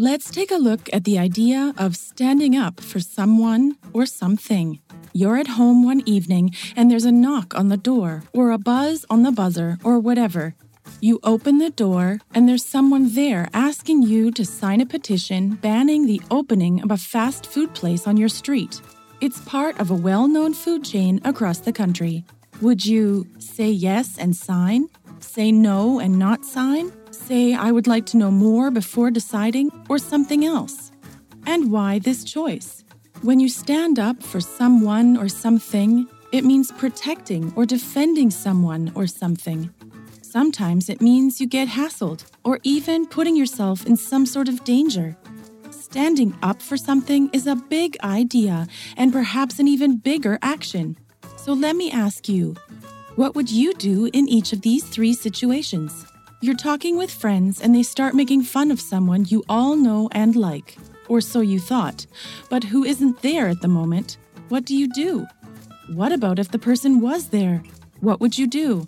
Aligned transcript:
Let's 0.00 0.30
take 0.30 0.52
a 0.52 0.62
look 0.62 0.88
at 0.92 1.02
the 1.02 1.18
idea 1.18 1.74
of 1.76 1.96
standing 1.96 2.54
up 2.54 2.78
for 2.80 3.00
someone 3.00 3.76
or 3.92 4.06
something. 4.06 4.78
You're 5.12 5.38
at 5.38 5.58
home 5.58 5.82
one 5.82 6.04
evening 6.06 6.54
and 6.76 6.88
there's 6.88 7.04
a 7.04 7.10
knock 7.10 7.52
on 7.58 7.66
the 7.66 7.76
door, 7.76 8.22
or 8.32 8.52
a 8.52 8.58
buzz 8.58 9.04
on 9.10 9.24
the 9.24 9.32
buzzer, 9.32 9.76
or 9.82 9.98
whatever. 9.98 10.54
You 11.00 11.18
open 11.24 11.58
the 11.58 11.70
door 11.70 12.20
and 12.32 12.48
there's 12.48 12.64
someone 12.64 13.12
there 13.12 13.48
asking 13.52 14.04
you 14.04 14.30
to 14.34 14.44
sign 14.44 14.80
a 14.80 14.86
petition 14.86 15.56
banning 15.56 16.06
the 16.06 16.22
opening 16.30 16.80
of 16.80 16.92
a 16.92 16.96
fast 16.96 17.44
food 17.44 17.74
place 17.74 18.06
on 18.06 18.16
your 18.16 18.28
street. 18.28 18.80
It's 19.20 19.40
part 19.40 19.80
of 19.80 19.90
a 19.90 19.96
well 19.96 20.28
known 20.28 20.54
food 20.54 20.84
chain 20.84 21.20
across 21.24 21.58
the 21.58 21.72
country. 21.72 22.24
Would 22.60 22.86
you 22.86 23.26
say 23.40 23.68
yes 23.68 24.16
and 24.16 24.36
sign? 24.36 24.90
Say 25.18 25.50
no 25.50 25.98
and 25.98 26.20
not 26.20 26.44
sign? 26.44 26.92
Say, 27.28 27.52
I 27.52 27.70
would 27.70 27.86
like 27.86 28.06
to 28.06 28.16
know 28.16 28.30
more 28.30 28.70
before 28.70 29.10
deciding, 29.10 29.70
or 29.90 29.98
something 29.98 30.46
else? 30.46 30.90
And 31.44 31.70
why 31.70 31.98
this 31.98 32.24
choice? 32.24 32.84
When 33.20 33.38
you 33.38 33.50
stand 33.50 33.98
up 33.98 34.22
for 34.22 34.40
someone 34.40 35.18
or 35.18 35.28
something, 35.28 36.08
it 36.32 36.44
means 36.44 36.72
protecting 36.72 37.52
or 37.54 37.66
defending 37.66 38.30
someone 38.30 38.92
or 38.94 39.06
something. 39.06 39.68
Sometimes 40.22 40.88
it 40.88 41.02
means 41.02 41.38
you 41.38 41.46
get 41.46 41.68
hassled 41.68 42.24
or 42.44 42.60
even 42.62 43.06
putting 43.06 43.36
yourself 43.36 43.84
in 43.84 43.96
some 43.96 44.24
sort 44.24 44.48
of 44.48 44.64
danger. 44.64 45.14
Standing 45.70 46.34
up 46.42 46.62
for 46.62 46.78
something 46.78 47.28
is 47.34 47.46
a 47.46 47.56
big 47.56 47.98
idea 48.02 48.66
and 48.96 49.12
perhaps 49.12 49.58
an 49.58 49.68
even 49.68 49.98
bigger 49.98 50.38
action. 50.40 50.96
So 51.36 51.52
let 51.52 51.76
me 51.76 51.90
ask 51.90 52.26
you 52.26 52.54
what 53.16 53.34
would 53.34 53.50
you 53.50 53.74
do 53.74 54.06
in 54.14 54.28
each 54.28 54.54
of 54.54 54.62
these 54.62 54.84
three 54.84 55.12
situations? 55.12 56.06
You're 56.40 56.54
talking 56.54 56.96
with 56.96 57.10
friends 57.10 57.60
and 57.60 57.74
they 57.74 57.82
start 57.82 58.14
making 58.14 58.42
fun 58.42 58.70
of 58.70 58.80
someone 58.80 59.24
you 59.24 59.42
all 59.48 59.74
know 59.74 60.08
and 60.12 60.36
like, 60.36 60.76
or 61.08 61.20
so 61.20 61.40
you 61.40 61.58
thought, 61.58 62.06
but 62.48 62.62
who 62.62 62.84
isn't 62.84 63.22
there 63.22 63.48
at 63.48 63.60
the 63.60 63.66
moment. 63.66 64.18
What 64.48 64.64
do 64.64 64.76
you 64.76 64.88
do? 64.88 65.26
What 65.88 66.12
about 66.12 66.38
if 66.38 66.52
the 66.52 66.58
person 66.58 67.00
was 67.00 67.30
there? 67.30 67.64
What 67.98 68.20
would 68.20 68.38
you 68.38 68.46
do? 68.46 68.86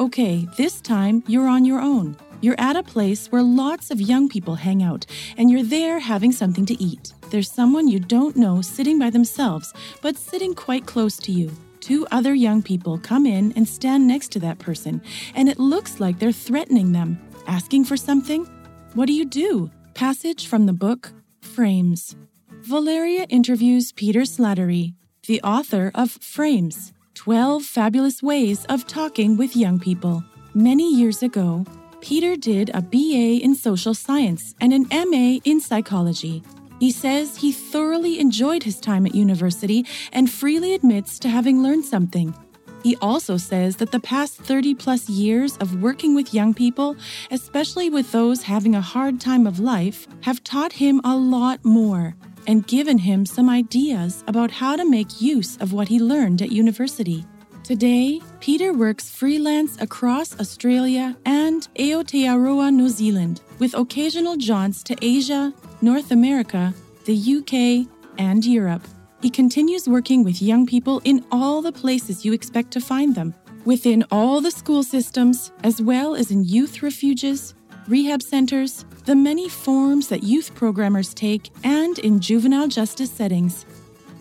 Okay, 0.00 0.48
this 0.56 0.80
time 0.80 1.22
you're 1.28 1.46
on 1.46 1.64
your 1.64 1.80
own. 1.80 2.16
You're 2.40 2.58
at 2.58 2.74
a 2.74 2.82
place 2.82 3.28
where 3.28 3.42
lots 3.44 3.92
of 3.92 4.00
young 4.00 4.28
people 4.28 4.56
hang 4.56 4.82
out, 4.82 5.06
and 5.36 5.48
you're 5.48 5.62
there 5.62 6.00
having 6.00 6.32
something 6.32 6.66
to 6.66 6.82
eat. 6.82 7.12
There's 7.30 7.52
someone 7.52 7.86
you 7.86 8.00
don't 8.00 8.34
know 8.34 8.62
sitting 8.62 8.98
by 8.98 9.10
themselves, 9.10 9.72
but 10.02 10.16
sitting 10.16 10.54
quite 10.54 10.86
close 10.86 11.18
to 11.18 11.30
you 11.30 11.52
two 11.80 12.06
other 12.10 12.34
young 12.34 12.62
people 12.62 12.98
come 12.98 13.26
in 13.26 13.52
and 13.56 13.68
stand 13.68 14.06
next 14.06 14.32
to 14.32 14.40
that 14.40 14.58
person, 14.58 15.02
and 15.34 15.48
it 15.48 15.58
looks 15.58 16.00
like 16.00 16.18
they're 16.18 16.32
threatening 16.32 16.92
them, 16.92 17.18
asking 17.46 17.84
for 17.84 17.96
something. 17.96 18.44
What 18.94 19.06
do 19.06 19.12
you 19.12 19.24
do? 19.24 19.70
Passage 19.94 20.46
from 20.46 20.66
the 20.66 20.72
book 20.72 21.12
Frames. 21.40 22.16
Valeria 22.62 23.26
interviews 23.28 23.92
Peter 23.92 24.20
Slattery, 24.20 24.94
the 25.26 25.40
author 25.42 25.90
of 25.94 26.10
Frames 26.10 26.92
12 27.14 27.64
Fabulous 27.64 28.22
Ways 28.22 28.64
of 28.66 28.86
Talking 28.86 29.36
with 29.36 29.56
Young 29.56 29.78
People. 29.78 30.24
Many 30.54 30.94
years 30.94 31.22
ago, 31.22 31.64
Peter 32.00 32.36
did 32.36 32.70
a 32.72 32.80
BA 32.80 33.44
in 33.44 33.54
social 33.54 33.94
science 33.94 34.54
and 34.60 34.72
an 34.72 34.86
MA 34.90 35.38
in 35.44 35.60
psychology 35.60 36.42
he 36.80 36.90
says 36.90 37.36
he 37.36 37.52
thoroughly 37.52 38.18
enjoyed 38.18 38.64
his 38.64 38.80
time 38.80 39.06
at 39.06 39.14
university 39.14 39.86
and 40.12 40.30
freely 40.30 40.74
admits 40.74 41.18
to 41.20 41.28
having 41.28 41.62
learned 41.62 41.84
something. 41.84 42.34
He 42.82 42.96
also 42.96 43.36
says 43.36 43.76
that 43.76 43.92
the 43.92 44.00
past 44.00 44.38
30 44.38 44.74
plus 44.74 45.08
years 45.08 45.56
of 45.58 45.82
working 45.82 46.14
with 46.14 46.32
young 46.32 46.54
people, 46.54 46.96
especially 47.30 47.90
with 47.90 48.10
those 48.10 48.42
having 48.42 48.74
a 48.74 48.80
hard 48.80 49.20
time 49.20 49.46
of 49.46 49.60
life, 49.60 50.08
have 50.22 50.42
taught 50.42 50.72
him 50.72 51.00
a 51.04 51.14
lot 51.14 51.62
more 51.64 52.16
and 52.46 52.66
given 52.66 52.96
him 52.96 53.26
some 53.26 53.50
ideas 53.50 54.24
about 54.26 54.50
how 54.50 54.76
to 54.76 54.88
make 54.88 55.20
use 55.20 55.58
of 55.58 55.74
what 55.74 55.88
he 55.88 55.98
learned 56.00 56.40
at 56.40 56.50
university. 56.50 57.26
Today, 57.62 58.20
Peter 58.40 58.72
works 58.72 59.10
freelance 59.10 59.80
across 59.80 60.38
Australia 60.40 61.16
and 61.26 61.68
Aotearoa, 61.76 62.72
New 62.72 62.88
Zealand, 62.88 63.42
with 63.58 63.74
occasional 63.74 64.36
jaunts 64.36 64.82
to 64.84 64.96
Asia, 65.02 65.52
North 65.82 66.10
America, 66.10 66.74
the 67.06 67.36
UK, 67.36 67.88
and 68.18 68.44
Europe. 68.44 68.86
He 69.22 69.30
continues 69.30 69.88
working 69.88 70.24
with 70.24 70.42
young 70.42 70.66
people 70.66 71.00
in 71.04 71.24
all 71.32 71.62
the 71.62 71.72
places 71.72 72.24
you 72.24 72.34
expect 72.34 72.70
to 72.72 72.80
find 72.80 73.14
them, 73.14 73.34
within 73.64 74.04
all 74.10 74.42
the 74.42 74.50
school 74.50 74.82
systems, 74.82 75.52
as 75.64 75.80
well 75.80 76.14
as 76.14 76.30
in 76.30 76.44
youth 76.44 76.82
refuges, 76.82 77.54
rehab 77.88 78.22
centers, 78.22 78.84
the 79.06 79.16
many 79.16 79.48
forms 79.48 80.08
that 80.08 80.22
youth 80.22 80.54
programmers 80.54 81.14
take, 81.14 81.50
and 81.64 81.98
in 81.98 82.20
juvenile 82.20 82.68
justice 82.68 83.10
settings. 83.10 83.64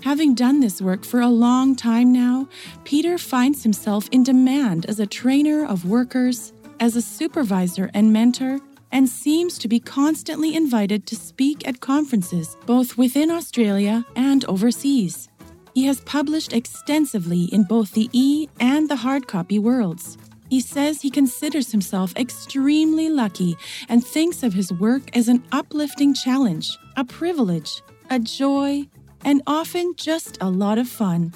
Having 0.02 0.36
done 0.36 0.62
this 0.62 0.82
work 0.82 1.04
for 1.04 1.20
a 1.20 1.28
long 1.28 1.76
time 1.76 2.14
now, 2.14 2.48
Peter 2.86 3.18
finds 3.18 3.64
himself 3.64 4.08
in 4.14 4.24
demand 4.24 4.86
as 4.86 5.02
a 5.02 5.06
trainer 5.06 5.66
of 5.66 5.84
workers, 5.84 6.54
as 6.80 6.96
a 6.96 7.02
supervisor 7.02 7.92
and 7.94 8.14
mentor, 8.14 8.60
and 8.92 9.08
seems 9.08 9.58
to 9.60 9.68
be 9.68 9.80
constantly 9.80 10.56
invited 10.56 11.06
to 11.08 11.16
speak 11.16 11.68
at 11.68 11.80
conferences 11.80 12.58
both 12.66 12.98
within 12.98 13.30
Australia 13.30 14.06
and 14.16 14.46
overseas. 14.46 15.30
He 15.74 15.86
has 15.86 16.02
published 16.02 16.54
extensively 16.54 17.44
in 17.46 17.64
both 17.64 17.94
the 17.94 18.10
e 18.12 18.48
and 18.60 18.90
the 18.90 18.98
hard 18.98 19.28
copy 19.28 19.60
worlds. 19.60 20.18
He 20.50 20.62
says 20.62 21.02
he 21.02 21.12
considers 21.12 21.72
himself 21.72 22.16
extremely 22.16 23.10
lucky 23.10 23.56
and 23.88 24.04
thinks 24.04 24.42
of 24.42 24.54
his 24.54 24.74
work 24.74 25.16
as 25.16 25.28
an 25.28 25.44
uplifting 25.52 26.14
challenge, 26.14 26.76
a 26.98 27.06
privilege, 27.06 27.84
a 28.10 28.20
joy, 28.20 28.88
and 29.24 29.44
often 29.46 29.94
just 29.96 30.40
a 30.42 30.50
lot 30.50 30.80
of 30.80 30.88
fun. 30.88 31.34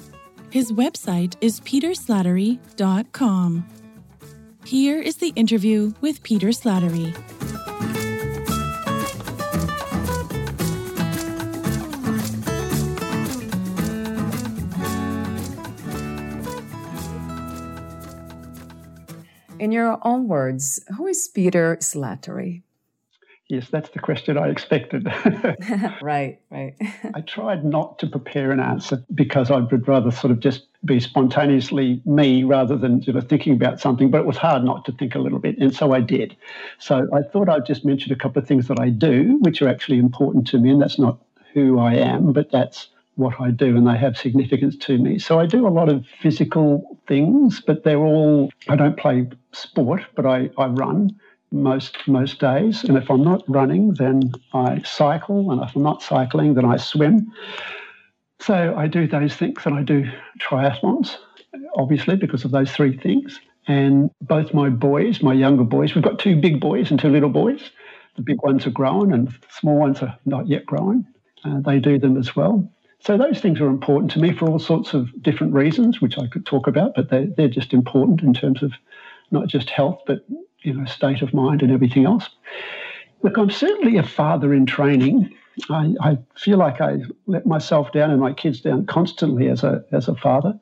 His 0.50 0.72
website 0.72 1.36
is 1.40 1.60
peterslattery.com. 1.60 3.66
Here 4.64 5.00
is 5.00 5.16
the 5.16 5.32
interview 5.36 5.92
with 6.00 6.22
Peter 6.22 6.48
Slattery. 6.48 7.14
In 19.58 19.70
your 19.70 19.98
own 20.02 20.26
words, 20.26 20.84
who 20.96 21.06
is 21.06 21.28
Peter 21.28 21.76
Slattery? 21.80 22.62
Yes, 23.48 23.68
that's 23.70 23.90
the 23.90 23.98
question 23.98 24.36
I 24.36 24.48
expected. 24.48 25.06
right, 26.02 26.40
right. 26.50 26.74
I 27.14 27.20
tried 27.20 27.64
not 27.64 27.98
to 28.00 28.06
prepare 28.06 28.50
an 28.50 28.58
answer 28.58 29.04
because 29.14 29.50
I 29.50 29.58
would 29.58 29.86
rather 29.86 30.10
sort 30.10 30.30
of 30.30 30.40
just 30.40 30.66
be 30.84 30.98
spontaneously 30.98 32.00
me 32.04 32.42
rather 32.42 32.76
than 32.76 33.02
sort 33.02 33.16
of 33.16 33.28
thinking 33.28 33.52
about 33.52 33.80
something, 33.80 34.10
but 34.10 34.20
it 34.22 34.26
was 34.26 34.38
hard 34.38 34.64
not 34.64 34.84
to 34.86 34.92
think 34.92 35.14
a 35.14 35.18
little 35.18 35.38
bit, 35.38 35.58
and 35.58 35.74
so 35.74 35.92
I 35.92 36.00
did. 36.00 36.36
So 36.78 37.06
I 37.14 37.22
thought 37.22 37.48
I'd 37.48 37.66
just 37.66 37.84
mention 37.84 38.12
a 38.12 38.16
couple 38.16 38.42
of 38.42 38.48
things 38.48 38.66
that 38.68 38.80
I 38.80 38.88
do, 38.88 39.38
which 39.42 39.60
are 39.62 39.68
actually 39.68 39.98
important 39.98 40.46
to 40.48 40.58
me, 40.58 40.70
and 40.70 40.80
that's 40.80 40.98
not 40.98 41.18
who 41.52 41.78
I 41.78 41.94
am, 41.94 42.32
but 42.32 42.50
that's 42.50 42.88
what 43.16 43.40
I 43.40 43.50
do, 43.50 43.76
and 43.76 43.86
they 43.86 43.96
have 43.96 44.16
significance 44.16 44.76
to 44.76 44.98
me. 44.98 45.18
So 45.18 45.38
I 45.38 45.46
do 45.46 45.66
a 45.66 45.68
lot 45.68 45.88
of 45.88 46.04
physical 46.20 46.98
things, 47.06 47.60
but 47.60 47.84
they're 47.84 47.98
all, 47.98 48.50
I 48.68 48.76
don't 48.76 48.96
play 48.96 49.28
sport, 49.56 50.02
but 50.14 50.26
I, 50.26 50.50
I 50.58 50.66
run 50.66 51.18
most 51.50 51.96
most 52.06 52.40
days. 52.40 52.84
And 52.84 52.96
if 52.96 53.10
I'm 53.10 53.22
not 53.22 53.42
running, 53.48 53.94
then 53.94 54.32
I 54.52 54.82
cycle, 54.82 55.50
and 55.50 55.62
if 55.62 55.74
I'm 55.76 55.82
not 55.82 56.02
cycling, 56.02 56.54
then 56.54 56.64
I 56.64 56.76
swim. 56.76 57.32
So 58.40 58.74
I 58.76 58.88
do 58.88 59.06
those 59.06 59.36
things, 59.36 59.64
and 59.64 59.74
I 59.74 59.82
do 59.82 60.10
triathlons, 60.40 61.16
obviously 61.76 62.16
because 62.16 62.44
of 62.44 62.50
those 62.50 62.72
three 62.72 62.96
things. 62.96 63.40
And 63.66 64.10
both 64.20 64.52
my 64.52 64.68
boys, 64.68 65.22
my 65.22 65.32
younger 65.32 65.64
boys, 65.64 65.94
we've 65.94 66.04
got 66.04 66.18
two 66.18 66.36
big 66.36 66.60
boys 66.60 66.90
and 66.90 67.00
two 67.00 67.08
little 67.08 67.30
boys. 67.30 67.70
The 68.16 68.22
big 68.22 68.42
ones 68.42 68.66
are 68.66 68.70
grown, 68.70 69.12
and 69.12 69.28
the 69.28 69.34
small 69.50 69.78
ones 69.78 70.02
are 70.02 70.18
not 70.26 70.48
yet 70.48 70.66
grown. 70.66 71.06
Uh, 71.44 71.60
they 71.60 71.78
do 71.78 71.98
them 71.98 72.16
as 72.16 72.36
well. 72.36 72.68
So 73.00 73.18
those 73.18 73.40
things 73.40 73.60
are 73.60 73.66
important 73.66 74.10
to 74.12 74.18
me 74.18 74.32
for 74.32 74.48
all 74.48 74.58
sorts 74.58 74.94
of 74.94 75.10
different 75.22 75.52
reasons, 75.52 76.00
which 76.00 76.18
I 76.18 76.26
could 76.26 76.46
talk 76.46 76.66
about, 76.66 76.94
but 76.94 77.10
they're, 77.10 77.26
they're 77.26 77.48
just 77.48 77.74
important 77.74 78.22
in 78.22 78.32
terms 78.32 78.62
of 78.62 78.72
not 79.34 79.48
just 79.48 79.68
health, 79.68 80.00
but 80.06 80.24
you 80.62 80.72
know, 80.72 80.86
state 80.86 81.20
of 81.20 81.34
mind 81.34 81.62
and 81.62 81.70
everything 81.70 82.06
else. 82.06 82.30
Look, 83.22 83.36
I'm 83.36 83.50
certainly 83.50 83.98
a 83.98 84.02
father 84.02 84.54
in 84.54 84.64
training. 84.64 85.34
I, 85.68 85.94
I 86.00 86.18
feel 86.36 86.56
like 86.58 86.80
I 86.80 87.00
let 87.26 87.46
myself 87.46 87.92
down 87.92 88.10
and 88.10 88.20
my 88.20 88.32
kids 88.32 88.60
down 88.62 88.86
constantly 88.86 89.48
as 89.48 89.62
a 89.62 89.84
as 89.92 90.08
a 90.08 90.14
father. 90.14 90.58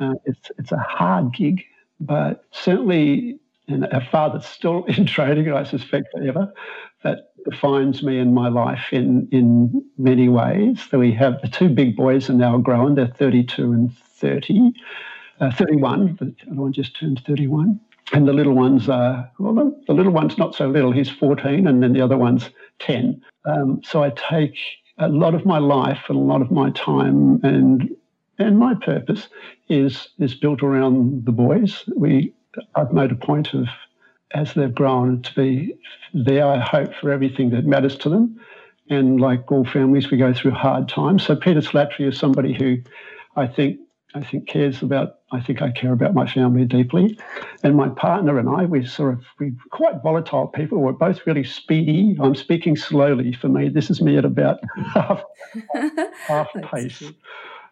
Uh, 0.00 0.14
it's 0.24 0.50
it's 0.58 0.72
a 0.72 0.78
hard 0.78 1.34
gig, 1.34 1.62
but 2.00 2.44
certainly 2.50 3.38
and 3.68 3.84
a 3.84 4.00
father 4.10 4.40
still 4.40 4.84
in 4.88 5.06
training, 5.06 5.50
I 5.52 5.64
suspect 5.64 6.08
forever, 6.12 6.52
that 7.02 7.30
defines 7.48 8.02
me 8.02 8.18
in 8.18 8.32
my 8.32 8.48
life 8.48 8.92
in 8.92 9.28
in 9.30 9.84
many 9.98 10.28
ways. 10.28 10.80
So 10.90 10.98
we 10.98 11.12
have 11.12 11.40
the 11.42 11.48
two 11.48 11.68
big 11.68 11.96
boys 11.96 12.30
are 12.30 12.34
now 12.34 12.56
grown; 12.58 12.94
they're 12.94 13.06
32 13.06 13.72
and 13.72 13.96
30, 13.96 14.72
uh, 15.40 15.50
31. 15.52 16.16
The 16.20 16.34
other 16.50 16.60
one 16.62 16.72
just 16.72 16.98
turned 16.98 17.22
31, 17.26 17.80
and 18.12 18.26
the 18.28 18.32
little 18.32 18.54
ones 18.54 18.88
are 18.88 19.30
well, 19.38 19.74
the 19.86 19.94
little 19.94 20.12
one's 20.12 20.38
not 20.38 20.54
so 20.54 20.68
little. 20.68 20.92
He's 20.92 21.10
14, 21.10 21.66
and 21.66 21.82
then 21.82 21.92
the 21.92 22.00
other 22.02 22.16
one's 22.18 22.50
10. 22.80 23.20
Um, 23.46 23.80
so 23.84 24.02
I 24.02 24.10
take 24.10 24.56
a 24.98 25.08
lot 25.08 25.34
of 25.34 25.44
my 25.46 25.58
life 25.58 26.04
and 26.08 26.16
a 26.18 26.20
lot 26.22 26.42
of 26.42 26.50
my 26.50 26.70
time 26.70 27.40
and 27.44 27.90
and 28.38 28.58
my 28.58 28.74
purpose 28.74 29.28
is 29.68 30.08
is 30.18 30.34
built 30.34 30.62
around 30.62 31.24
the 31.26 31.32
boys. 31.32 31.84
We 31.96 32.34
I've 32.74 32.92
made 32.92 33.12
a 33.12 33.16
point 33.16 33.54
of 33.54 33.66
as 34.34 34.54
they've 34.54 34.74
grown 34.74 35.22
to 35.22 35.34
be 35.34 35.74
there, 36.14 36.46
I 36.46 36.58
hope, 36.60 36.94
for 36.94 37.10
everything 37.10 37.50
that 37.50 37.66
matters 37.66 37.96
to 37.98 38.08
them. 38.08 38.40
And 38.90 39.20
like 39.20 39.50
all 39.52 39.64
families, 39.64 40.10
we 40.10 40.18
go 40.18 40.34
through 40.34 40.52
hard 40.52 40.88
times. 40.88 41.24
So 41.24 41.36
Peter 41.36 41.60
Slattery 41.60 42.08
is 42.08 42.18
somebody 42.18 42.52
who 42.54 42.78
I 43.36 43.46
think 43.46 43.80
I 44.14 44.22
think 44.22 44.46
cares 44.46 44.80
about. 44.80 45.16
I 45.32 45.40
think 45.40 45.60
I 45.60 45.72
care 45.72 45.92
about 45.92 46.14
my 46.14 46.26
family 46.26 46.64
deeply, 46.64 47.18
and 47.64 47.76
my 47.76 47.88
partner 47.88 48.38
and 48.38 48.48
I. 48.48 48.64
We're 48.64 48.86
sort 48.86 49.14
of 49.14 49.24
we 49.40 49.52
quite 49.70 50.02
volatile 50.02 50.46
people. 50.46 50.78
We're 50.78 50.92
both 50.92 51.26
really 51.26 51.42
speedy. 51.42 52.16
I'm 52.20 52.36
speaking 52.36 52.76
slowly. 52.76 53.32
For 53.32 53.48
me, 53.48 53.68
this 53.68 53.90
is 53.90 54.00
me 54.00 54.16
at 54.16 54.24
about 54.24 54.60
half 54.94 55.22
half 56.28 56.48
pace. 56.70 57.02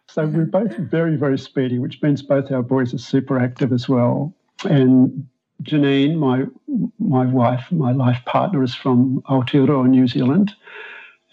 So 0.07 0.25
we're 0.25 0.45
both 0.45 0.75
very 0.75 1.15
very 1.15 1.37
speedy, 1.37 1.79
which 1.79 2.01
means 2.01 2.21
both 2.21 2.51
our 2.51 2.61
boys 2.61 2.93
are 2.93 2.97
super 2.99 3.39
active 3.39 3.71
as 3.71 3.87
well. 3.87 4.33
And 4.65 5.25
Janine, 5.63 6.17
my 6.17 6.43
my 6.99 7.25
wife, 7.25 7.71
my 7.71 7.93
life 7.93 8.19
partner, 8.25 8.63
is 8.63 8.75
from 8.75 9.21
Aotearoa, 9.29 9.87
New 9.87 10.07
Zealand, 10.09 10.53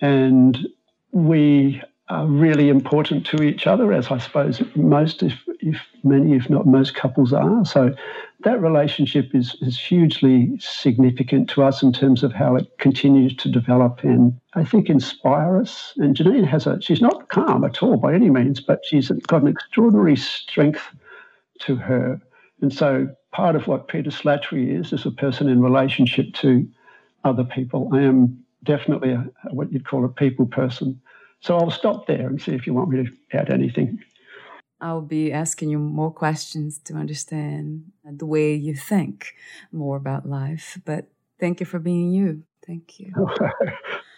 and 0.00 0.68
we 1.10 1.82
are 2.10 2.26
really 2.26 2.68
important 2.68 3.24
to 3.24 3.42
each 3.42 3.66
other, 3.66 3.92
as 3.92 4.10
I 4.10 4.18
suppose 4.18 4.60
most, 4.74 5.22
if, 5.22 5.34
if 5.60 5.80
many, 6.02 6.34
if 6.34 6.50
not 6.50 6.66
most, 6.66 6.94
couples 6.94 7.32
are. 7.32 7.64
So 7.64 7.94
that 8.40 8.60
relationship 8.60 9.34
is 9.34 9.56
is 9.60 9.78
hugely 9.78 10.58
significant 10.58 11.48
to 11.50 11.62
us 11.62 11.82
in 11.82 11.92
terms 11.92 12.22
of 12.22 12.32
how 12.32 12.56
it 12.56 12.66
continues 12.78 13.36
to 13.36 13.48
develop 13.50 14.02
and 14.02 14.38
I 14.54 14.64
think 14.64 14.88
inspire 14.88 15.60
us. 15.60 15.92
And 15.96 16.16
Janine 16.16 16.46
has 16.46 16.66
a 16.66 16.80
she's 16.80 17.00
not 17.00 17.28
calm 17.28 17.64
at 17.64 17.82
all 17.82 17.96
by 17.96 18.12
any 18.14 18.28
means, 18.28 18.60
but 18.60 18.80
she's 18.84 19.08
got 19.28 19.42
an 19.42 19.48
extraordinary 19.48 20.16
strength 20.16 20.82
to 21.60 21.76
her. 21.76 22.20
And 22.60 22.72
so 22.72 23.08
part 23.32 23.54
of 23.54 23.68
what 23.68 23.88
Peter 23.88 24.10
Slattery 24.10 24.78
is, 24.78 24.92
is 24.92 25.06
a 25.06 25.10
person 25.10 25.48
in 25.48 25.62
relationship 25.62 26.34
to 26.34 26.66
other 27.24 27.44
people. 27.44 27.88
I 27.92 28.02
am 28.02 28.44
definitely 28.64 29.12
a, 29.12 29.26
what 29.50 29.72
you'd 29.72 29.86
call 29.86 30.04
a 30.04 30.08
people 30.08 30.46
person. 30.46 31.00
So 31.40 31.56
I'll 31.56 31.70
stop 31.70 32.06
there 32.06 32.26
and 32.26 32.40
see 32.40 32.52
if 32.52 32.66
you 32.66 32.74
want 32.74 32.90
me 32.90 33.04
to 33.04 33.10
add 33.32 33.50
anything. 33.50 33.98
I'll 34.80 35.02
be 35.02 35.32
asking 35.32 35.70
you 35.70 35.78
more 35.78 36.10
questions 36.10 36.78
to 36.84 36.94
understand 36.94 37.84
the 38.04 38.26
way 38.26 38.54
you 38.54 38.74
think 38.74 39.34
more 39.72 39.96
about 39.96 40.26
life. 40.26 40.78
But 40.84 41.08
thank 41.38 41.60
you 41.60 41.66
for 41.66 41.78
being 41.78 42.10
you. 42.12 42.42
Thank 42.66 43.00
you. 43.00 43.12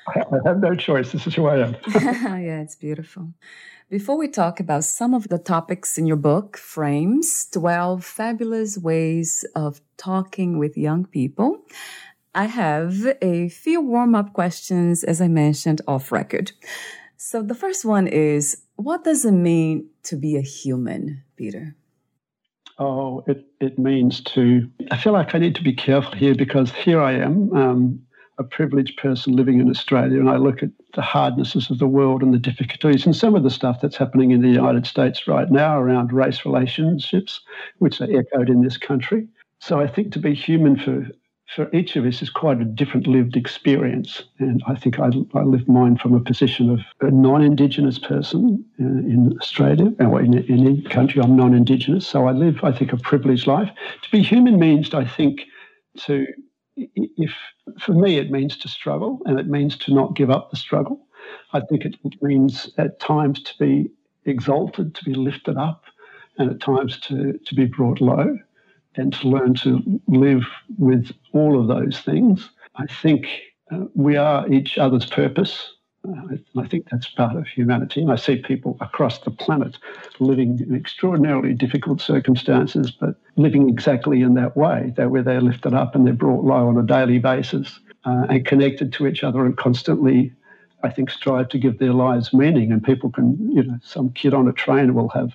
I 0.09 0.39
have 0.45 0.61
no 0.61 0.75
choice. 0.75 1.13
This 1.13 1.27
is 1.27 1.35
who 1.35 1.47
I 1.47 1.59
am. 1.59 1.77
yeah, 1.95 2.61
it's 2.61 2.75
beautiful. 2.75 3.33
Before 3.89 4.17
we 4.17 4.27
talk 4.27 4.59
about 4.59 4.85
some 4.85 5.15
of 5.15 5.29
the 5.29 5.39
topics 5.39 5.99
in 5.99 6.07
your 6.07 6.17
book, 6.17 6.57
Frames 6.57 7.47
12 7.53 8.05
Fabulous 8.05 8.79
Ways 8.79 9.45
of 9.55 9.81
Talking 9.97 10.59
with 10.59 10.77
Young 10.77 11.05
People, 11.05 11.63
I 12.35 12.47
have 12.47 13.15
a 13.21 13.49
few 13.49 13.81
warm 13.81 14.15
up 14.15 14.33
questions, 14.33 15.05
as 15.05 15.21
I 15.21 15.29
mentioned 15.29 15.83
off 15.87 16.11
record. 16.11 16.53
So 17.25 17.41
the 17.41 17.55
first 17.55 17.85
one 17.85 18.09
is 18.09 18.65
What 18.75 19.05
does 19.05 19.25
it 19.25 19.31
mean 19.31 19.89
to 20.03 20.17
be 20.17 20.35
a 20.37 20.41
human, 20.41 21.23
Peter? 21.37 21.77
Oh, 22.81 23.23
it, 23.29 23.47
it 23.61 23.79
means 23.79 24.21
to. 24.35 24.69
I 24.91 24.97
feel 24.97 25.13
like 25.13 25.33
I 25.33 25.39
need 25.39 25.55
to 25.55 25.63
be 25.63 25.73
careful 25.73 26.15
here 26.15 26.35
because 26.35 26.73
here 26.73 27.01
I 27.01 27.13
am. 27.13 27.53
Um, 27.53 28.03
a 28.39 28.43
privileged 28.43 28.97
person 28.97 29.37
living 29.37 29.61
in 29.61 29.71
Australia 29.71 30.19
and 30.19 30.29
I 30.29 30.37
look 30.37 30.65
at 30.65 30.71
the 30.95 31.03
hardnesses 31.03 31.71
of 31.71 31.79
the 31.79 31.87
world 31.87 32.25
and 32.25 32.35
the 32.35 32.39
difficulties 32.39 33.07
and 33.07 33.15
some 33.15 33.37
of 33.37 33.45
the 33.45 33.51
stuff 33.51 33.81
that's 33.81 33.97
happening 33.97 34.33
in 34.33 34.43
the 34.43 34.49
United 34.49 34.85
States 34.85 35.29
right 35.29 35.49
now 35.49 35.79
around 35.79 36.13
race 36.13 36.45
relationships, 36.45 37.41
which 37.79 38.01
are 38.01 38.11
echoed 38.11 38.51
in 38.51 38.63
this 38.65 38.77
country. 38.77 39.29
So 39.61 39.79
I 39.79 39.87
think 39.87 40.13
to 40.13 40.19
be 40.19 40.35
human 40.35 40.77
for 40.77 41.07
for 41.55 41.69
each 41.75 41.97
of 41.97 42.05
us 42.05 42.23
is 42.23 42.31
quite 42.31 42.61
a 42.61 42.65
different 42.65 43.07
lived 43.07 43.37
experience. 43.37 44.23
And 44.39 44.63
I 44.67 44.75
think 44.75 44.99
I, 44.99 45.11
I 45.35 45.43
live 45.43 45.69
mine 45.69 45.97
from 45.97 46.15
a 46.15 46.21
position 46.21 46.71
of 46.71 46.81
a 47.01 47.11
non 47.11 47.43
Indigenous 47.43 47.99
person 47.99 48.65
uh, 48.81 48.85
in 48.85 49.37
Australia, 49.41 49.93
or 50.01 50.21
in, 50.21 50.35
in 50.35 50.67
any 50.67 50.83
country, 50.83 51.21
I'm 51.23 51.37
non 51.37 51.55
Indigenous. 51.55 52.07
So 52.07 52.27
I 52.27 52.33
live, 52.33 52.63
I 52.63 52.73
think, 52.73 52.93
a 52.93 52.97
privileged 52.97 53.47
life. 53.47 53.71
To 54.03 54.11
be 54.11 54.23
human 54.23 54.59
means, 54.59 54.93
I 54.95 55.05
think, 55.05 55.43
to 55.99 56.27
if 56.77 57.33
for 57.79 57.93
me 57.93 58.17
it 58.17 58.31
means 58.31 58.57
to 58.57 58.67
struggle 58.67 59.21
and 59.27 59.39
it 59.39 59.47
means 59.47 59.77
to 59.77 59.93
not 59.93 60.17
give 60.17 60.31
up 60.31 60.51
the 60.51 60.57
struggle. 60.57 61.07
I 61.53 61.61
think 61.61 61.85
it 61.85 61.97
means 62.23 62.71
at 62.79 62.99
times 62.99 63.43
to 63.43 63.53
be 63.59 63.91
exalted, 64.25 64.95
to 64.95 65.05
be 65.05 65.15
lifted 65.15 65.59
up, 65.59 65.85
and 66.39 66.51
at 66.51 66.61
times 66.61 66.99
to, 67.01 67.39
to 67.45 67.55
be 67.55 67.67
brought 67.67 68.01
low 68.01 68.39
and 68.97 69.13
to 69.15 69.29
learn 69.29 69.55
to 69.55 70.01
live 70.07 70.45
with 70.79 71.11
all 71.33 71.61
of 71.61 71.69
those 71.69 72.01
things. 72.01 72.51
I 72.77 72.87
think 72.87 73.27
uh, 73.71 73.85
we 73.95 74.17
are 74.17 74.49
each 74.53 74.79
other's 74.79 75.07
purpose 75.07 75.73
uh, 76.09 76.37
I 76.59 76.67
think 76.67 76.89
that's 76.91 77.09
part 77.09 77.37
of 77.37 77.47
humanity. 77.47 78.03
And 78.03 78.11
I 78.11 78.17
see 78.17 78.37
people 78.37 78.77
across 78.81 79.21
the 79.21 79.31
planet 79.31 79.79
living 80.19 80.59
in 80.59 80.75
extraordinarily 80.75 81.55
difficult 81.55 82.01
circumstances, 82.01 82.91
but 82.91 83.15
living 83.37 83.69
exactly 83.69 84.23
in 84.23 84.35
that 84.35 84.57
way, 84.57 84.93
that 84.97 85.11
where 85.11 85.23
they're 85.23 85.41
lifted 85.41 85.75
up 85.75 85.95
and 85.95 86.07
they're 86.07 86.15
brought 86.15 86.45
low 86.45 86.69
on 86.69 86.77
a 86.77 86.83
daily 86.83 87.19
basis 87.19 87.79
uh, 88.05 88.27
and 88.29 88.45
connected 88.45 88.93
to 88.95 89.07
each 89.07 89.23
other 89.23 89.47
and 89.47 89.57
constantly, 89.57 90.33
I 90.83 90.91
think, 90.91 91.11
strive 91.11 91.49
to 91.51 91.59
give 91.59 91.79
their 91.79 91.93
lives 91.93 92.33
meaning. 92.33 92.73
And 92.73 92.83
people 92.83 93.11
can, 93.11 93.39
you 93.53 93.63
know, 93.63 93.79
some 93.85 94.11
kid 94.11 94.35
on 94.35 94.49
a 94.49 94.53
train 94.53 94.95
will 94.95 95.11
have 95.11 95.33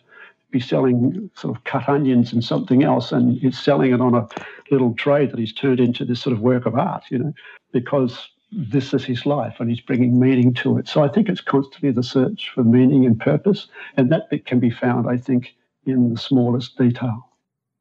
be 0.52 0.60
selling 0.60 1.30
sort 1.36 1.56
of 1.56 1.64
cut 1.66 1.90
onions 1.90 2.32
and 2.34 2.44
something 2.44 2.84
else, 2.84 3.12
and 3.12 3.38
he's 3.38 3.60
selling 3.60 3.94
it 3.94 4.02
on 4.02 4.16
a 4.16 4.28
little 4.72 4.94
tray 4.94 5.26
that 5.26 5.40
he's 5.40 5.54
turned 5.54 5.80
into 5.80 6.06
this 6.06 6.22
sort 6.22 6.34
of 6.34 6.42
work 6.42 6.66
of 6.66 6.76
art, 6.76 7.04
you 7.10 7.18
know, 7.18 7.34
because 7.74 8.30
this 8.52 8.94
is 8.94 9.04
his 9.04 9.26
life 9.26 9.56
and 9.60 9.70
he's 9.70 9.82
bringing 9.82 10.20
meaning 10.20 10.54
to 10.54 10.78
it. 10.78 10.88
So 10.88 11.04
I 11.04 11.10
think 11.10 11.28
it's 11.28 11.42
constantly 11.42 11.92
the 11.92 12.04
search 12.04 12.50
for 12.56 12.64
meaning 12.64 13.06
and 13.06 13.20
purpose. 13.20 13.68
And 13.98 14.10
that 14.12 14.30
bit 14.30 14.46
can 14.46 14.60
be 14.60 14.70
found, 14.70 15.10
I 15.10 15.18
think, 15.18 15.56
in 15.86 16.14
the 16.14 16.20
smallest 16.20 16.78
detail. 16.78 17.30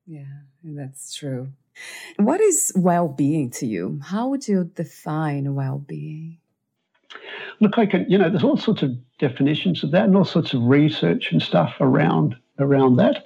Yeah, 0.07 0.25
that's 0.65 1.15
true. 1.15 1.49
What 2.17 2.41
is 2.41 2.73
well 2.75 3.07
being 3.07 3.51
to 3.53 3.67
you? 3.67 4.01
How 4.03 4.29
would 4.29 4.49
you 4.49 4.65
define 4.75 5.55
well 5.55 5.79
being? 5.79 6.39
Look, 7.61 7.79
I 7.79 7.87
can, 7.87 8.07
you 8.09 8.19
know, 8.19 8.29
there's 8.29 8.45
all 8.45 8.57
sorts 8.57 8.83
of 8.83 8.93
definitions 9.19 9.85
of 9.85 9.91
that 9.93 10.05
and 10.05 10.17
all 10.17 10.25
sorts 10.25 10.53
of 10.53 10.63
research 10.63 11.33
and 11.33 11.41
stuff 11.41 11.75
around 11.81 12.37
around 12.59 12.97
that. 12.97 13.25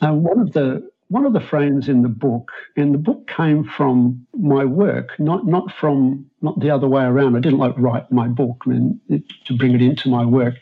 One 0.00 0.40
of 0.40 0.52
the 0.52 0.88
one 1.08 1.24
of 1.24 1.32
the 1.32 1.40
frames 1.40 1.88
in 1.88 2.02
the 2.02 2.08
book, 2.08 2.50
and 2.76 2.92
the 2.92 2.98
book 2.98 3.28
came 3.28 3.62
from 3.62 4.26
my 4.34 4.64
work, 4.64 5.18
not 5.18 5.46
not 5.46 5.72
from 5.72 6.26
not 6.42 6.58
the 6.60 6.70
other 6.70 6.88
way 6.88 7.04
around. 7.04 7.36
I 7.36 7.40
didn't 7.40 7.58
like 7.58 7.74
write 7.76 8.10
my 8.10 8.28
book 8.28 8.64
I 8.66 8.70
mean, 8.70 9.00
it, 9.08 9.22
to 9.46 9.56
bring 9.56 9.74
it 9.74 9.82
into 9.82 10.08
my 10.08 10.24
work. 10.24 10.54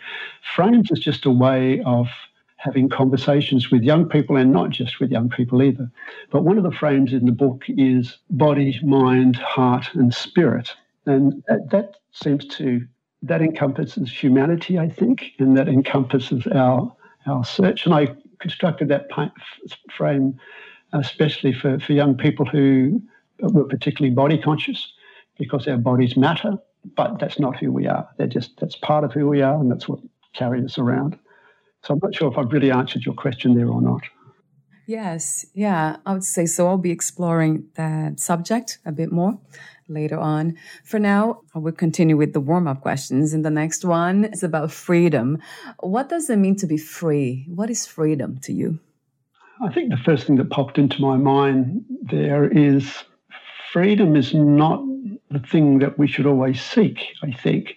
Frames 0.54 0.90
is 0.90 1.00
just 1.00 1.24
a 1.24 1.30
way 1.30 1.80
of 1.82 2.08
having 2.64 2.88
conversations 2.88 3.70
with 3.70 3.82
young 3.82 4.08
people 4.08 4.36
and 4.36 4.50
not 4.50 4.70
just 4.70 4.98
with 4.98 5.10
young 5.10 5.28
people 5.28 5.62
either. 5.62 5.90
But 6.30 6.44
one 6.44 6.56
of 6.56 6.64
the 6.64 6.72
frames 6.72 7.12
in 7.12 7.26
the 7.26 7.32
book 7.32 7.64
is 7.68 8.16
body, 8.30 8.80
mind, 8.82 9.36
heart, 9.36 9.88
and 9.92 10.14
spirit. 10.14 10.72
And 11.04 11.44
that, 11.46 11.68
that 11.70 11.96
seems 12.12 12.46
to, 12.56 12.80
that 13.20 13.42
encompasses 13.42 14.10
humanity, 14.10 14.78
I 14.78 14.88
think, 14.88 15.32
and 15.38 15.54
that 15.58 15.68
encompasses 15.68 16.46
our, 16.46 16.90
our 17.26 17.44
search. 17.44 17.86
And 17.86 17.94
I 17.94 18.14
constructed 18.40 18.88
that 18.88 19.08
frame 19.90 20.38
uh, 20.92 20.98
especially 20.98 21.52
for, 21.52 21.78
for 21.80 21.92
young 21.92 22.16
people 22.16 22.46
who 22.46 23.02
were 23.40 23.64
particularly 23.64 24.14
body 24.14 24.38
conscious 24.38 24.92
because 25.38 25.66
our 25.66 25.76
bodies 25.76 26.16
matter, 26.16 26.56
but 26.96 27.18
that's 27.18 27.40
not 27.40 27.56
who 27.56 27.72
we 27.72 27.86
are. 27.86 28.08
They're 28.16 28.26
just, 28.26 28.58
that's 28.60 28.76
part 28.76 29.02
of 29.02 29.12
who 29.12 29.28
we 29.28 29.42
are, 29.42 29.58
and 29.58 29.70
that's 29.70 29.88
what 29.88 29.98
carries 30.34 30.64
us 30.64 30.78
around. 30.78 31.18
So 31.82 31.94
I'm 31.94 32.00
not 32.02 32.14
sure 32.14 32.30
if 32.30 32.38
I've 32.38 32.52
really 32.52 32.70
answered 32.70 33.04
your 33.04 33.14
question 33.14 33.54
there 33.54 33.68
or 33.68 33.82
not. 33.82 34.02
Yes, 34.86 35.46
yeah, 35.54 35.96
I 36.04 36.12
would 36.12 36.24
say 36.24 36.46
so. 36.46 36.66
I'll 36.66 36.78
be 36.78 36.90
exploring 36.90 37.64
that 37.76 38.20
subject 38.20 38.78
a 38.84 38.92
bit 38.92 39.10
more 39.10 39.38
later 39.88 40.18
on. 40.18 40.56
For 40.84 40.98
now, 40.98 41.40
I 41.54 41.58
will 41.58 41.72
continue 41.72 42.16
with 42.16 42.32
the 42.32 42.40
warm 42.40 42.66
up 42.66 42.82
questions. 42.82 43.32
And 43.32 43.44
the 43.44 43.50
next 43.50 43.84
one 43.84 44.26
is 44.26 44.42
about 44.42 44.70
freedom. 44.70 45.38
What 45.80 46.08
does 46.08 46.28
it 46.28 46.36
mean 46.36 46.56
to 46.56 46.66
be 46.66 46.76
free? 46.76 47.46
What 47.48 47.70
is 47.70 47.86
freedom 47.86 48.38
to 48.40 48.52
you? 48.52 48.78
I 49.62 49.72
think 49.72 49.90
the 49.90 49.96
first 49.96 50.26
thing 50.26 50.36
that 50.36 50.50
popped 50.50 50.78
into 50.78 51.00
my 51.00 51.16
mind 51.16 51.84
there 52.02 52.46
is 52.50 53.04
freedom 53.72 54.16
is 54.16 54.34
not 54.34 54.84
the 55.30 55.38
thing 55.38 55.78
that 55.78 55.98
we 55.98 56.06
should 56.06 56.26
always 56.26 56.62
seek, 56.62 56.98
I 57.22 57.32
think 57.32 57.76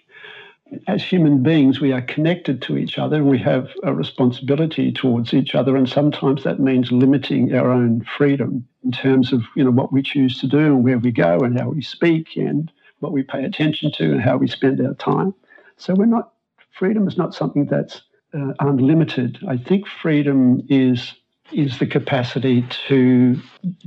as 0.88 1.04
human 1.04 1.44
beings, 1.44 1.80
we 1.80 1.92
are 1.92 2.02
connected 2.02 2.62
to 2.64 2.78
each 2.78 2.98
other 2.98 3.18
and 3.18 3.30
we 3.30 3.40
have 3.40 3.70
a 3.84 3.94
responsibility 3.94 4.92
towards 4.92 5.34
each 5.34 5.56
other. 5.56 5.76
And 5.76 5.88
sometimes 5.88 6.44
that 6.44 6.60
means 6.60 6.92
limiting 6.92 7.54
our 7.56 7.70
own 7.72 8.06
freedom 8.18 8.68
in 8.84 8.92
terms 8.92 9.34
of 9.34 9.44
you 9.56 9.64
know 9.64 9.72
what 9.72 9.92
we 9.92 10.02
choose 10.02 10.40
to 10.40 10.48
do 10.48 10.60
and 10.60 10.84
where 10.84 10.98
we 10.98 11.12
go 11.12 11.40
and 11.40 11.60
how 11.60 11.70
we 11.70 11.82
speak 11.82 12.36
and 12.36 12.72
what 13.00 13.12
we 13.12 13.24
pay 13.24 13.44
attention 13.44 13.92
to 13.94 14.12
and 14.12 14.22
how 14.22 14.38
we 14.38 14.48
spend 14.48 14.80
our 14.86 14.94
time. 14.96 15.34
So 15.78 15.94
we're 15.94 16.06
not 16.06 16.34
freedom 16.72 17.08
is 17.08 17.18
not 17.18 17.34
something 17.34 17.66
that's 17.66 18.02
uh, 18.34 18.54
unlimited. 18.60 19.40
I 19.48 19.58
think 19.58 19.88
freedom 19.88 20.62
is 20.70 21.14
is 21.54 21.80
the 21.80 21.88
capacity 21.88 22.66
to 22.90 23.40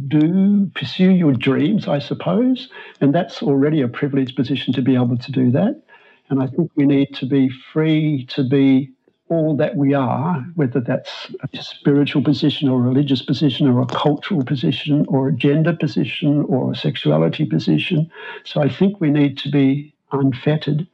do 0.09 0.71
pursue 0.75 1.11
your 1.11 1.33
dreams, 1.33 1.89
I 1.89 1.99
suppose, 1.99 2.71
and 3.01 3.15
that's 3.15 3.43
already 3.43 3.83
a 3.83 3.89
privileged 3.89 4.35
position 4.35 4.73
to 4.75 4.83
be 4.83 4.95
able 4.95 5.19
to 5.19 5.33
do 5.33 5.51
that. 5.51 5.83
And 6.31 6.43
I 6.43 6.47
think 6.47 6.71
we 6.77 6.87
need 6.87 7.15
to 7.17 7.27
be 7.27 7.51
free 7.73 8.25
to 8.31 8.49
be 8.49 8.91
all 9.29 9.57
that 9.57 9.77
we 9.77 9.95
are, 9.95 10.45
whether 10.55 10.81
that's 10.81 11.33
a 11.43 11.63
spiritual 11.63 12.23
position 12.23 12.69
or 12.69 12.81
a 12.81 12.89
religious 12.89 13.23
position 13.23 13.69
or 13.69 13.83
a 13.83 13.87
cultural 13.87 14.45
position 14.45 15.05
or 15.09 15.29
a 15.29 15.33
gender 15.33 15.73
position 15.73 16.45
or 16.49 16.73
a 16.73 16.77
sexuality 16.77 17.45
position. 17.45 18.11
So 18.45 18.61
I 18.61 18.69
think 18.69 19.01
we 19.01 19.11
need 19.11 19.39
to 19.39 19.51
be 19.51 19.95
unfettered 20.13 20.87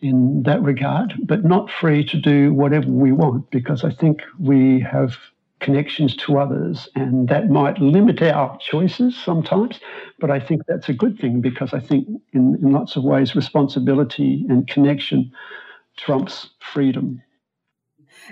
in 0.00 0.42
that 0.42 0.62
regard, 0.62 1.14
but 1.22 1.44
not 1.44 1.70
free 1.70 2.04
to 2.04 2.20
do 2.20 2.52
whatever 2.52 2.88
we 2.88 3.12
want, 3.12 3.50
because 3.50 3.84
I 3.84 3.92
think 3.92 4.22
we 4.38 4.80
have 4.80 5.16
connections 5.60 6.14
to 6.16 6.38
others, 6.38 6.88
and 6.94 7.28
that 7.28 7.48
might 7.48 7.78
limit 7.80 8.20
our 8.22 8.58
choices 8.58 9.16
sometimes. 9.16 9.80
But 10.18 10.30
I 10.30 10.40
think 10.40 10.62
that's 10.66 10.88
a 10.88 10.92
good 10.92 11.18
thing 11.18 11.40
because 11.40 11.72
I 11.72 11.80
think, 11.80 12.06
in, 12.32 12.56
in 12.62 12.72
lots 12.72 12.96
of 12.96 13.04
ways, 13.04 13.34
responsibility 13.34 14.44
and 14.48 14.66
connection 14.66 15.32
trumps 15.96 16.50
freedom. 16.60 17.22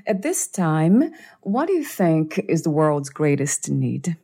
At 0.07 0.23
this 0.23 0.47
time, 0.47 1.12
what 1.43 1.67
do 1.67 1.75
you 1.75 1.85
think 1.85 2.45
is 2.49 2.62
the 2.62 2.71
world's 2.71 3.11
greatest 3.11 3.71
need? 3.71 4.17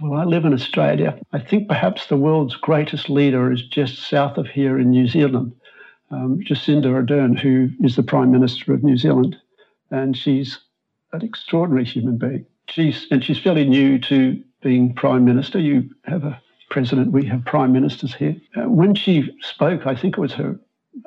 Well, 0.00 0.18
I 0.20 0.24
live 0.24 0.44
in 0.44 0.54
Australia. 0.54 1.18
I 1.32 1.38
think 1.38 1.68
perhaps 1.68 2.06
the 2.06 2.16
world's 2.16 2.56
greatest 2.56 3.10
leader 3.10 3.52
is 3.52 3.62
just 3.62 4.08
south 4.08 4.38
of 4.38 4.46
here 4.46 4.78
in 4.78 4.90
New 4.90 5.06
Zealand, 5.06 5.52
um, 6.10 6.40
Jacinda 6.40 6.86
Ardern, 6.86 7.38
who 7.38 7.70
is 7.84 7.96
the 7.96 8.02
Prime 8.02 8.30
Minister 8.30 8.72
of 8.72 8.82
New 8.82 8.96
Zealand. 8.96 9.36
And 9.90 10.16
she's 10.16 10.58
an 11.12 11.22
extraordinary 11.22 11.84
human 11.84 12.16
being. 12.16 12.46
She's 12.68 13.06
and 13.10 13.24
she's 13.24 13.38
fairly 13.38 13.64
new 13.64 13.98
to 14.00 14.42
being 14.62 14.94
prime 14.94 15.24
minister. 15.24 15.58
You 15.58 15.90
have 16.04 16.24
a 16.24 16.40
president. 16.70 17.12
We 17.12 17.26
have 17.26 17.44
prime 17.44 17.72
ministers 17.72 18.14
here. 18.14 18.36
Uh, 18.56 18.68
when 18.68 18.94
she 18.94 19.30
spoke, 19.40 19.86
I 19.86 19.94
think 19.94 20.16
it 20.16 20.20
was 20.20 20.32
her 20.34 20.58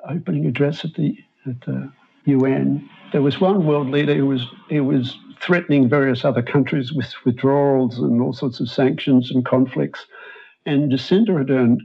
opening 0.08 0.46
address 0.46 0.86
at 0.86 0.94
the 0.94 1.18
at 1.48 1.62
the 1.62 1.92
UN. 2.26 2.90
There 3.12 3.22
was 3.22 3.40
one 3.40 3.66
world 3.66 3.90
leader 3.90 4.16
who 4.16 4.28
was 4.28 4.46
who 4.70 4.84
was 4.84 5.18
threatening 5.40 5.90
various 5.90 6.26
other 6.26 6.42
countries 6.42 6.94
with 6.94 7.14
withdrawals 7.26 8.00
and 8.00 8.22
all 8.22 8.34
sorts 8.34 8.60
of 8.60 8.70
sanctions 8.70 9.32
and 9.32 9.46
conflicts. 9.46 10.06
And 10.66 10.92
Jacinda 10.92 11.30
Ardern 11.30 11.78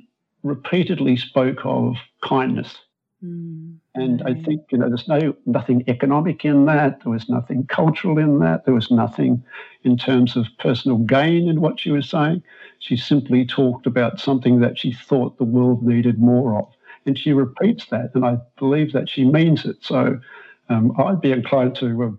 repeatedly 0.43 1.17
spoke 1.17 1.61
of 1.65 1.97
kindness. 2.23 2.77
Mm. 3.25 3.77
And 3.95 4.23
I 4.23 4.35
think, 4.35 4.63
you 4.71 4.79
know, 4.79 4.89
there's 4.89 5.09
no 5.09 5.35
nothing 5.45 5.85
economic 5.89 6.45
in 6.45 6.65
that. 6.67 7.03
There 7.03 7.13
was 7.13 7.29
nothing 7.29 7.67
cultural 7.67 8.19
in 8.19 8.39
that. 8.39 8.65
There 8.65 8.75
was 8.75 8.91
nothing 8.91 9.45
in 9.83 9.97
terms 9.97 10.37
of 10.37 10.47
personal 10.59 10.99
gain 10.99 11.49
in 11.49 11.61
what 11.61 11.81
she 11.81 11.91
was 11.91 12.09
saying. 12.09 12.43
She 12.79 12.97
simply 12.97 13.45
talked 13.45 13.87
about 13.87 14.21
something 14.21 14.61
that 14.61 14.79
she 14.79 14.93
thought 14.93 15.37
the 15.37 15.45
world 15.45 15.83
needed 15.83 16.19
more 16.19 16.59
of. 16.59 16.69
And 17.05 17.19
she 17.19 17.33
repeats 17.33 17.87
that, 17.87 18.11
and 18.15 18.25
I 18.25 18.39
believe 18.59 18.93
that 18.93 19.09
she 19.09 19.25
means 19.25 19.65
it. 19.65 19.77
So 19.81 20.19
um, 20.69 20.93
I'd 20.99 21.21
be 21.21 21.33
inclined 21.33 21.75
to 21.77 22.05
uh, 22.05 22.11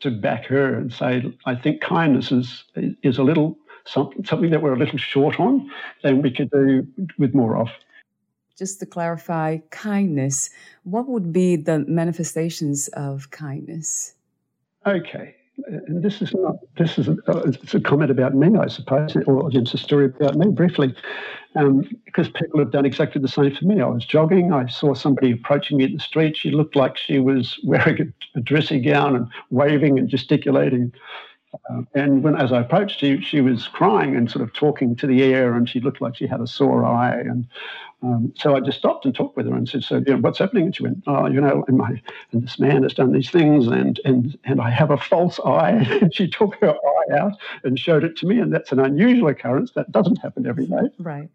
to 0.00 0.10
back 0.10 0.44
her 0.46 0.74
and 0.74 0.92
say 0.92 1.32
I 1.46 1.54
think 1.54 1.80
kindness 1.80 2.30
is 2.30 2.64
is 3.02 3.18
a 3.18 3.24
little 3.24 3.56
something 3.86 4.24
something 4.24 4.50
that 4.50 4.62
we're 4.62 4.74
a 4.74 4.78
little 4.78 4.98
short 4.98 5.40
on, 5.40 5.70
and 6.04 6.22
we 6.22 6.30
could 6.30 6.50
do 6.50 6.86
with 7.18 7.34
more 7.34 7.56
of 7.56 7.68
just 8.58 8.80
to 8.80 8.86
clarify, 8.86 9.58
kindness, 9.70 10.50
what 10.84 11.08
would 11.08 11.32
be 11.32 11.56
the 11.56 11.80
manifestations 11.86 12.88
of 12.88 13.30
kindness? 13.30 14.14
Okay. 14.86 15.34
And 15.66 16.02
this 16.02 16.20
is 16.20 16.34
not, 16.34 16.56
this 16.76 16.98
is 16.98 17.08
a, 17.08 17.16
it's 17.46 17.74
a 17.74 17.80
comment 17.80 18.10
about 18.10 18.34
me, 18.34 18.58
I 18.58 18.66
suppose, 18.66 19.16
or 19.26 19.50
it's 19.52 19.72
a 19.72 19.78
story 19.78 20.06
about 20.06 20.34
me 20.34 20.48
briefly, 20.48 20.94
um, 21.54 21.84
because 22.04 22.28
people 22.28 22.58
have 22.58 22.72
done 22.72 22.84
exactly 22.84 23.20
the 23.20 23.28
same 23.28 23.54
for 23.54 23.64
me. 23.64 23.80
I 23.80 23.86
was 23.86 24.04
jogging, 24.04 24.52
I 24.52 24.66
saw 24.66 24.94
somebody 24.94 25.30
approaching 25.30 25.78
me 25.78 25.84
in 25.84 25.92
the 25.94 26.00
street. 26.00 26.36
She 26.36 26.50
looked 26.50 26.74
like 26.74 26.96
she 26.96 27.20
was 27.20 27.58
wearing 27.64 28.00
a, 28.34 28.38
a 28.38 28.42
dressing 28.42 28.82
gown 28.82 29.14
and 29.14 29.28
waving 29.50 29.98
and 29.98 30.08
gesticulating. 30.08 30.92
Uh, 31.70 31.82
and 31.94 32.22
when, 32.22 32.36
as 32.36 32.52
I 32.52 32.60
approached, 32.60 33.00
she, 33.00 33.20
she 33.20 33.40
was 33.40 33.68
crying 33.68 34.16
and 34.16 34.30
sort 34.30 34.42
of 34.42 34.52
talking 34.52 34.96
to 34.96 35.06
the 35.06 35.22
air, 35.22 35.54
and 35.54 35.68
she 35.68 35.80
looked 35.80 36.00
like 36.00 36.16
she 36.16 36.26
had 36.26 36.40
a 36.40 36.46
sore 36.46 36.84
eye. 36.84 37.18
And 37.18 37.46
um, 38.02 38.32
so 38.36 38.54
I 38.54 38.60
just 38.60 38.78
stopped 38.78 39.04
and 39.06 39.14
talked 39.14 39.36
with 39.36 39.46
her 39.46 39.54
and 39.54 39.68
said, 39.68 39.82
"So, 39.82 39.96
you 39.96 40.12
know, 40.12 40.18
what's 40.18 40.38
happening?" 40.38 40.66
And 40.66 40.76
she 40.76 40.82
went, 40.82 41.02
"Oh, 41.06 41.26
you 41.26 41.40
know, 41.40 41.64
and, 41.68 41.78
my, 41.78 42.00
and 42.32 42.42
this 42.42 42.58
man 42.58 42.82
has 42.82 42.92
done 42.92 43.12
these 43.12 43.30
things, 43.30 43.66
and 43.66 43.98
and 44.04 44.38
and 44.44 44.60
I 44.60 44.70
have 44.70 44.90
a 44.90 44.98
false 44.98 45.40
eye." 45.40 45.70
and 46.02 46.14
she 46.14 46.28
took 46.28 46.54
her 46.56 46.70
eye 46.74 47.18
out 47.18 47.32
and 47.62 47.78
showed 47.78 48.04
it 48.04 48.16
to 48.18 48.26
me, 48.26 48.38
and 48.40 48.52
that's 48.52 48.72
an 48.72 48.80
unusual 48.80 49.28
occurrence. 49.28 49.72
That 49.72 49.90
doesn't 49.90 50.16
happen 50.16 50.46
every 50.46 50.66
day. 50.66 50.90
Right. 50.98 51.30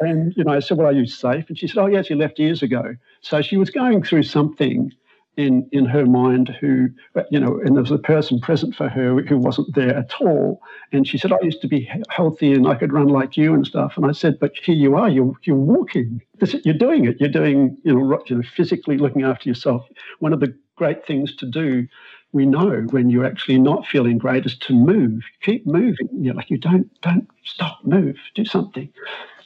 and 0.00 0.34
you 0.36 0.44
know, 0.44 0.52
I 0.52 0.60
said, 0.60 0.78
"Well, 0.78 0.88
are 0.88 0.92
you 0.92 1.06
safe?" 1.06 1.48
And 1.48 1.58
she 1.58 1.68
said, 1.68 1.78
"Oh, 1.78 1.86
yes, 1.86 2.08
he 2.08 2.14
left 2.14 2.38
years 2.38 2.62
ago." 2.62 2.96
So 3.20 3.42
she 3.42 3.56
was 3.56 3.70
going 3.70 4.02
through 4.02 4.22
something 4.22 4.92
in 5.36 5.68
in 5.72 5.84
her 5.84 6.06
mind 6.06 6.56
who 6.60 6.88
you 7.30 7.40
know 7.40 7.58
and 7.64 7.74
there 7.74 7.82
was 7.82 7.90
a 7.90 7.98
person 7.98 8.40
present 8.40 8.74
for 8.74 8.88
her 8.88 9.20
who 9.22 9.38
wasn't 9.38 9.74
there 9.74 9.96
at 9.96 10.12
all. 10.20 10.60
And 10.92 11.06
she 11.06 11.18
said 11.18 11.32
i 11.32 11.38
used 11.42 11.60
to 11.62 11.68
be 11.68 11.90
healthy 12.08 12.52
and 12.52 12.66
i 12.68 12.74
could 12.74 12.92
run 12.92 13.08
like 13.08 13.36
you 13.36 13.54
and 13.54 13.66
stuff. 13.66 13.94
And 13.96 14.06
i 14.06 14.12
said 14.12 14.38
but 14.38 14.52
here 14.56 14.74
you 14.74 14.96
are 14.96 15.08
you're, 15.08 15.34
you're 15.42 15.56
walking. 15.56 16.22
This, 16.38 16.54
you're 16.64 16.74
doing 16.74 17.04
it. 17.06 17.16
You're 17.20 17.28
doing 17.28 17.76
you 17.84 17.94
know, 17.94 18.22
you 18.26 18.36
know 18.36 18.42
physically 18.56 18.98
looking 18.98 19.22
after 19.22 19.48
yourself. 19.48 19.86
One 20.20 20.32
of 20.32 20.40
the 20.40 20.54
great 20.76 21.06
things 21.06 21.34
to 21.36 21.46
do 21.46 21.86
we 22.32 22.46
know 22.46 22.82
when 22.90 23.10
you're 23.10 23.24
actually 23.24 23.58
not 23.58 23.86
feeling 23.86 24.18
great 24.18 24.44
is 24.44 24.58
to 24.58 24.74
move. 24.74 25.22
Keep 25.42 25.66
moving. 25.66 26.08
You 26.12 26.30
know 26.30 26.36
like 26.36 26.50
you 26.50 26.58
don't 26.58 26.88
don't 27.00 27.28
stop 27.44 27.78
move. 27.84 28.16
Do 28.34 28.44
something. 28.44 28.88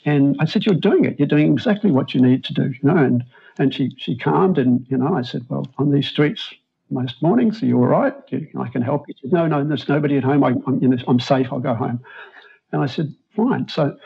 And 0.04 0.36
i 0.40 0.44
said 0.44 0.66
you're 0.66 0.74
doing 0.74 1.04
it. 1.04 1.18
You're 1.18 1.28
doing 1.28 1.52
exactly 1.52 1.90
what 1.90 2.14
you 2.14 2.20
need 2.20 2.44
to 2.44 2.54
do. 2.54 2.64
You 2.64 2.78
know 2.82 2.96
and 2.96 3.24
and 3.58 3.74
she, 3.74 3.90
she 3.98 4.16
calmed 4.16 4.58
and, 4.58 4.86
you 4.88 4.96
know, 4.96 5.14
I 5.14 5.22
said, 5.22 5.44
well, 5.48 5.66
on 5.78 5.90
these 5.90 6.08
streets 6.08 6.54
most 6.90 7.22
mornings, 7.22 7.62
are 7.62 7.66
you 7.66 7.76
all 7.76 7.86
right? 7.86 8.14
I 8.58 8.68
can 8.68 8.80
help 8.80 9.06
you. 9.08 9.14
She 9.20 9.28
said, 9.28 9.32
no, 9.32 9.46
no, 9.46 9.62
there's 9.62 9.88
nobody 9.88 10.16
at 10.16 10.24
home. 10.24 10.42
I, 10.42 10.50
am 10.50 10.98
I'm 11.06 11.20
safe. 11.20 11.48
I'll 11.52 11.60
go 11.60 11.74
home. 11.74 12.00
And 12.72 12.82
I 12.82 12.86
said, 12.86 13.14
fine. 13.36 13.68
So 13.68 13.96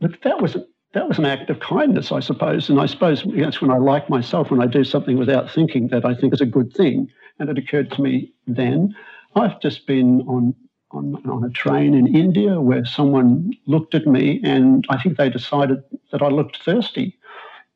but 0.00 0.22
that 0.22 0.40
was 0.40 0.56
that 0.92 1.08
was 1.08 1.18
an 1.18 1.26
act 1.26 1.50
of 1.50 1.60
kindness, 1.60 2.10
I 2.10 2.20
suppose. 2.20 2.68
And 2.68 2.80
I 2.80 2.86
suppose 2.86 3.22
that's 3.36 3.60
when 3.60 3.70
I 3.70 3.76
like 3.76 4.08
myself, 4.08 4.50
when 4.50 4.62
I 4.62 4.66
do 4.66 4.82
something 4.82 5.18
without 5.18 5.50
thinking 5.50 5.88
that 5.88 6.04
I 6.04 6.14
think 6.14 6.32
is 6.32 6.40
a 6.40 6.46
good 6.46 6.72
thing. 6.72 7.10
And 7.38 7.50
it 7.50 7.58
occurred 7.58 7.90
to 7.92 8.02
me 8.02 8.32
then. 8.46 8.94
I've 9.34 9.60
just 9.60 9.86
been 9.86 10.22
on 10.22 10.54
on, 10.92 11.16
on 11.28 11.44
a 11.44 11.50
train 11.50 11.94
in 11.94 12.14
India 12.14 12.60
where 12.60 12.84
someone 12.84 13.52
looked 13.66 13.94
at 13.94 14.06
me 14.06 14.40
and 14.44 14.86
I 14.88 15.02
think 15.02 15.16
they 15.16 15.28
decided 15.28 15.82
that 16.12 16.22
I 16.22 16.28
looked 16.28 16.62
thirsty 16.62 17.18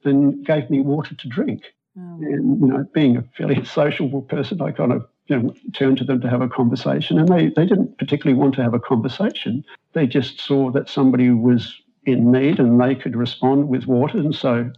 and 0.04 0.44
gave 0.44 0.70
me 0.70 0.80
water 0.80 1.14
to 1.14 1.28
drink. 1.28 1.62
Oh. 1.98 2.18
And 2.22 2.60
you 2.60 2.66
know, 2.66 2.86
being 2.92 3.16
a 3.16 3.24
fairly 3.36 3.64
sociable 3.78 4.22
person, 4.22 4.60
I 4.60 4.72
kind 4.72 4.92
of 4.92 5.06
you 5.26 5.38
know, 5.38 5.54
turned 5.74 5.98
to 5.98 6.04
them 6.04 6.20
to 6.20 6.28
have 6.28 6.42
a 6.42 6.48
conversation, 6.48 7.18
and 7.18 7.28
they, 7.28 7.48
they 7.48 7.66
didn't 7.66 7.98
particularly 7.98 8.38
want 8.38 8.54
to 8.56 8.62
have 8.62 8.74
a 8.74 8.80
conversation. 8.80 9.64
They 9.92 10.06
just 10.06 10.40
saw 10.40 10.70
that 10.72 10.88
somebody 10.88 11.30
was 11.30 11.74
in 12.04 12.32
need 12.32 12.58
and 12.58 12.80
they 12.80 12.94
could 12.94 13.16
respond 13.16 13.68
with 13.68 13.86
water, 13.86 14.18
and 14.18 14.34
so 14.34 14.70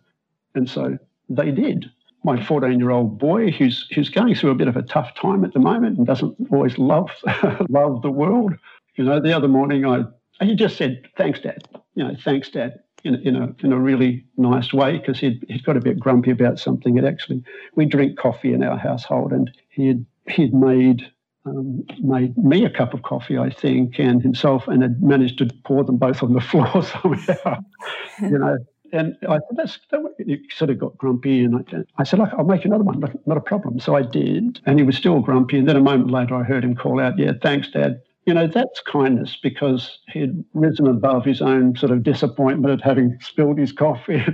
and 0.55 0.69
so 0.69 0.99
they 1.29 1.51
did. 1.51 1.91
My 2.25 2.43
14 2.43 2.79
year 2.79 2.91
old 2.91 3.19
boy, 3.19 3.51
who's 3.51 3.89
who's 3.95 4.09
going 4.09 4.35
through 4.35 4.51
a 4.51 4.55
bit 4.55 4.69
of 4.69 4.77
a 4.77 4.83
tough 4.83 5.15
time 5.15 5.45
at 5.45 5.53
the 5.55 5.59
moment 5.59 5.99
and 5.99 6.07
doesn't 6.07 6.37
always 6.51 6.79
love 6.79 7.11
love 7.69 8.03
the 8.03 8.11
world. 8.11 8.55
You 8.97 9.05
know, 9.05 9.21
the 9.21 9.33
other 9.33 9.49
morning 9.49 9.85
I 9.87 10.05
he 10.41 10.55
just 10.55 10.77
said, 10.77 11.09
"Thanks, 11.17 11.41
Dad." 11.41 11.69
You 11.95 12.05
know, 12.05 12.17
thanks, 12.25 12.49
Dad 12.49 12.81
in, 13.05 13.17
in, 13.17 13.37
a, 13.37 13.55
in 13.65 13.73
a 13.73 13.79
really 13.79 14.25
nice 14.37 14.73
way 14.73 14.99
because 14.99 15.19
he'd, 15.19 15.45
he'd 15.49 15.65
got 15.65 15.77
a 15.77 15.81
bit 15.81 15.99
grumpy 15.99 16.31
about 16.31 16.59
something. 16.59 16.97
It 16.97 17.05
actually, 17.05 17.43
we 17.75 17.87
drink 17.87 18.19
coffee 18.19 18.53
in 18.53 18.63
our 18.63 18.77
household 18.77 19.33
and 19.33 19.51
he'd, 19.71 20.05
he'd 20.29 20.55
made 20.55 21.11
um, 21.45 21.85
made 22.01 22.37
me 22.39 22.65
a 22.65 22.71
cup 22.71 22.95
of 22.95 23.03
coffee, 23.03 23.37
I 23.37 23.51
think, 23.51 23.99
and 23.99 24.23
himself, 24.23 24.69
and 24.69 24.83
had 24.83 25.03
managed 25.03 25.39
to 25.39 25.51
pour 25.65 25.83
them 25.83 25.97
both 25.97 26.23
on 26.23 26.35
the 26.35 26.41
floor 26.51 26.83
somehow, 26.85 27.65
you 28.23 28.39
know. 28.39 28.59
And 28.93 29.17
I 29.27 29.37
said, 29.37 29.57
that's, 29.57 29.79
that, 29.91 30.15
he 30.19 30.39
sort 30.55 30.71
of 30.71 30.79
got 30.79 30.99
grumpy. 30.99 31.43
And 31.43 31.57
I, 31.57 32.03
I 32.03 32.05
said, 32.05 32.19
Look, 32.19 32.29
I'll 32.37 32.45
make 32.45 32.67
another 32.67 32.85
one, 32.85 33.01
not 33.25 33.39
a 33.39 33.41
problem. 33.41 33.81
So 33.81 33.97
I 33.97 34.03
did. 34.03 34.61
And 34.67 34.79
he 34.79 34.85
was 34.85 34.97
still 34.97 35.21
grumpy. 35.21 35.59
And 35.59 35.67
then 35.67 35.77
a 35.77 35.81
moment 35.81 36.11
later, 36.11 36.35
I 36.35 36.43
heard 36.43 36.63
him 36.63 36.77
call 36.77 37.01
out, 37.01 37.19
Yeah, 37.19 37.33
thanks, 37.41 37.71
Dad. 37.71 38.03
You 38.25 38.35
know, 38.35 38.47
that's 38.47 38.81
kindness 38.81 39.37
because 39.43 39.99
he'd 40.09 40.45
risen 40.55 40.87
above 40.87 41.25
his 41.25 41.43
own 41.43 41.77
sort 41.77 41.91
of 41.91 42.05
disappointment 42.05 42.73
at 42.81 42.87
having 42.87 43.19
spilled 43.21 43.59
his 43.59 43.73
coffee. 43.73 44.25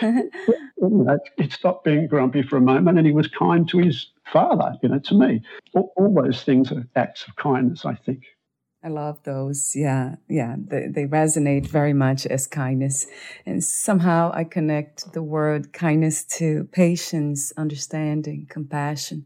he 1.36 1.50
stopped 1.50 1.84
being 1.84 2.06
grumpy 2.06 2.42
for 2.42 2.56
a 2.56 2.60
moment 2.60 2.96
and 2.96 3.06
he 3.06 3.12
was 3.12 3.26
kind 3.26 3.68
to 3.70 3.78
his 3.78 4.06
father, 4.32 4.74
you 4.82 4.88
know, 4.88 5.00
to 5.00 5.14
me. 5.14 5.42
All, 5.74 5.92
all 5.96 6.14
those 6.14 6.42
things 6.44 6.70
are 6.70 6.86
acts 6.94 7.26
of 7.26 7.34
kindness, 7.36 7.84
I 7.84 7.94
think. 7.94 8.22
I 8.84 8.88
love 8.88 9.22
those. 9.22 9.74
Yeah, 9.74 10.16
yeah. 10.28 10.56
They, 10.58 10.88
they 10.88 11.04
resonate 11.06 11.66
very 11.66 11.94
much 11.94 12.26
as 12.26 12.46
kindness. 12.46 13.06
And 13.46 13.64
somehow 13.64 14.30
I 14.34 14.44
connect 14.44 15.14
the 15.14 15.22
word 15.22 15.72
kindness 15.72 16.22
to 16.36 16.68
patience, 16.70 17.50
understanding, 17.56 18.46
compassion. 18.50 19.24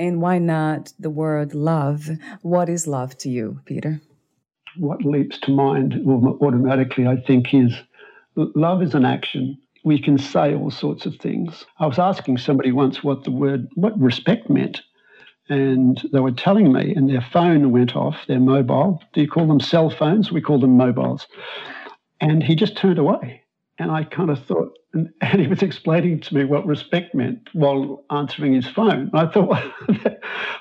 And 0.00 0.22
why 0.22 0.38
not 0.38 0.94
the 0.98 1.10
word 1.10 1.54
love? 1.54 2.08
What 2.40 2.70
is 2.70 2.86
love 2.86 3.18
to 3.18 3.28
you, 3.28 3.60
Peter? 3.66 4.00
What 4.78 5.04
leaps 5.04 5.38
to 5.40 5.50
mind 5.50 5.92
automatically, 6.06 7.06
I 7.06 7.16
think, 7.16 7.52
is 7.52 7.74
love 8.34 8.82
is 8.82 8.94
an 8.94 9.04
action. 9.04 9.58
We 9.84 10.00
can 10.00 10.16
say 10.16 10.54
all 10.54 10.70
sorts 10.70 11.04
of 11.04 11.16
things. 11.16 11.66
I 11.78 11.86
was 11.86 11.98
asking 11.98 12.38
somebody 12.38 12.72
once 12.72 13.04
what 13.04 13.24
the 13.24 13.30
word, 13.30 13.68
what 13.74 14.00
respect 14.00 14.48
meant. 14.48 14.80
And 15.50 16.00
they 16.14 16.20
were 16.20 16.32
telling 16.32 16.72
me, 16.72 16.94
and 16.94 17.10
their 17.10 17.26
phone 17.30 17.70
went 17.70 17.94
off, 17.94 18.16
their 18.26 18.40
mobile. 18.40 19.02
Do 19.12 19.20
you 19.20 19.28
call 19.28 19.46
them 19.46 19.60
cell 19.60 19.90
phones? 19.90 20.32
We 20.32 20.40
call 20.40 20.60
them 20.60 20.78
mobiles. 20.78 21.26
And 22.22 22.42
he 22.42 22.54
just 22.54 22.74
turned 22.74 22.98
away. 22.98 23.39
And 23.80 23.90
I 23.90 24.04
kind 24.04 24.28
of 24.28 24.44
thought, 24.44 24.78
and, 24.92 25.08
and, 25.22 25.40
he 25.40 25.46
was 25.46 25.62
explaining 25.62 26.20
to 26.20 26.34
me 26.34 26.44
what 26.44 26.66
respect 26.66 27.14
meant 27.14 27.48
while 27.54 28.04
answering 28.10 28.52
his 28.52 28.68
phone. 28.68 29.10
I 29.14 29.24
thought, 29.24 29.48
well, 29.48 29.72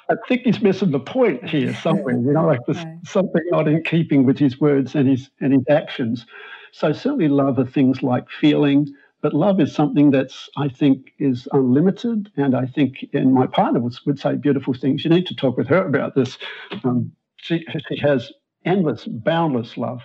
I 0.10 0.16
think 0.30 0.44
he's 0.44 0.62
missing 0.62 0.92
the 0.92 1.02
point 1.02 1.44
here 1.44 1.76
somewhere. 1.76 2.16
You 2.16 2.32
know, 2.32 2.46
like 2.46 2.62
there's 2.66 2.82
something 3.04 3.42
not 3.52 3.68
in 3.68 3.84
keeping 3.84 4.26
with 4.26 4.40
his 4.40 4.62
words 4.62 4.96
and 4.96 5.06
his 5.10 5.30
and 5.42 5.52
his 5.52 5.64
actions. 5.70 6.26
So 6.72 6.94
certainly, 6.94 7.28
love 7.28 7.60
are 7.60 7.66
things 7.66 8.02
like 8.02 8.30
feeling, 8.30 8.88
but 9.22 9.34
love 9.34 9.60
is 9.60 9.76
something 9.76 10.12
that's 10.12 10.48
I 10.56 10.70
think 10.70 11.12
is 11.20 11.46
unlimited. 11.52 12.32
And 12.38 12.56
I 12.56 12.68
think, 12.68 13.06
and 13.14 13.34
my 13.34 13.48
partner 13.48 13.82
would, 13.82 13.96
would 14.06 14.20
say 14.20 14.36
beautiful 14.36 14.74
things. 14.74 15.04
You 15.04 15.10
need 15.10 15.28
to 15.28 15.36
talk 15.36 15.58
with 15.58 15.68
her 15.68 15.86
about 15.86 16.16
this. 16.16 16.38
Um, 16.86 17.12
she 17.36 17.66
she 17.90 17.98
has 17.98 18.32
endless, 18.64 19.06
boundless 19.06 19.76
love 19.76 20.04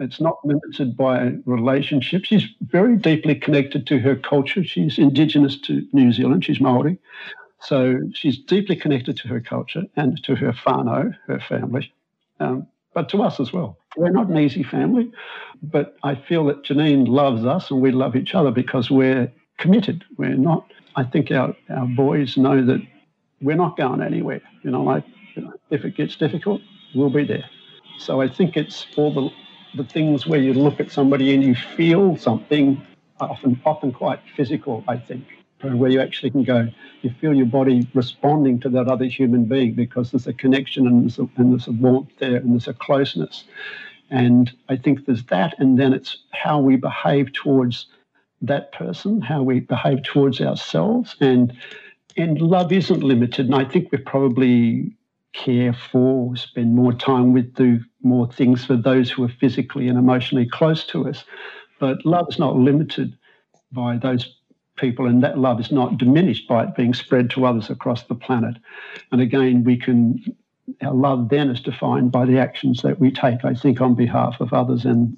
it's 0.00 0.20
not 0.20 0.38
limited 0.44 0.96
by 0.96 1.32
relationships. 1.46 2.28
She's 2.28 2.46
very 2.62 2.96
deeply 2.96 3.34
connected 3.34 3.86
to 3.86 3.98
her 4.00 4.16
culture. 4.16 4.64
She's 4.64 4.98
indigenous 4.98 5.58
to 5.62 5.86
New 5.92 6.12
Zealand. 6.12 6.44
She's 6.44 6.60
Maori. 6.60 6.98
So 7.60 8.00
she's 8.12 8.38
deeply 8.38 8.76
connected 8.76 9.16
to 9.18 9.28
her 9.28 9.40
culture 9.40 9.84
and 9.96 10.22
to 10.24 10.34
her 10.34 10.52
whānau, 10.52 11.16
her 11.26 11.40
family, 11.40 11.92
um, 12.40 12.66
but 12.92 13.08
to 13.10 13.22
us 13.22 13.40
as 13.40 13.52
well. 13.52 13.78
We're 13.96 14.10
not 14.10 14.28
an 14.28 14.36
easy 14.36 14.62
family, 14.62 15.10
but 15.62 15.96
I 16.02 16.14
feel 16.14 16.44
that 16.46 16.64
Janine 16.64 17.08
loves 17.08 17.44
us 17.46 17.70
and 17.70 17.80
we 17.80 17.90
love 17.90 18.16
each 18.16 18.34
other 18.34 18.50
because 18.50 18.90
we're 18.90 19.32
committed. 19.58 20.04
We're 20.18 20.36
not, 20.36 20.70
I 20.96 21.04
think 21.04 21.30
our, 21.30 21.56
our 21.70 21.86
boys 21.86 22.36
know 22.36 22.64
that 22.66 22.82
we're 23.40 23.56
not 23.56 23.76
going 23.76 24.02
anywhere. 24.02 24.42
You 24.62 24.70
know, 24.70 24.82
like, 24.82 25.04
you 25.34 25.42
know, 25.42 25.54
if 25.70 25.84
it 25.84 25.96
gets 25.96 26.16
difficult, 26.16 26.60
we'll 26.94 27.10
be 27.10 27.24
there. 27.24 27.44
So 27.98 28.20
I 28.20 28.28
think 28.28 28.56
it's 28.56 28.86
all 28.96 29.14
the 29.14 29.30
the 29.76 29.84
things 29.84 30.26
where 30.26 30.40
you 30.40 30.54
look 30.54 30.80
at 30.80 30.90
somebody 30.90 31.34
and 31.34 31.42
you 31.42 31.54
feel 31.54 32.16
something, 32.16 32.80
often 33.20 33.60
often 33.64 33.92
quite 33.92 34.20
physical, 34.36 34.84
I 34.88 34.96
think, 34.96 35.24
where 35.60 35.90
you 35.90 36.00
actually 36.00 36.30
can 36.30 36.44
go, 36.44 36.68
you 37.02 37.10
feel 37.20 37.34
your 37.34 37.46
body 37.46 37.88
responding 37.94 38.60
to 38.60 38.68
that 38.70 38.88
other 38.88 39.06
human 39.06 39.44
being 39.44 39.74
because 39.74 40.10
there's 40.10 40.26
a 40.26 40.32
connection 40.32 40.86
and 40.86 41.02
there's 41.02 41.18
a, 41.18 41.28
and 41.36 41.52
there's 41.52 41.66
a 41.66 41.72
warmth 41.72 42.10
there 42.18 42.36
and 42.36 42.52
there's 42.52 42.68
a 42.68 42.74
closeness. 42.74 43.44
And 44.10 44.52
I 44.68 44.76
think 44.76 45.06
there's 45.06 45.24
that, 45.24 45.54
and 45.58 45.78
then 45.78 45.92
it's 45.92 46.18
how 46.32 46.60
we 46.60 46.76
behave 46.76 47.32
towards 47.32 47.86
that 48.42 48.72
person, 48.72 49.22
how 49.22 49.42
we 49.42 49.60
behave 49.60 50.02
towards 50.02 50.40
ourselves, 50.40 51.16
and 51.20 51.56
and 52.16 52.40
love 52.40 52.70
isn't 52.70 53.02
limited. 53.02 53.46
And 53.46 53.54
I 53.54 53.64
think 53.64 53.90
we're 53.90 54.04
probably 54.04 54.92
care 55.34 55.72
for, 55.74 56.34
spend 56.36 56.74
more 56.74 56.92
time 56.92 57.32
with, 57.32 57.54
do 57.54 57.80
more 58.02 58.30
things 58.30 58.64
for 58.64 58.76
those 58.76 59.10
who 59.10 59.24
are 59.24 59.28
physically 59.40 59.88
and 59.88 59.98
emotionally 59.98 60.48
close 60.48 60.86
to 60.86 61.08
us. 61.08 61.24
But 61.80 62.06
love 62.06 62.26
is 62.30 62.38
not 62.38 62.56
limited 62.56 63.18
by 63.72 63.98
those 63.98 64.36
people, 64.76 65.06
and 65.06 65.22
that 65.22 65.38
love 65.38 65.60
is 65.60 65.70
not 65.70 65.98
diminished 65.98 66.48
by 66.48 66.64
it 66.64 66.74
being 66.76 66.94
spread 66.94 67.30
to 67.30 67.44
others 67.44 67.68
across 67.68 68.04
the 68.04 68.14
planet. 68.14 68.56
And 69.12 69.20
again, 69.20 69.64
we 69.64 69.76
can, 69.76 70.22
our 70.82 70.94
love 70.94 71.28
then 71.28 71.50
is 71.50 71.60
defined 71.60 72.12
by 72.12 72.24
the 72.24 72.38
actions 72.38 72.82
that 72.82 72.98
we 72.98 73.10
take, 73.10 73.44
I 73.44 73.54
think, 73.54 73.80
on 73.80 73.94
behalf 73.94 74.40
of 74.40 74.52
others 74.52 74.84
and 74.84 75.16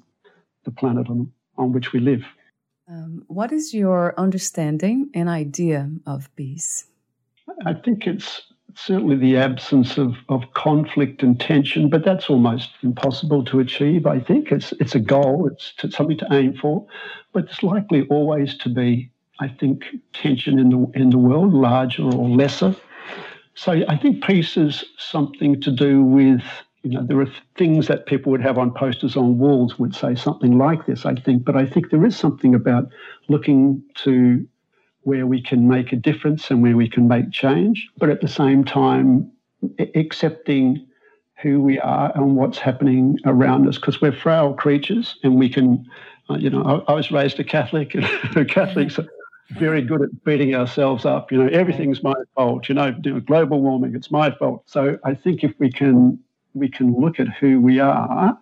the 0.65 0.71
planet 0.71 1.07
on, 1.09 1.31
on 1.57 1.71
which 1.71 1.93
we 1.93 1.99
live. 1.99 2.23
Um, 2.89 3.23
what 3.27 3.51
is 3.51 3.73
your 3.73 4.13
understanding 4.17 5.09
and 5.13 5.29
idea 5.29 5.91
of 6.05 6.33
peace? 6.35 6.85
I 7.65 7.73
think 7.73 8.07
it's 8.07 8.41
certainly 8.77 9.15
the 9.15 9.37
absence 9.37 9.97
of, 9.97 10.15
of 10.29 10.53
conflict 10.53 11.23
and 11.23 11.39
tension, 11.39 11.89
but 11.89 12.05
that's 12.05 12.29
almost 12.29 12.69
impossible 12.83 13.43
to 13.45 13.59
achieve, 13.59 14.05
I 14.05 14.19
think. 14.19 14.51
It's, 14.51 14.71
it's 14.73 14.95
a 14.95 14.99
goal, 14.99 15.47
it's 15.51 15.73
to, 15.77 15.91
something 15.91 16.17
to 16.19 16.27
aim 16.31 16.55
for, 16.55 16.85
but 17.33 17.45
it's 17.45 17.63
likely 17.63 18.07
always 18.09 18.55
to 18.59 18.69
be, 18.69 19.09
I 19.39 19.47
think, 19.47 19.85
tension 20.13 20.59
in 20.59 20.69
the, 20.69 20.91
in 20.93 21.09
the 21.09 21.17
world, 21.17 21.53
larger 21.53 22.03
or 22.03 22.29
lesser. 22.29 22.75
So 23.55 23.83
I 23.87 23.97
think 23.97 24.23
peace 24.23 24.55
is 24.57 24.85
something 24.97 25.59
to 25.61 25.71
do 25.71 26.03
with, 26.03 26.43
you 26.83 26.91
know, 26.91 27.03
there 27.03 27.19
are 27.19 27.31
things 27.57 27.87
that 27.87 28.05
people 28.05 28.31
would 28.31 28.43
have 28.43 28.59
on 28.59 28.71
posters 28.71 29.17
on 29.17 29.39
walls 29.39 29.79
would 29.79 29.95
say 29.95 30.13
something 30.13 30.57
like 30.57 30.85
this, 30.85 31.05
I 31.05 31.15
think, 31.15 31.43
but 31.43 31.55
I 31.55 31.65
think 31.65 31.89
there 31.89 32.05
is 32.05 32.15
something 32.15 32.53
about 32.53 32.89
looking 33.27 33.81
to 34.03 34.47
where 35.07 35.25
we 35.25 35.41
can 35.41 35.69
make 35.69 35.93
a 35.93 35.95
difference 35.95 36.51
and 36.51 36.61
where 36.61 36.75
we 36.75 36.89
can 36.89 37.07
make 37.07 37.31
change, 37.31 37.87
but 37.97 38.09
at 38.09 38.19
the 38.19 38.27
same 38.27 38.65
time, 38.65 39.31
accepting 39.95 40.85
who 41.41 41.61
we 41.61 41.79
are 41.79 42.11
and 42.13 42.35
what's 42.35 42.57
happening 42.57 43.17
around 43.25 43.65
us 43.69 43.77
because 43.77 44.01
we're 44.01 44.11
frail 44.11 44.53
creatures 44.53 45.15
and 45.23 45.39
we 45.39 45.47
can, 45.47 45.89
uh, 46.29 46.35
you 46.35 46.49
know, 46.49 46.61
I, 46.61 46.91
I, 46.91 46.93
was 46.93 47.09
raised 47.09 47.39
a 47.39 47.45
Catholic 47.45 47.95
and 48.35 48.49
Catholics 48.49 48.99
are 48.99 49.07
very 49.51 49.81
good 49.81 50.01
at 50.01 50.25
beating 50.25 50.53
ourselves 50.55 51.05
up. 51.05 51.31
You 51.31 51.41
know, 51.41 51.49
everything's 51.53 52.03
my 52.03 52.15
fault. 52.35 52.67
You 52.67 52.75
know, 52.75 52.93
you 53.01 53.13
know, 53.13 53.21
global 53.21 53.61
warming, 53.61 53.95
it's 53.95 54.11
my 54.11 54.31
fault. 54.31 54.63
So 54.65 54.99
I 55.05 55.13
think 55.13 55.41
if 55.41 55.53
we 55.57 55.71
can 55.71 56.19
we 56.53 56.67
can 56.67 56.93
look 56.99 57.17
at 57.17 57.29
who 57.29 57.61
we 57.61 57.79
are 57.79 58.37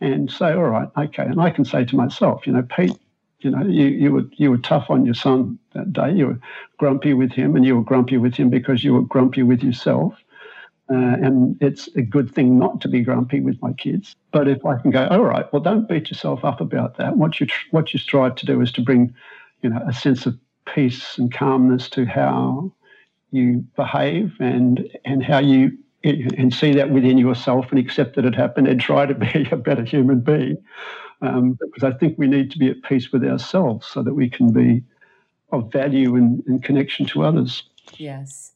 and 0.00 0.30
say, 0.30 0.54
all 0.54 0.70
right, 0.70 0.88
okay, 0.96 1.24
and 1.24 1.38
I 1.38 1.50
can 1.50 1.66
say 1.66 1.84
to 1.84 1.96
myself, 1.96 2.46
you 2.46 2.54
know, 2.54 2.62
Pete, 2.62 2.98
you 3.40 3.50
know, 3.50 3.64
you, 3.64 3.86
you 3.86 4.12
were 4.12 4.24
you 4.32 4.50
were 4.50 4.58
tough 4.58 4.90
on 4.90 5.04
your 5.04 5.14
son 5.14 5.58
that 5.72 5.92
day. 5.92 6.12
You 6.12 6.26
were 6.28 6.40
grumpy 6.78 7.14
with 7.14 7.32
him, 7.32 7.54
and 7.56 7.64
you 7.64 7.76
were 7.76 7.84
grumpy 7.84 8.16
with 8.16 8.34
him 8.34 8.50
because 8.50 8.82
you 8.82 8.94
were 8.94 9.02
grumpy 9.02 9.42
with 9.42 9.62
yourself. 9.62 10.14
Uh, 10.90 10.96
and 10.96 11.56
it's 11.60 11.88
a 11.96 12.02
good 12.02 12.34
thing 12.34 12.58
not 12.58 12.80
to 12.80 12.88
be 12.88 13.02
grumpy 13.02 13.40
with 13.40 13.60
my 13.60 13.72
kids. 13.74 14.16
But 14.32 14.48
if 14.48 14.64
I 14.64 14.78
can 14.78 14.90
go, 14.90 15.06
all 15.08 15.22
right, 15.22 15.50
well, 15.52 15.60
don't 15.60 15.86
beat 15.86 16.10
yourself 16.10 16.44
up 16.44 16.60
about 16.60 16.96
that. 16.96 17.16
What 17.16 17.38
you 17.40 17.46
what 17.70 17.92
you 17.92 18.00
strive 18.00 18.34
to 18.36 18.46
do 18.46 18.60
is 18.60 18.72
to 18.72 18.80
bring, 18.80 19.14
you 19.62 19.70
know, 19.70 19.80
a 19.86 19.92
sense 19.92 20.26
of 20.26 20.36
peace 20.66 21.18
and 21.18 21.32
calmness 21.32 21.88
to 21.90 22.06
how 22.06 22.72
you 23.30 23.64
behave 23.76 24.34
and 24.40 24.88
and 25.04 25.22
how 25.22 25.38
you 25.38 25.76
and 26.04 26.54
see 26.54 26.72
that 26.72 26.90
within 26.90 27.18
yourself 27.18 27.66
and 27.70 27.78
accept 27.78 28.16
that 28.16 28.24
it 28.24 28.34
happened 28.34 28.68
and 28.68 28.80
try 28.80 29.04
to 29.04 29.14
be 29.14 29.48
a 29.52 29.56
better 29.56 29.84
human 29.84 30.20
being 30.20 30.56
um, 31.20 31.58
because 31.60 31.84
I 31.84 31.92
think 31.96 32.18
we 32.18 32.26
need 32.26 32.50
to 32.52 32.58
be 32.58 32.68
at 32.68 32.82
peace 32.82 33.12
with 33.12 33.24
ourselves 33.24 33.86
so 33.86 34.02
that 34.02 34.14
we 34.14 34.30
can 34.30 34.52
be 34.52 34.82
of 35.50 35.72
value 35.72 36.16
and, 36.16 36.42
and 36.46 36.62
connection 36.62 37.06
to 37.06 37.24
others. 37.24 37.62
Yes, 37.96 38.52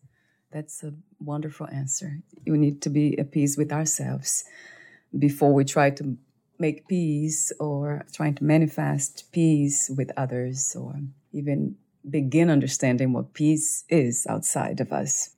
that's 0.50 0.82
a 0.82 0.92
Wonderful 1.24 1.68
answer. 1.68 2.18
We 2.46 2.58
need 2.58 2.82
to 2.82 2.90
be 2.90 3.16
at 3.16 3.30
peace 3.30 3.56
with 3.56 3.70
ourselves 3.70 4.44
before 5.16 5.54
we 5.54 5.64
try 5.64 5.90
to 5.90 6.16
make 6.58 6.88
peace 6.88 7.52
or 7.60 8.04
trying 8.12 8.34
to 8.36 8.44
manifest 8.44 9.30
peace 9.30 9.88
with 9.96 10.10
others 10.16 10.74
or 10.74 10.94
even 11.32 11.76
begin 12.08 12.50
understanding 12.50 13.12
what 13.12 13.34
peace 13.34 13.84
is 13.88 14.26
outside 14.28 14.80
of 14.80 14.92
us. 14.92 15.30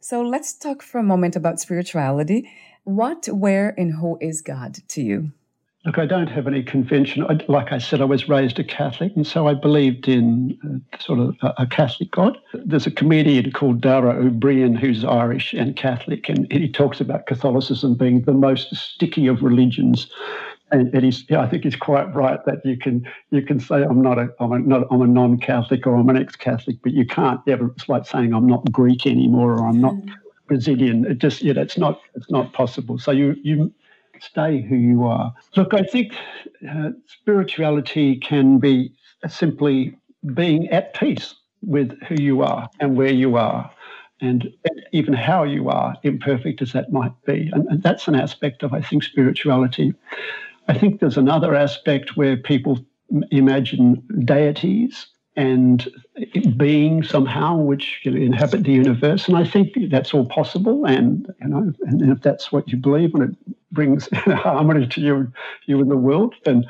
So 0.00 0.22
let's 0.22 0.54
talk 0.54 0.82
for 0.82 0.98
a 0.98 1.02
moment 1.02 1.36
about 1.36 1.60
spirituality. 1.60 2.50
What, 2.84 3.26
where, 3.26 3.74
and 3.76 3.92
who 3.92 4.16
is 4.22 4.40
God 4.40 4.78
to 4.88 5.02
you? 5.02 5.32
Look, 5.86 5.98
I 5.98 6.06
don't 6.06 6.26
have 6.26 6.48
any 6.48 6.64
convention. 6.64 7.24
Like 7.46 7.70
I 7.70 7.78
said, 7.78 8.00
I 8.00 8.06
was 8.06 8.28
raised 8.28 8.58
a 8.58 8.64
Catholic, 8.64 9.12
and 9.14 9.24
so 9.24 9.46
I 9.46 9.54
believed 9.54 10.08
in 10.08 10.58
uh, 10.64 10.98
sort 10.98 11.20
of 11.20 11.36
a, 11.42 11.54
a, 11.58 11.66
Catholic 11.68 12.10
God. 12.10 12.36
There's 12.54 12.88
a 12.88 12.90
comedian 12.90 13.52
called 13.52 13.82
Dara 13.82 14.14
Ó 14.14 14.28
Briain 14.30 14.76
who's 14.76 15.04
Irish 15.04 15.52
and 15.52 15.76
Catholic, 15.76 16.28
and 16.28 16.50
he 16.50 16.68
talks 16.68 17.00
about 17.00 17.26
Catholicism 17.26 17.94
being 17.94 18.22
the 18.22 18.32
most 18.32 18.74
sticky 18.74 19.28
of 19.28 19.42
religions. 19.42 20.08
And, 20.72 20.92
and 20.92 21.04
he's, 21.04 21.24
yeah, 21.30 21.42
I 21.42 21.48
think 21.48 21.62
he's 21.62 21.76
quite 21.76 22.12
right 22.12 22.44
that 22.46 22.66
you 22.66 22.76
can 22.76 23.08
you 23.30 23.42
can 23.42 23.60
say 23.60 23.84
I'm 23.84 24.02
not 24.02 24.18
a 24.18 24.28
I'm 24.40 24.50
a, 24.50 24.58
not, 24.58 24.88
I'm 24.90 25.02
a 25.02 25.06
non-Catholic 25.06 25.86
or 25.86 25.94
I'm 25.94 26.08
an 26.08 26.16
ex-Catholic, 26.16 26.78
but 26.82 26.94
you 26.94 27.06
can't 27.06 27.40
ever. 27.46 27.68
It's 27.76 27.88
like 27.88 28.06
saying 28.06 28.34
I'm 28.34 28.48
not 28.48 28.72
Greek 28.72 29.06
anymore 29.06 29.52
or 29.52 29.68
I'm 29.68 29.80
not 29.80 29.94
Brazilian. 30.48 31.04
It 31.04 31.18
just 31.18 31.42
you 31.42 31.54
know 31.54 31.62
it's 31.62 31.78
not 31.78 32.00
it's 32.16 32.28
not 32.28 32.52
possible. 32.54 32.98
So 32.98 33.12
you 33.12 33.36
you 33.44 33.72
stay 34.22 34.62
who 34.62 34.76
you 34.76 35.04
are. 35.04 35.34
Look, 35.56 35.74
I 35.74 35.82
think 35.82 36.14
uh, 36.68 36.90
spirituality 37.06 38.16
can 38.16 38.58
be 38.58 38.92
simply 39.28 39.96
being 40.34 40.68
at 40.68 40.94
peace 40.94 41.34
with 41.62 41.98
who 42.04 42.16
you 42.20 42.42
are 42.42 42.68
and 42.80 42.96
where 42.96 43.12
you 43.12 43.36
are. 43.36 43.70
And 44.20 44.50
even 44.92 45.12
how 45.12 45.44
you 45.44 45.68
are, 45.68 45.94
imperfect 46.02 46.62
as 46.62 46.72
that 46.72 46.90
might 46.90 47.12
be. 47.26 47.50
And, 47.52 47.66
and 47.68 47.82
that's 47.82 48.08
an 48.08 48.14
aspect 48.14 48.62
of, 48.62 48.72
I 48.72 48.80
think, 48.80 49.02
spirituality. 49.02 49.92
I 50.68 50.78
think 50.78 51.00
there's 51.00 51.18
another 51.18 51.54
aspect 51.54 52.16
where 52.16 52.36
people 52.36 52.78
imagine 53.30 54.02
deities 54.24 55.06
and 55.36 55.86
being 56.56 57.02
somehow 57.02 57.56
which 57.58 58.00
you 58.04 58.10
know, 58.10 58.16
inhabit 58.16 58.64
the 58.64 58.72
universe. 58.72 59.28
And 59.28 59.36
I 59.36 59.44
think 59.44 59.76
that's 59.90 60.14
all 60.14 60.24
possible. 60.24 60.86
And 60.86 61.26
you 61.42 61.48
know, 61.48 61.72
and 61.82 62.10
if 62.10 62.22
that's 62.22 62.50
what 62.50 62.68
you 62.68 62.78
believe 62.78 63.14
and 63.14 63.30
it 63.30 63.55
brings 63.72 64.08
harmony 64.12 64.86
to 64.86 65.00
you, 65.00 65.32
you 65.66 65.80
in 65.80 65.88
the 65.88 65.96
world, 65.96 66.34
then 66.44 66.64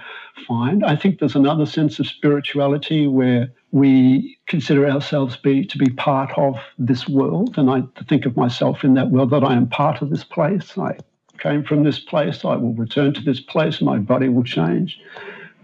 fine. 0.46 0.82
I 0.85 0.96
think 0.96 1.18
there's 1.18 1.37
another 1.37 1.66
sense 1.66 1.98
of 1.98 2.06
spirituality 2.06 3.06
where 3.06 3.52
we 3.72 4.38
consider 4.46 4.88
ourselves 4.88 5.37
be 5.37 5.64
to 5.66 5.78
be 5.78 5.90
part 5.90 6.30
of 6.37 6.56
this 6.78 7.09
world. 7.09 7.59
And 7.59 7.70
I 7.70 7.82
think 8.09 8.26
of 8.26 8.37
myself 8.37 8.85
in 8.85 8.94
that 8.94 9.11
world 9.11 9.30
that 9.30 9.44
I 9.44 9.54
am 9.54 9.68
part 9.68 10.02
of 10.02 10.11
this 10.11 10.24
place. 10.24 10.76
I 10.78 10.96
came 11.38 11.64
from 11.64 11.85
this 11.85 11.98
place. 11.98 12.44
I 12.44 12.56
will 12.56 12.74
return 12.74 13.12
to 13.14 13.20
this 13.20 13.40
place. 13.40 13.80
My 13.80 13.98
body 13.98 14.28
will 14.28 14.44
change 14.44 14.98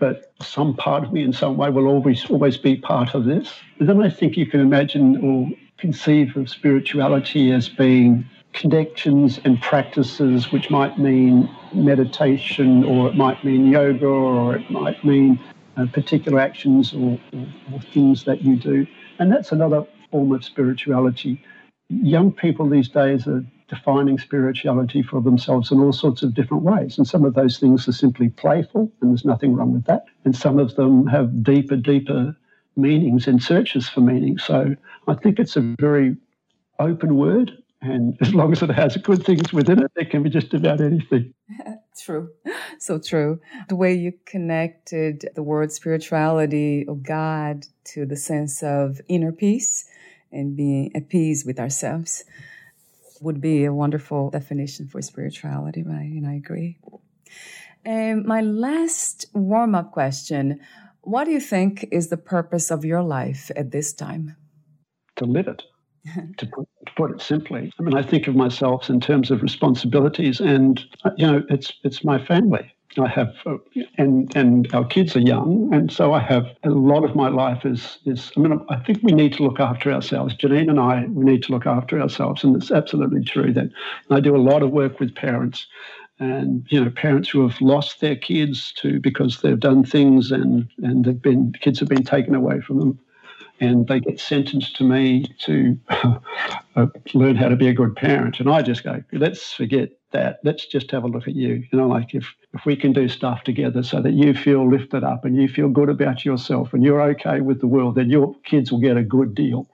but 0.03 0.33
some 0.43 0.75
part 0.75 1.05
of 1.05 1.13
me 1.13 1.23
in 1.23 1.33
some 1.33 1.57
way 1.57 1.71
will 1.71 1.87
always 1.87 2.25
always 2.29 2.57
be 2.57 2.75
part 2.75 3.15
of 3.15 3.25
this. 3.25 3.55
And 3.79 3.89
then 3.89 4.03
I 4.03 4.11
think 4.11 4.37
you 4.37 4.47
can 4.47 4.59
imagine 4.59 5.17
or 5.25 5.49
conceive 5.79 6.37
of 6.37 6.51
spirituality 6.51 7.53
as 7.53 7.69
being 7.69 8.29
connections 8.53 9.41
and 9.45 9.61
practices 9.61 10.53
which 10.53 10.71
might 10.71 10.99
mean 10.99 11.49
meditation 11.73 12.85
or 12.85 13.09
it 13.09 13.17
might 13.17 13.43
mean 13.45 13.67
yoga 13.67 14.07
or 14.07 14.57
it 14.57 14.71
might 14.71 15.03
mean 15.05 15.41
uh, 15.77 15.87
particular 15.93 16.39
actions 16.39 16.93
or, 16.93 17.19
or, 17.33 17.47
or 17.73 17.81
things 17.93 18.25
that 18.25 18.43
you 18.43 18.57
do. 18.57 18.87
And 19.19 19.33
that's 19.33 19.53
another 19.53 19.87
form 20.11 20.33
of 20.33 20.45
spirituality. 20.45 21.43
Young 21.89 22.33
people 22.33 22.69
these 22.69 22.89
days 22.89 23.27
are 23.27 23.45
defining 23.69 24.19
spirituality 24.19 25.03
for 25.03 25.23
themselves 25.23 25.73
in 25.73 25.81
all 25.81 25.93
sorts 25.93 26.23
of 26.23 26.35
different 26.35 26.63
ways. 26.63 26.99
And 26.99 27.07
some 27.07 27.25
of 27.25 27.35
those 27.35 27.59
things 27.59 27.89
are 27.89 27.93
simply 27.93 28.29
playful, 28.29 28.93
and 29.01 29.11
there's 29.11 29.25
nothing 29.25 29.55
wrong 29.55 29.73
with 29.73 29.85
that. 29.85 30.05
And 30.25 30.37
some 30.37 30.59
of 30.59 30.75
them 30.77 31.07
have 31.07 31.43
deeper, 31.43 31.77
deeper 31.77 32.37
meanings 32.77 33.27
and 33.27 33.43
searches 33.43 33.89
for 33.89 34.01
meaning. 34.01 34.37
So 34.37 34.77
I 35.09 35.15
think 35.15 35.39
it's 35.39 35.57
a 35.57 35.75
very 35.81 36.17
open 36.79 37.17
word. 37.17 37.62
And 37.83 38.17
as 38.23 38.33
long 38.33 38.53
as 38.53 38.63
it 38.63 38.71
has 38.71 38.97
good 38.97 39.25
things 39.25 39.53
within 39.53 39.81
it, 39.81 39.91
it 39.97 40.11
can 40.11 40.23
be 40.23 40.31
just 40.31 40.55
about 40.55 40.81
anything. 40.81 41.35
true. 42.01 42.31
So 42.79 42.99
true. 42.99 43.41
The 43.69 43.77
way 43.77 43.95
you 43.95 44.15
connected 44.25 45.29
the 45.35 45.43
word 45.43 45.73
spirituality 45.73 46.87
of 46.89 47.03
God 47.03 47.67
to 47.93 48.07
the 48.07 48.17
sense 48.17 48.63
of 48.63 49.01
inner 49.09 49.33
peace 49.33 49.85
and 50.31 50.57
being 50.57 50.95
at 50.97 51.09
peace 51.09 51.45
with 51.45 51.61
ourselves 51.61 52.25
would 53.21 53.41
be 53.41 53.65
a 53.65 53.73
wonderful 53.73 54.31
definition 54.31 54.89
for 54.89 55.03
spirituality, 55.03 55.83
right? 55.83 56.11
And 56.11 56.27
I 56.27 56.35
agree. 56.35 56.79
And 57.85 58.25
my 58.25 58.41
last 58.41 59.27
warm 59.33 59.75
up 59.75 59.93
question 59.93 60.61
What 61.03 61.25
do 61.25 61.31
you 61.33 61.41
think 61.41 61.89
is 61.91 62.09
the 62.09 62.17
purpose 62.17 62.71
of 62.71 62.85
your 62.85 63.03
life 63.03 63.51
at 63.57 63.71
this 63.71 63.93
time? 63.93 64.37
To 65.17 65.25
live 65.25 65.49
it. 65.49 65.63
to, 66.37 66.47
put, 66.47 66.69
to 66.87 66.93
put, 66.97 67.11
it 67.13 67.21
simply, 67.21 67.73
I 67.79 67.83
mean, 67.83 67.97
I 67.97 68.03
think 68.03 68.27
of 68.27 68.35
myself 68.35 68.91
in 68.91 69.01
terms 69.01 69.31
of 69.31 69.43
responsibilities, 69.43 70.41
and 70.41 70.85
you 71.17 71.27
know, 71.27 71.43
it's 71.49 71.73
it's 71.85 72.05
my 72.05 72.25
family. 72.25 72.73
I 72.99 73.09
have, 73.09 73.35
uh, 73.47 73.57
and 73.97 74.35
and 74.37 74.73
our 74.75 74.85
kids 74.85 75.17
are 75.17 75.21
young, 75.21 75.73
and 75.73 75.91
so 75.91 76.13
I 76.13 76.21
have 76.21 76.47
a 76.63 76.71
lot 76.71 77.05
of 77.05 77.15
my 77.15 77.29
life 77.29 77.65
is 77.65 77.99
is. 78.05 78.33
I 78.37 78.41
mean, 78.41 78.61
I 78.69 78.77
think 78.77 79.03
we 79.03 79.13
need 79.13 79.33
to 79.35 79.45
look 79.45 79.61
after 79.61 79.93
ourselves. 79.93 80.35
Janine 80.37 80.69
and 80.69 80.81
I, 80.81 81.07
we 81.07 81.25
need 81.25 81.43
to 81.45 81.53
look 81.53 81.67
after 81.67 82.01
ourselves, 82.01 82.45
and 82.45 82.55
it's 82.57 82.71
absolutely 82.71 83.25
true 83.25 83.53
that 83.55 83.71
I 84.11 84.21
do 84.21 84.37
a 84.37 84.39
lot 84.39 84.63
of 84.63 84.71
work 84.71 85.01
with 85.01 85.15
parents, 85.15 85.67
and 86.19 86.67
you 86.69 86.85
know, 86.85 86.91
parents 86.91 87.29
who 87.31 87.47
have 87.49 87.61
lost 87.61 88.01
their 88.01 88.17
kids 88.17 88.73
to 88.79 89.01
because 89.01 89.41
they've 89.41 89.59
done 89.59 89.85
things 89.85 90.31
and 90.31 90.69
and 90.83 91.05
they've 91.05 91.23
been 91.23 91.55
kids 91.61 91.81
have 91.81 91.89
been 91.89 92.05
taken 92.05 92.35
away 92.35 92.61
from 92.61 92.79
them, 92.79 92.99
and 93.63 93.87
they 93.87 94.01
get 94.01 94.19
sentenced 94.19 94.75
to 94.75 94.83
me 94.83 95.25
to 95.39 95.79
uh, 96.77 96.87
learn 97.15 97.37
how 97.37 97.49
to 97.49 97.55
be 97.55 97.69
a 97.69 97.73
good 97.73 97.95
parent, 97.95 98.41
and 98.41 98.51
I 98.51 98.61
just 98.61 98.83
go, 98.83 99.03
let's 99.13 99.53
forget 99.53 99.91
that. 100.11 100.41
Let's 100.43 100.67
just 100.67 100.91
have 100.91 101.05
a 101.05 101.07
look 101.07 101.29
at 101.29 101.37
you. 101.37 101.65
You 101.71 101.79
know, 101.79 101.87
like 101.87 102.13
if 102.13 102.35
if 102.55 102.67
we 102.67 102.75
can 102.75 102.93
do 102.93 103.09
stuff 103.09 103.45
together 103.45 103.85
so 103.85 104.03
that 104.03 104.13
you 104.13 104.35
feel 104.35 104.69
lifted 104.69 105.05
up 105.05 105.25
and 105.25 105.37
you 105.37 105.49
feel 105.49 105.69
good 105.69 105.89
about 105.89 106.25
yourself 106.25 106.75
and 106.75 106.83
you're 106.83 107.01
okay 107.01 107.41
with 107.41 107.61
the 107.61 107.69
world, 107.69 107.95
then 107.95 108.11
your 108.11 108.35
kids 108.45 108.73
will 108.73 108.81
get 108.81 108.97
a 108.97 109.05
good 109.05 109.33
deal. 109.35 109.69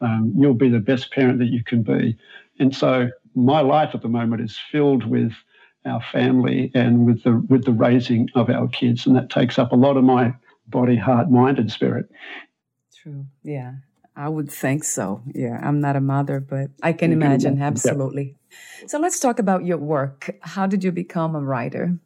Um, 0.00 0.32
you'll 0.36 0.54
be 0.54 0.70
the 0.70 0.78
best 0.78 1.10
parent 1.10 1.40
that 1.40 1.50
you 1.50 1.64
can 1.64 1.82
be. 1.82 2.16
And 2.60 2.74
so 2.74 3.10
my 3.34 3.60
life 3.60 3.90
at 3.92 4.02
the 4.02 4.08
moment 4.08 4.42
is 4.42 4.58
filled 4.70 5.04
with 5.04 5.32
our 5.84 6.00
family 6.12 6.70
and 6.74 7.06
with 7.06 7.24
the 7.24 7.44
with 7.48 7.64
the 7.64 7.72
raising 7.72 8.28
of 8.36 8.48
our 8.50 8.68
kids, 8.68 9.04
and 9.04 9.16
that 9.16 9.30
takes 9.30 9.58
up 9.58 9.72
a 9.72 9.76
lot 9.76 9.96
of 9.96 10.04
my 10.04 10.32
body, 10.68 10.96
heart, 10.96 11.28
mind, 11.28 11.58
and 11.58 11.72
spirit. 11.72 12.08
True. 13.02 13.26
Yeah. 13.42 13.74
I 14.14 14.28
would 14.28 14.50
think 14.50 14.84
so. 14.84 15.22
Yeah, 15.34 15.58
I'm 15.62 15.80
not 15.80 15.96
a 15.96 16.00
mother, 16.00 16.38
but 16.38 16.70
I 16.82 16.92
can 16.92 17.12
imagine. 17.12 17.60
Absolutely. 17.60 18.36
Yeah. 18.50 18.86
So 18.88 18.98
let's 18.98 19.18
talk 19.18 19.38
about 19.38 19.64
your 19.64 19.78
work. 19.78 20.36
How 20.42 20.66
did 20.66 20.84
you 20.84 20.92
become 20.92 21.34
a 21.34 21.40
writer? 21.40 21.98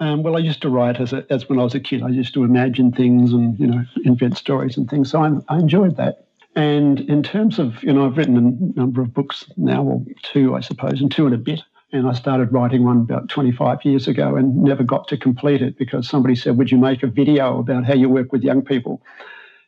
Um, 0.00 0.22
well, 0.22 0.36
I 0.36 0.40
used 0.40 0.62
to 0.62 0.70
write 0.70 1.00
as, 1.00 1.12
a, 1.12 1.24
as 1.30 1.48
when 1.48 1.58
I 1.58 1.62
was 1.62 1.74
a 1.74 1.80
kid. 1.80 2.02
I 2.02 2.08
used 2.08 2.34
to 2.34 2.42
imagine 2.42 2.90
things 2.90 3.32
and 3.32 3.58
you 3.58 3.66
know 3.66 3.84
invent 4.04 4.38
stories 4.38 4.76
and 4.76 4.88
things. 4.88 5.10
So 5.10 5.22
I, 5.22 5.30
I 5.54 5.58
enjoyed 5.58 5.96
that. 5.98 6.26
And 6.56 7.00
in 7.00 7.22
terms 7.22 7.58
of 7.58 7.82
you 7.82 7.92
know, 7.92 8.06
I've 8.06 8.16
written 8.16 8.36
a 8.36 8.80
number 8.80 9.02
of 9.02 9.12
books 9.12 9.44
now, 9.56 9.82
or 9.82 10.04
two, 10.22 10.56
I 10.56 10.60
suppose, 10.60 11.00
and 11.00 11.12
two 11.12 11.26
and 11.26 11.34
a 11.34 11.38
bit. 11.38 11.60
And 11.92 12.08
I 12.08 12.12
started 12.14 12.52
writing 12.52 12.82
one 12.82 13.02
about 13.02 13.28
25 13.28 13.84
years 13.84 14.08
ago 14.08 14.34
and 14.34 14.56
never 14.56 14.82
got 14.82 15.06
to 15.08 15.16
complete 15.16 15.62
it 15.62 15.78
because 15.78 16.08
somebody 16.08 16.34
said, 16.34 16.56
"Would 16.56 16.72
you 16.72 16.78
make 16.78 17.02
a 17.02 17.06
video 17.06 17.60
about 17.60 17.84
how 17.84 17.94
you 17.94 18.08
work 18.08 18.32
with 18.32 18.42
young 18.42 18.62
people?" 18.62 19.02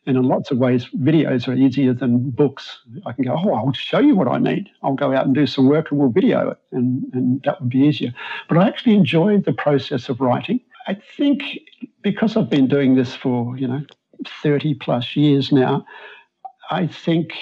And 0.07 0.15
in 0.15 0.23
lots 0.23 0.51
of 0.51 0.57
ways, 0.57 0.87
videos 0.97 1.49
are 1.49 1.53
easier 1.53 1.93
than 1.93 2.29
books. 2.29 2.79
I 3.05 3.11
can 3.11 3.25
go, 3.25 3.35
oh, 3.37 3.53
I'll 3.53 3.73
show 3.73 3.99
you 3.99 4.15
what 4.15 4.29
I 4.29 4.37
need. 4.39 4.69
I'll 4.81 4.93
go 4.95 5.13
out 5.13 5.25
and 5.25 5.35
do 5.35 5.45
some 5.45 5.67
work 5.67 5.91
and 5.91 5.99
we'll 5.99 6.09
video 6.09 6.51
it. 6.51 6.57
And, 6.71 7.03
and 7.13 7.43
that 7.43 7.59
would 7.59 7.69
be 7.69 7.79
easier. 7.79 8.13
But 8.47 8.57
I 8.57 8.67
actually 8.67 8.95
enjoy 8.95 9.39
the 9.39 9.51
process 9.51 10.07
of 10.07 10.21
writing. 10.21 10.61
I 10.87 10.97
think 11.17 11.43
because 12.01 12.37
I've 12.37 12.49
been 12.49 12.69
doing 12.69 12.95
this 12.95 13.13
for, 13.13 13.57
you 13.57 13.67
know, 13.67 13.81
30 14.41 14.75
plus 14.75 15.17
years 15.17 15.51
now, 15.51 15.85
I 16.71 16.87
think 16.87 17.33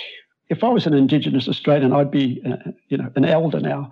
if 0.49 0.63
I 0.63 0.69
was 0.69 0.85
an 0.85 0.93
Indigenous 0.93 1.47
Australian, 1.47 1.93
I'd 1.93 2.11
be, 2.11 2.41
uh, 2.45 2.71
you 2.89 2.97
know, 2.97 3.11
an 3.15 3.25
elder 3.25 3.59
now, 3.59 3.91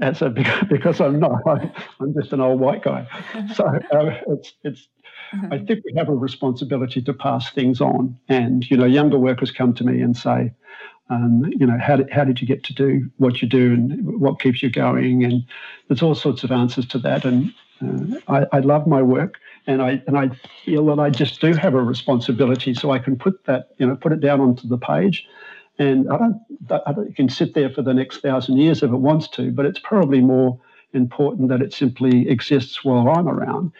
as 0.00 0.22
a, 0.22 0.30
because 0.70 1.00
I'm 1.00 1.20
not. 1.20 1.40
I'm 1.46 2.14
just 2.14 2.32
an 2.32 2.40
old 2.40 2.60
white 2.60 2.82
guy. 2.82 3.06
So 3.54 3.64
uh, 3.66 4.20
it's 4.28 4.52
it's 4.64 4.88
Mm-hmm. 5.34 5.52
I 5.52 5.58
think 5.58 5.84
we 5.84 5.94
have 5.96 6.08
a 6.08 6.14
responsibility 6.14 7.02
to 7.02 7.12
pass 7.12 7.50
things 7.50 7.80
on. 7.80 8.18
And, 8.28 8.68
you 8.70 8.76
know, 8.76 8.86
younger 8.86 9.18
workers 9.18 9.50
come 9.50 9.74
to 9.74 9.84
me 9.84 10.00
and 10.00 10.16
say, 10.16 10.52
um, 11.08 11.44
you 11.58 11.66
know, 11.66 11.78
how 11.78 11.96
did, 11.96 12.10
how 12.10 12.24
did 12.24 12.40
you 12.40 12.46
get 12.46 12.64
to 12.64 12.74
do 12.74 13.10
what 13.18 13.42
you 13.42 13.48
do 13.48 13.72
and 13.72 14.20
what 14.20 14.40
keeps 14.40 14.62
you 14.62 14.70
going? 14.70 15.24
And 15.24 15.44
there's 15.88 16.02
all 16.02 16.14
sorts 16.14 16.44
of 16.44 16.52
answers 16.52 16.86
to 16.88 16.98
that. 16.98 17.24
And 17.24 17.52
uh, 17.82 18.18
I, 18.28 18.46
I 18.56 18.60
love 18.60 18.86
my 18.86 19.02
work 19.02 19.38
and 19.66 19.82
I 19.82 20.02
and 20.06 20.16
I 20.18 20.30
feel 20.64 20.86
that 20.86 20.98
I 20.98 21.10
just 21.10 21.40
do 21.40 21.52
have 21.54 21.74
a 21.74 21.82
responsibility, 21.82 22.74
so 22.74 22.90
I 22.90 22.98
can 22.98 23.16
put 23.16 23.44
that 23.44 23.68
you 23.78 23.86
know 23.86 23.96
put 23.96 24.12
it 24.12 24.20
down 24.20 24.40
onto 24.40 24.66
the 24.66 24.78
page, 24.78 25.26
And 25.78 26.10
I 26.10 26.18
don't, 26.18 26.40
I 26.86 26.92
don't, 26.92 27.14
can 27.16 27.28
sit 27.28 27.54
there 27.54 27.70
for 27.70 27.82
the 27.82 27.94
next 27.94 28.18
thousand 28.18 28.58
years 28.58 28.82
if 28.82 28.90
it 28.90 28.96
wants 28.96 29.28
to, 29.28 29.50
but 29.50 29.66
it's 29.66 29.78
probably 29.78 30.20
more 30.20 30.60
important 30.92 31.48
that 31.48 31.62
it 31.62 31.72
simply 31.72 32.28
exists 32.28 32.84
while 32.84 33.08
I'm 33.08 33.28
around 33.28 33.72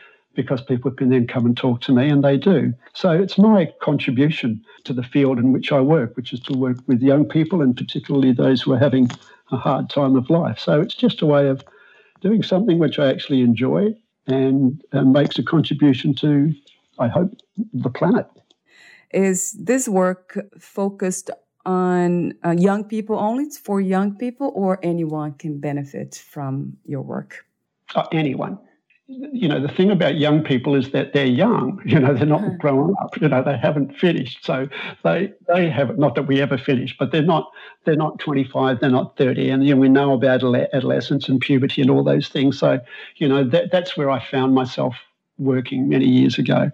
because 0.43 0.63
people 0.63 0.91
can 0.91 1.11
then 1.11 1.27
come 1.27 1.45
and 1.47 1.57
talk 1.57 1.81
to 1.83 1.93
me, 1.93 2.09
and 2.09 2.25
they 2.25 2.37
do. 2.37 2.73
So 2.95 3.11
it's 3.11 3.37
my 3.37 3.73
contribution 3.83 4.65
to 4.85 4.93
the 4.93 5.03
field 5.03 5.39
in 5.39 5.53
which 5.53 5.73
I 5.73 5.81
work, 5.81 6.17
which 6.17 6.33
is 6.33 6.41
to 6.41 6.55
work 6.57 6.79
with 6.87 7.03
young 7.03 7.25
people 7.27 7.61
and 7.63 7.77
particularly 7.77 8.33
those 8.33 8.63
who 8.63 8.73
are 8.73 8.79
having 8.79 9.11
a 9.53 9.57
hard 9.57 9.91
time 9.91 10.17
of 10.17 10.31
life. 10.31 10.59
So 10.59 10.81
it's 10.81 10.95
just 10.95 11.23
a 11.23 11.27
way 11.27 11.49
of 11.49 11.63
doing 12.21 12.43
something 12.43 12.79
which 12.79 12.99
I 12.99 13.11
actually 13.11 13.43
enjoy 13.43 13.95
and, 14.27 14.83
and 14.93 15.13
makes 15.13 15.39
a 15.39 15.43
contribution 15.43 16.15
to, 16.17 16.55
I 16.99 17.09
hope, 17.09 17.33
the 17.75 17.91
planet. 17.91 18.27
Is 19.13 19.53
this 19.53 19.89
work 19.89 20.39
focused 20.59 21.31
on 21.67 22.35
uh, 22.45 22.55
young 22.69 22.85
people 22.85 23.19
only? 23.19 23.45
It's 23.45 23.59
for 23.59 23.81
young 23.81 24.17
people, 24.17 24.53
or 24.55 24.79
anyone 24.83 25.33
can 25.35 25.61
benefit 25.61 26.15
from 26.15 26.77
your 26.87 27.03
work? 27.03 27.45
Uh, 27.95 28.07
anyone 28.13 28.59
you 29.33 29.49
know, 29.49 29.61
the 29.61 29.69
thing 29.69 29.91
about 29.91 30.19
young 30.19 30.43
people 30.45 30.75
is 30.75 30.93
that 30.93 31.13
they're 31.13 31.27
young. 31.27 31.81
You 31.91 31.99
know, 31.99 32.15
they're 32.15 32.27
not 32.27 32.43
uh-huh. 32.43 32.57
grown 32.59 32.95
up. 33.03 33.21
You 33.21 33.29
know, 33.29 33.43
they 33.43 33.57
haven't 33.57 33.97
finished. 33.97 34.45
So 34.45 34.69
they 35.03 35.33
they 35.49 35.69
have 35.69 35.99
not 35.99 36.15
that 36.15 36.25
we 36.25 36.41
ever 36.41 36.57
finish, 36.57 36.97
but 36.97 37.11
they're 37.11 37.23
not 37.23 37.51
they're 37.85 37.97
not 37.97 38.21
25, 38.21 38.79
they're 38.79 38.91
not 38.91 39.17
30, 39.17 39.51
and 39.51 39.67
you 39.67 39.75
know, 39.75 39.81
we 39.81 39.89
know 39.89 40.13
about 40.13 40.45
adolescence 40.73 41.29
and 41.29 41.41
puberty 41.41 41.83
and 41.83 41.91
all 41.91 42.05
those 42.05 42.29
things. 42.29 42.59
So 42.59 42.79
you 43.17 43.29
know, 43.29 43.43
that 43.45 43.73
that's 43.73 43.97
where 43.97 44.11
I 44.11 44.25
found 44.25 44.55
myself 44.55 44.95
working 45.39 45.89
many 45.89 46.07
years 46.07 46.39
ago. 46.39 46.71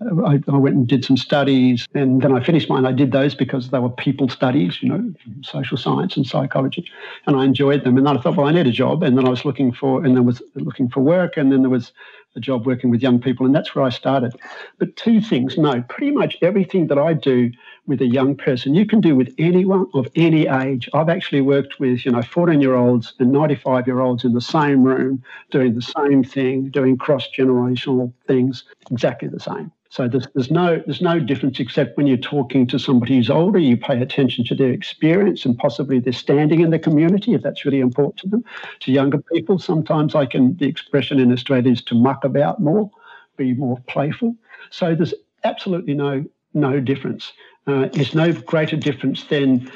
I, 0.00 0.40
I, 0.46 0.56
went 0.56 0.76
and 0.76 0.86
did 0.86 1.04
some 1.04 1.16
studies, 1.16 1.88
and 1.92 2.22
then 2.22 2.32
I 2.32 2.42
finished 2.42 2.68
mine. 2.68 2.86
I 2.86 2.92
did 2.92 3.10
those 3.10 3.34
because 3.34 3.70
they 3.70 3.80
were 3.80 3.90
people 3.90 4.28
studies, 4.28 4.80
you 4.80 4.90
know, 4.90 5.12
social 5.42 5.76
science 5.76 6.16
and 6.16 6.24
psychology, 6.24 6.88
and 7.26 7.34
I 7.34 7.44
enjoyed 7.44 7.82
them. 7.82 7.96
And 7.96 8.06
then 8.06 8.16
I 8.16 8.20
thought, 8.20 8.36
well, 8.36 8.46
I 8.46 8.52
need 8.52 8.68
a 8.68 8.72
job, 8.72 9.02
and 9.02 9.18
then 9.18 9.26
I 9.26 9.30
was 9.30 9.44
looking 9.44 9.72
for, 9.72 10.04
and 10.04 10.16
then 10.16 10.24
was 10.24 10.40
looking 10.54 10.88
for 10.88 11.00
work, 11.00 11.36
and 11.36 11.50
then 11.50 11.62
there 11.62 11.70
was 11.70 11.92
a 12.36 12.40
job 12.40 12.64
working 12.64 12.90
with 12.90 13.02
young 13.02 13.20
people, 13.20 13.44
and 13.44 13.54
that's 13.54 13.74
where 13.74 13.84
I 13.84 13.88
started. 13.88 14.34
But 14.78 14.94
two 14.96 15.20
things, 15.20 15.58
no, 15.58 15.82
pretty 15.88 16.12
much 16.12 16.36
everything 16.42 16.86
that 16.86 16.98
I 16.98 17.12
do 17.12 17.50
with 17.88 18.00
a 18.00 18.06
young 18.06 18.36
person, 18.36 18.74
you 18.74 18.86
can 18.86 19.00
do 19.00 19.16
with 19.16 19.34
anyone 19.38 19.86
of 19.94 20.06
any 20.14 20.46
age. 20.46 20.88
I've 20.94 21.08
actually 21.08 21.40
worked 21.40 21.80
with, 21.80 22.04
you 22.04 22.12
know, 22.12 22.22
14 22.22 22.60
year 22.60 22.76
olds 22.76 23.14
and 23.18 23.32
95 23.32 23.86
year 23.86 24.00
olds 24.00 24.24
in 24.24 24.34
the 24.34 24.40
same 24.40 24.84
room, 24.84 25.24
doing 25.50 25.74
the 25.74 25.82
same 25.82 26.22
thing, 26.22 26.68
doing 26.68 26.96
cross 26.96 27.26
generational 27.36 28.12
things, 28.26 28.64
exactly 28.90 29.28
the 29.28 29.40
same. 29.40 29.72
So 29.90 30.06
there's, 30.06 30.26
there's 30.34 30.50
no 30.50 30.82
there's 30.84 31.00
no 31.00 31.18
difference 31.18 31.58
except 31.60 31.96
when 31.96 32.06
you're 32.06 32.18
talking 32.18 32.66
to 32.66 32.78
somebody 32.78 33.16
who's 33.16 33.30
older, 33.30 33.58
you 33.58 33.76
pay 33.76 34.00
attention 34.00 34.44
to 34.46 34.54
their 34.54 34.70
experience 34.70 35.46
and 35.46 35.56
possibly 35.56 35.98
their 35.98 36.12
standing 36.12 36.60
in 36.60 36.70
the 36.70 36.78
community 36.78 37.34
if 37.34 37.42
that's 37.42 37.64
really 37.64 37.80
important 37.80 38.18
to 38.18 38.28
them. 38.28 38.44
To 38.80 38.92
younger 38.92 39.18
people, 39.32 39.58
sometimes 39.58 40.14
I 40.14 40.26
can 40.26 40.56
the 40.58 40.66
expression 40.66 41.18
in 41.18 41.32
Australia 41.32 41.72
is 41.72 41.82
to 41.84 41.94
muck 41.94 42.24
about 42.24 42.60
more, 42.60 42.90
be 43.36 43.54
more 43.54 43.78
playful. 43.86 44.36
So 44.70 44.94
there's 44.94 45.14
absolutely 45.44 45.94
no 45.94 46.24
no 46.52 46.80
difference. 46.80 47.32
Uh, 47.66 47.88
there's 47.92 48.14
no 48.14 48.32
greater 48.32 48.76
difference 48.76 49.24
than 49.24 49.70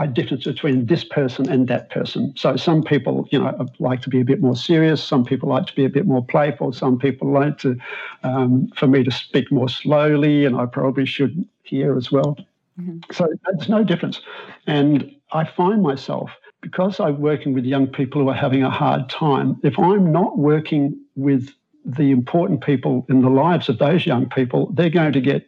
a 0.00 0.06
difference 0.06 0.44
between 0.44 0.86
this 0.86 1.04
person 1.04 1.48
and 1.48 1.68
that 1.68 1.90
person. 1.90 2.32
So 2.36 2.56
some 2.56 2.82
people, 2.82 3.28
you 3.30 3.38
know, 3.38 3.66
like 3.78 4.00
to 4.02 4.08
be 4.08 4.20
a 4.20 4.24
bit 4.24 4.40
more 4.40 4.56
serious. 4.56 5.02
Some 5.02 5.24
people 5.24 5.48
like 5.48 5.66
to 5.66 5.74
be 5.74 5.84
a 5.84 5.90
bit 5.90 6.06
more 6.06 6.24
playful. 6.24 6.72
Some 6.72 6.98
people 6.98 7.30
like 7.30 7.58
to, 7.58 7.76
um, 8.22 8.68
for 8.76 8.86
me 8.86 9.04
to 9.04 9.10
speak 9.10 9.52
more 9.52 9.68
slowly, 9.68 10.46
and 10.46 10.56
I 10.56 10.66
probably 10.66 11.04
should 11.06 11.46
here 11.64 11.96
as 11.96 12.10
well. 12.10 12.36
Mm-hmm. 12.80 12.98
So 13.12 13.28
there's 13.44 13.68
no 13.68 13.84
difference. 13.84 14.20
And 14.66 15.14
I 15.32 15.44
find 15.44 15.82
myself 15.82 16.30
because 16.62 16.98
I'm 16.98 17.20
working 17.20 17.52
with 17.52 17.64
young 17.64 17.86
people 17.86 18.22
who 18.22 18.28
are 18.28 18.34
having 18.34 18.62
a 18.62 18.70
hard 18.70 19.08
time. 19.08 19.58
If 19.62 19.78
I'm 19.78 20.12
not 20.12 20.38
working 20.38 20.98
with 21.16 21.50
the 21.84 22.10
important 22.10 22.62
people 22.62 23.06
in 23.08 23.22
the 23.22 23.30
lives 23.30 23.68
of 23.68 23.78
those 23.78 24.06
young 24.06 24.28
people, 24.28 24.70
they're 24.72 24.90
going 24.90 25.12
to 25.12 25.20
get 25.20 25.46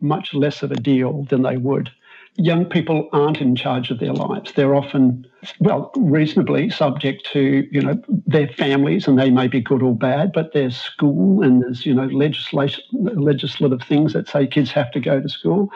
much 0.00 0.34
less 0.34 0.62
of 0.62 0.72
a 0.72 0.76
deal 0.76 1.24
than 1.24 1.42
they 1.42 1.56
would 1.56 1.90
young 2.36 2.64
people 2.64 3.08
aren't 3.12 3.40
in 3.40 3.54
charge 3.54 3.90
of 3.90 3.98
their 3.98 4.12
lives. 4.12 4.52
They're 4.52 4.74
often, 4.74 5.26
well, 5.60 5.92
reasonably 5.96 6.70
subject 6.70 7.28
to, 7.32 7.66
you 7.70 7.80
know, 7.82 8.00
their 8.26 8.48
families, 8.48 9.06
and 9.06 9.18
they 9.18 9.30
may 9.30 9.48
be 9.48 9.60
good 9.60 9.82
or 9.82 9.94
bad, 9.94 10.32
but 10.32 10.52
there's 10.52 10.76
school 10.76 11.42
and 11.42 11.62
there's, 11.62 11.84
you 11.84 11.94
know, 11.94 12.06
legislation, 12.06 12.82
legislative 12.92 13.82
things 13.82 14.12
that 14.14 14.28
say 14.28 14.46
kids 14.46 14.70
have 14.70 14.90
to 14.92 15.00
go 15.00 15.20
to 15.20 15.28
school. 15.28 15.70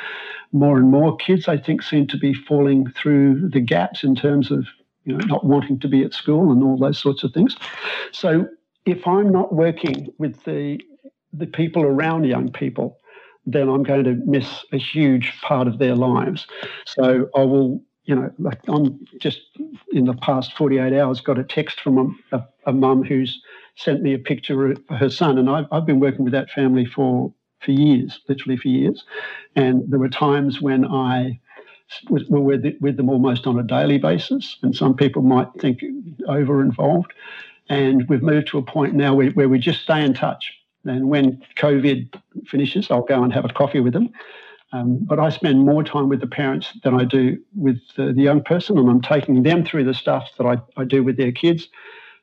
More 0.52 0.78
and 0.78 0.90
more 0.90 1.16
kids, 1.16 1.48
I 1.48 1.58
think, 1.58 1.82
seem 1.82 2.06
to 2.08 2.16
be 2.16 2.32
falling 2.32 2.90
through 2.90 3.50
the 3.50 3.60
gaps 3.60 4.02
in 4.02 4.14
terms 4.14 4.50
of, 4.50 4.66
you 5.04 5.16
know, 5.16 5.24
not 5.26 5.44
wanting 5.44 5.78
to 5.80 5.88
be 5.88 6.02
at 6.04 6.14
school 6.14 6.50
and 6.50 6.62
all 6.62 6.78
those 6.78 6.98
sorts 6.98 7.22
of 7.22 7.32
things. 7.32 7.56
So 8.12 8.48
if 8.86 9.06
I'm 9.06 9.30
not 9.30 9.52
working 9.54 10.08
with 10.18 10.42
the 10.44 10.80
the 11.32 11.46
people 11.46 11.82
around 11.82 12.24
young 12.24 12.50
people, 12.50 12.98
then 13.46 13.68
I'm 13.68 13.84
going 13.84 14.04
to 14.04 14.14
miss 14.26 14.64
a 14.72 14.78
huge 14.78 15.32
part 15.42 15.68
of 15.68 15.78
their 15.78 15.94
lives. 15.94 16.46
So 16.86 17.28
I 17.34 17.42
will, 17.42 17.80
you 18.04 18.14
know, 18.14 18.30
like 18.38 18.60
I'm 18.68 19.04
just 19.20 19.40
in 19.92 20.06
the 20.06 20.14
past 20.14 20.56
48 20.56 20.92
hours 20.92 21.20
got 21.20 21.38
a 21.38 21.44
text 21.44 21.80
from 21.80 22.18
a, 22.32 22.36
a, 22.36 22.48
a 22.66 22.72
mum 22.72 23.04
who's 23.04 23.40
sent 23.76 24.02
me 24.02 24.14
a 24.14 24.18
picture 24.18 24.72
of 24.72 24.80
her 24.90 25.10
son, 25.10 25.38
and 25.38 25.48
I've, 25.48 25.66
I've 25.70 25.86
been 25.86 26.00
working 26.00 26.24
with 26.24 26.32
that 26.32 26.50
family 26.50 26.84
for 26.84 27.32
for 27.60 27.70
years, 27.70 28.20
literally 28.28 28.56
for 28.56 28.68
years, 28.68 29.04
and 29.54 29.82
there 29.90 29.98
were 29.98 30.08
times 30.10 30.60
when 30.60 30.84
I 30.84 31.40
were 32.10 32.40
with, 32.40 32.64
with 32.80 32.96
them 32.96 33.08
almost 33.08 33.46
on 33.46 33.58
a 33.58 33.62
daily 33.62 33.98
basis, 33.98 34.56
and 34.62 34.74
some 34.74 34.94
people 34.94 35.22
might 35.22 35.48
think 35.58 35.80
over 36.28 36.60
involved. 36.60 37.12
And 37.68 38.08
we've 38.08 38.22
moved 38.22 38.48
to 38.48 38.58
a 38.58 38.62
point 38.62 38.94
now 38.94 39.14
where, 39.14 39.30
where 39.30 39.48
we 39.48 39.58
just 39.58 39.82
stay 39.82 40.04
in 40.04 40.14
touch 40.14 40.52
and 40.88 41.08
when 41.08 41.42
COVID 41.56 42.20
finishes, 42.46 42.90
I'll 42.90 43.02
go 43.02 43.22
and 43.22 43.32
have 43.32 43.44
a 43.44 43.52
coffee 43.52 43.80
with 43.80 43.92
them. 43.92 44.10
Um, 44.72 44.98
but 45.00 45.18
I 45.20 45.30
spend 45.30 45.60
more 45.60 45.84
time 45.84 46.08
with 46.08 46.20
the 46.20 46.26
parents 46.26 46.72
than 46.82 47.00
I 47.00 47.04
do 47.04 47.38
with 47.54 47.78
the, 47.96 48.12
the 48.12 48.22
young 48.22 48.42
person, 48.42 48.78
and 48.78 48.88
I'm 48.88 49.00
taking 49.00 49.42
them 49.42 49.64
through 49.64 49.84
the 49.84 49.94
stuff 49.94 50.28
that 50.38 50.46
I, 50.46 50.58
I 50.76 50.84
do 50.84 51.04
with 51.04 51.16
their 51.16 51.32
kids. 51.32 51.68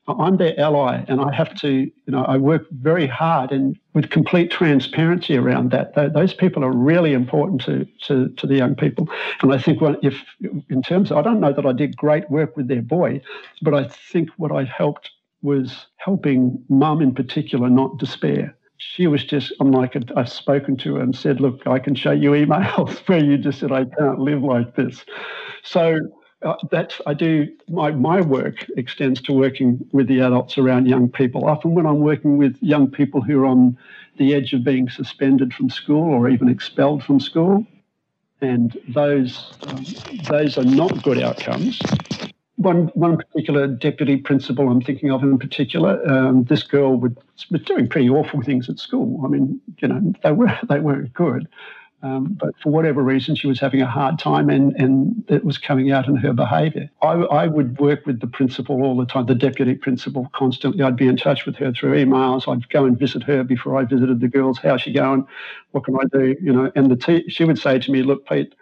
I'm 0.06 0.36
their 0.36 0.60
ally, 0.60 1.06
and 1.08 1.22
I 1.22 1.34
have 1.34 1.56
to, 1.62 1.70
you 1.70 1.94
know, 2.08 2.26
I 2.26 2.36
work 2.36 2.68
very 2.72 3.08
hard 3.08 3.54
and 3.54 3.80
with 3.94 4.10
complete 4.10 4.52
transparency 4.52 5.38
around 5.38 5.72
that. 5.72 5.96
Those 6.14 6.34
people 6.34 6.66
are 6.66 6.74
really 6.74 7.14
important 7.14 7.62
to, 7.62 7.88
to, 8.08 8.28
to 8.28 8.46
the 8.46 8.56
young 8.56 8.76
people. 8.76 9.08
And 9.42 9.54
I 9.54 9.58
think 9.58 9.80
if, 10.02 10.22
in 10.70 10.82
terms 10.82 11.10
of, 11.10 11.18
I 11.18 11.22
don't 11.22 11.40
know 11.40 11.54
that 11.54 11.66
I 11.66 11.72
did 11.72 11.96
great 11.96 12.30
work 12.30 12.58
with 12.58 12.68
their 12.68 12.82
boy, 12.82 13.22
but 13.62 13.74
I 13.74 13.88
think 13.88 14.30
what 14.36 14.52
I 14.52 14.66
helped 14.66 15.10
was 15.44 15.86
helping 15.98 16.64
mum 16.70 17.02
in 17.02 17.14
particular 17.14 17.70
not 17.70 17.98
despair. 18.00 18.56
She 18.78 19.08
was 19.08 19.24
just, 19.24 19.54
I'm 19.60 19.72
like, 19.72 19.96
I've 20.16 20.30
spoken 20.30 20.76
to 20.78 20.96
her 20.96 21.02
and 21.02 21.16
said, 21.16 21.40
look, 21.40 21.68
I 21.68 21.80
can 21.80 21.96
show 21.96 22.12
you 22.12 22.32
emails 22.32 22.98
where 23.08 23.24
you 23.24 23.38
just 23.38 23.60
said, 23.60 23.72
I 23.72 23.86
can't 23.86 24.20
live 24.20 24.42
like 24.42 24.76
this. 24.76 25.06
So 25.64 26.00
uh, 26.42 26.56
that's, 26.72 27.00
I 27.06 27.14
do, 27.14 27.48
my, 27.70 27.92
my 27.92 28.22
work 28.22 28.66
extends 28.76 29.22
to 29.22 29.34
working 29.34 29.86
with 29.92 30.08
the 30.08 30.20
adults 30.22 30.58
around 30.58 30.88
young 30.88 31.10
people. 31.10 31.48
Often 31.48 31.76
when 31.76 31.86
I'm 31.86 32.00
working 32.00 32.38
with 32.38 32.58
young 32.62 32.90
people 32.90 33.22
who 33.22 33.42
are 33.42 33.46
on 33.46 33.78
the 34.18 34.34
edge 34.34 34.54
of 34.54 34.64
being 34.64 34.90
suspended 34.90 35.54
from 35.54 35.70
school 35.70 36.14
or 36.14 36.30
even 36.30 36.50
expelled 36.50 37.04
from 37.04 37.20
school, 37.20 37.66
and 38.42 38.78
those 38.90 39.54
um, 39.68 39.86
those 40.28 40.58
are 40.58 40.66
not 40.66 41.02
good 41.02 41.18
outcomes 41.24 41.82
one 42.64 42.88
one 42.94 43.18
particular 43.18 43.68
deputy 43.68 44.18
principal 44.18 44.70
I'm 44.70 44.82
thinking 44.82 45.12
of 45.12 45.22
in 45.22 45.38
particular. 45.38 46.02
Um, 46.10 46.46
this 46.46 46.64
girl 46.64 46.96
would, 46.96 47.18
was 47.52 47.62
doing 47.62 47.88
pretty 47.88 48.10
awful 48.10 48.42
things 48.42 48.70
at 48.70 48.80
school. 48.80 49.22
I 49.26 49.28
mean, 49.28 49.62
you 49.80 49.88
know, 49.88 50.14
they 50.24 50.32
were 50.32 50.58
they 50.70 50.80
weren't 50.80 51.14
good, 51.14 51.48
um, 52.02 52.38
but 52.40 52.54
for 52.62 52.72
whatever 52.72 53.04
reason, 53.04 53.36
she 53.36 53.48
was 53.48 53.60
having 53.60 53.82
a 53.82 53.86
hard 53.88 54.18
time, 54.18 54.50
and 54.50 54.74
and 54.78 55.24
it 55.28 55.44
was 55.44 55.58
coming 55.58 55.92
out 55.92 56.08
in 56.08 56.16
her 56.16 56.34
behaviour. 56.34 56.90
I, 57.02 57.12
I 57.12 57.48
would 57.48 57.80
work 57.80 58.06
with 58.06 58.22
the 58.22 58.28
principal 58.28 58.84
all 58.84 58.98
the 58.98 59.06
time, 59.06 59.26
the 59.26 59.36
deputy 59.36 59.76
principal 59.76 60.30
constantly. 60.34 60.84
I'd 60.84 60.96
be 60.96 61.08
in 61.08 61.18
touch 61.18 61.46
with 61.46 61.56
her 61.58 61.72
through 61.74 62.04
emails. 62.04 62.48
I'd 62.48 62.70
go 62.70 62.86
and 62.86 62.98
visit 62.98 63.24
her 63.24 63.44
before 63.44 63.78
I 63.78 63.86
visited 63.86 64.22
the 64.22 64.28
girls. 64.28 64.58
How's 64.58 64.82
she 64.82 64.94
going? 64.94 65.28
What 65.72 65.86
can 65.86 65.96
I 65.96 66.06
do? 66.12 66.36
You 66.42 66.54
know, 66.54 66.72
and 66.76 66.90
the 66.90 67.24
she 67.28 67.44
would 67.46 67.60
say 67.60 67.80
to 67.80 67.92
me, 67.92 68.04
"Look, 68.04 68.28
Pete." 68.28 68.56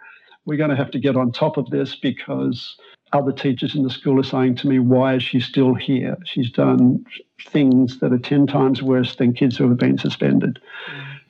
We're 0.44 0.58
going 0.58 0.70
to 0.70 0.76
have 0.76 0.90
to 0.90 0.98
get 0.98 1.14
on 1.14 1.30
top 1.30 1.56
of 1.56 1.70
this 1.70 1.94
because 1.94 2.76
other 3.12 3.32
teachers 3.32 3.74
in 3.74 3.82
the 3.82 3.90
school 3.90 4.18
are 4.18 4.24
saying 4.24 4.56
to 4.56 4.68
me, 4.68 4.78
why 4.78 5.14
is 5.14 5.22
she 5.22 5.40
still 5.40 5.74
here? 5.74 6.16
She's 6.24 6.50
done 6.50 7.04
things 7.46 7.98
that 8.00 8.12
are 8.12 8.18
10 8.18 8.46
times 8.46 8.82
worse 8.82 9.16
than 9.16 9.34
kids 9.34 9.56
who 9.56 9.68
have 9.68 9.78
been 9.78 9.98
suspended. 9.98 10.58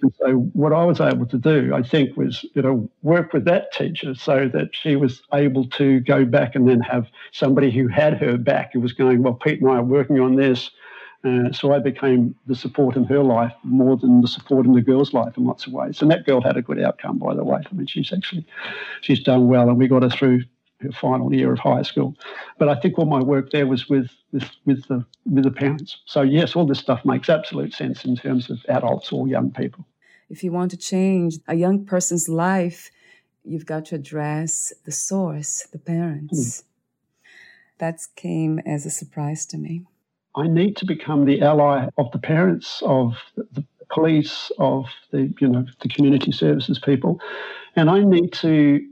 And 0.02 0.12
so 0.18 0.32
what 0.52 0.72
I 0.72 0.84
was 0.84 1.00
able 1.00 1.26
to 1.26 1.38
do, 1.38 1.72
I 1.74 1.82
think, 1.82 2.16
was, 2.16 2.44
you 2.54 2.62
know, 2.62 2.90
work 3.02 3.32
with 3.32 3.44
that 3.44 3.72
teacher 3.72 4.14
so 4.14 4.48
that 4.48 4.70
she 4.72 4.96
was 4.96 5.22
able 5.32 5.68
to 5.70 6.00
go 6.00 6.24
back 6.24 6.54
and 6.54 6.68
then 6.68 6.80
have 6.80 7.06
somebody 7.30 7.70
who 7.70 7.86
had 7.88 8.14
her 8.14 8.36
back 8.36 8.72
who 8.72 8.80
was 8.80 8.92
going, 8.92 9.22
well, 9.22 9.34
Pete 9.34 9.60
and 9.60 9.70
I 9.70 9.76
are 9.76 9.82
working 9.82 10.20
on 10.20 10.36
this. 10.36 10.70
Uh, 11.24 11.52
so 11.52 11.72
I 11.72 11.78
became 11.78 12.34
the 12.48 12.56
support 12.56 12.96
in 12.96 13.04
her 13.04 13.22
life 13.22 13.52
more 13.62 13.96
than 13.96 14.22
the 14.22 14.28
support 14.28 14.66
in 14.66 14.72
the 14.72 14.80
girl's 14.80 15.14
life 15.14 15.36
in 15.36 15.44
lots 15.44 15.68
of 15.68 15.72
ways. 15.72 16.02
And 16.02 16.10
that 16.10 16.26
girl 16.26 16.40
had 16.40 16.56
a 16.56 16.62
good 16.62 16.80
outcome, 16.80 17.18
by 17.18 17.34
the 17.34 17.44
way. 17.44 17.60
I 17.64 17.74
mean, 17.74 17.86
she's 17.86 18.12
actually 18.12 18.44
she's 19.02 19.20
done 19.20 19.46
well, 19.46 19.68
and 19.68 19.78
we 19.78 19.86
got 19.86 20.02
her 20.02 20.10
through 20.10 20.42
her 20.82 20.92
final 20.92 21.32
year 21.34 21.52
of 21.52 21.58
high 21.58 21.82
school. 21.82 22.16
But 22.58 22.68
I 22.68 22.74
think 22.74 22.98
all 22.98 23.06
my 23.06 23.22
work 23.22 23.50
there 23.50 23.66
was 23.66 23.88
with 23.88 24.10
with 24.32 24.48
with 24.64 24.86
the 24.88 25.04
with 25.26 25.44
the 25.44 25.50
parents. 25.50 25.98
So 26.06 26.22
yes, 26.22 26.56
all 26.56 26.66
this 26.66 26.78
stuff 26.78 27.04
makes 27.04 27.28
absolute 27.28 27.72
sense 27.74 28.04
in 28.04 28.16
terms 28.16 28.50
of 28.50 28.58
adults 28.68 29.12
or 29.12 29.28
young 29.28 29.50
people. 29.50 29.86
If 30.28 30.42
you 30.42 30.52
want 30.52 30.70
to 30.70 30.76
change 30.76 31.38
a 31.46 31.54
young 31.54 31.84
person's 31.84 32.28
life, 32.28 32.90
you've 33.44 33.66
got 33.66 33.84
to 33.86 33.96
address 33.96 34.72
the 34.84 34.92
source, 34.92 35.66
the 35.72 35.78
parents. 35.78 36.62
Mm. 36.62 36.64
That 37.78 38.00
came 38.16 38.58
as 38.60 38.86
a 38.86 38.90
surprise 38.90 39.44
to 39.46 39.58
me. 39.58 39.84
I 40.34 40.46
need 40.46 40.76
to 40.76 40.86
become 40.86 41.24
the 41.24 41.42
ally 41.42 41.88
of 41.98 42.10
the 42.12 42.18
parents, 42.18 42.82
of 42.86 43.16
the 43.36 43.64
police, 43.90 44.50
of 44.58 44.86
the 45.10 45.32
you 45.40 45.48
know 45.48 45.66
the 45.80 45.88
community 45.88 46.32
services 46.32 46.78
people, 46.78 47.20
and 47.76 47.90
I 47.90 48.00
need 48.02 48.32
to. 48.34 48.86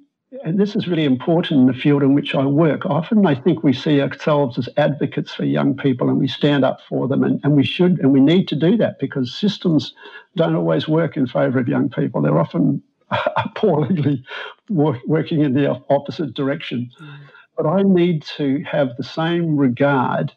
And 0.44 0.60
this 0.60 0.76
is 0.76 0.86
really 0.86 1.04
important 1.04 1.60
in 1.60 1.66
the 1.66 1.72
field 1.72 2.02
in 2.02 2.14
which 2.14 2.34
I 2.36 2.46
work. 2.46 2.86
Often 2.86 3.26
I 3.26 3.34
think 3.34 3.64
we 3.64 3.72
see 3.72 4.00
ourselves 4.00 4.58
as 4.58 4.68
advocates 4.76 5.34
for 5.34 5.44
young 5.44 5.76
people 5.76 6.08
and 6.08 6.18
we 6.18 6.28
stand 6.28 6.64
up 6.64 6.80
for 6.88 7.08
them, 7.08 7.24
and, 7.24 7.40
and 7.42 7.56
we 7.56 7.64
should 7.64 7.98
and 7.98 8.12
we 8.12 8.20
need 8.20 8.46
to 8.48 8.56
do 8.56 8.76
that 8.76 9.00
because 9.00 9.34
systems 9.34 9.92
don't 10.36 10.54
always 10.54 10.86
work 10.86 11.16
in 11.16 11.26
favour 11.26 11.58
of 11.58 11.68
young 11.68 11.88
people. 11.88 12.22
They're 12.22 12.38
often 12.38 12.80
appallingly 13.36 14.24
working 14.68 15.40
in 15.40 15.54
the 15.54 15.80
opposite 15.90 16.34
direction. 16.34 16.90
Mm. 17.00 17.18
But 17.56 17.66
I 17.66 17.82
need 17.82 18.22
to 18.36 18.62
have 18.62 18.96
the 18.96 19.04
same 19.04 19.56
regard 19.56 20.32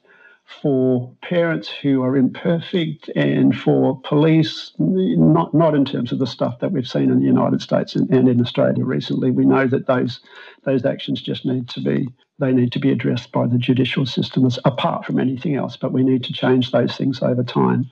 for 0.46 1.16
parents 1.22 1.70
who 1.70 2.04
are 2.04 2.16
imperfect 2.16 3.10
and 3.16 3.58
for 3.58 4.00
police, 4.02 4.72
not, 4.78 5.54
not 5.54 5.74
in 5.74 5.86
terms 5.86 6.12
of 6.12 6.20
the 6.20 6.28
stuff 6.28 6.60
that 6.60 6.72
we've 6.72 6.88
seen 6.88 7.10
in 7.12 7.20
the 7.20 7.26
United 7.26 7.62
States 7.62 7.96
and, 7.96 8.10
and 8.14 8.28
in 8.28 8.42
Australia 8.42 8.84
recently. 8.84 9.32
We 9.32 9.46
know 9.46 9.68
that 9.68 9.88
those, 9.88 10.20
those 10.64 10.86
actions 10.86 11.22
just 11.22 11.46
need 11.46 11.70
to 11.70 11.82
be 11.82 12.08
they 12.40 12.52
need 12.52 12.72
to 12.72 12.80
be 12.80 12.92
addressed 12.92 13.32
by 13.32 13.46
the 13.46 13.60
judicial 13.60 14.06
system 14.06 14.50
apart 14.66 15.06
from 15.06 15.20
anything 15.20 15.56
else, 15.56 15.78
but 15.78 15.94
we 15.94 16.04
need 16.04 16.24
to 16.24 16.34
change 16.34 16.72
those 16.72 16.98
things 16.98 17.22
over 17.22 17.44
time. 17.44 17.86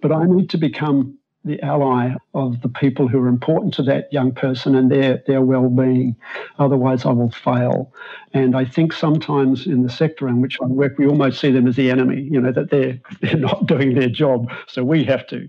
But 0.00 0.12
I 0.12 0.24
need 0.24 0.48
to 0.50 0.58
become 0.58 1.18
the 1.44 1.62
ally 1.62 2.14
of 2.34 2.60
the 2.60 2.68
people 2.68 3.08
who 3.08 3.18
are 3.18 3.28
important 3.28 3.72
to 3.74 3.82
that 3.82 4.12
young 4.12 4.32
person 4.32 4.74
and 4.74 4.90
their, 4.90 5.22
their 5.26 5.40
well-being. 5.40 6.14
Otherwise, 6.58 7.06
I 7.06 7.12
will 7.12 7.30
fail. 7.30 7.92
And 8.34 8.56
I 8.56 8.64
think 8.64 8.92
sometimes 8.92 9.66
in 9.66 9.82
the 9.82 9.88
sector 9.88 10.28
in 10.28 10.42
which 10.42 10.58
I 10.60 10.66
work, 10.66 10.98
we 10.98 11.06
almost 11.06 11.40
see 11.40 11.50
them 11.50 11.66
as 11.66 11.76
the 11.76 11.90
enemy, 11.90 12.28
you 12.30 12.40
know, 12.40 12.52
that 12.52 12.70
they're, 12.70 13.00
they're 13.20 13.36
not 13.36 13.66
doing 13.66 13.94
their 13.94 14.10
job, 14.10 14.50
so 14.66 14.84
we 14.84 15.04
have 15.04 15.26
to. 15.28 15.48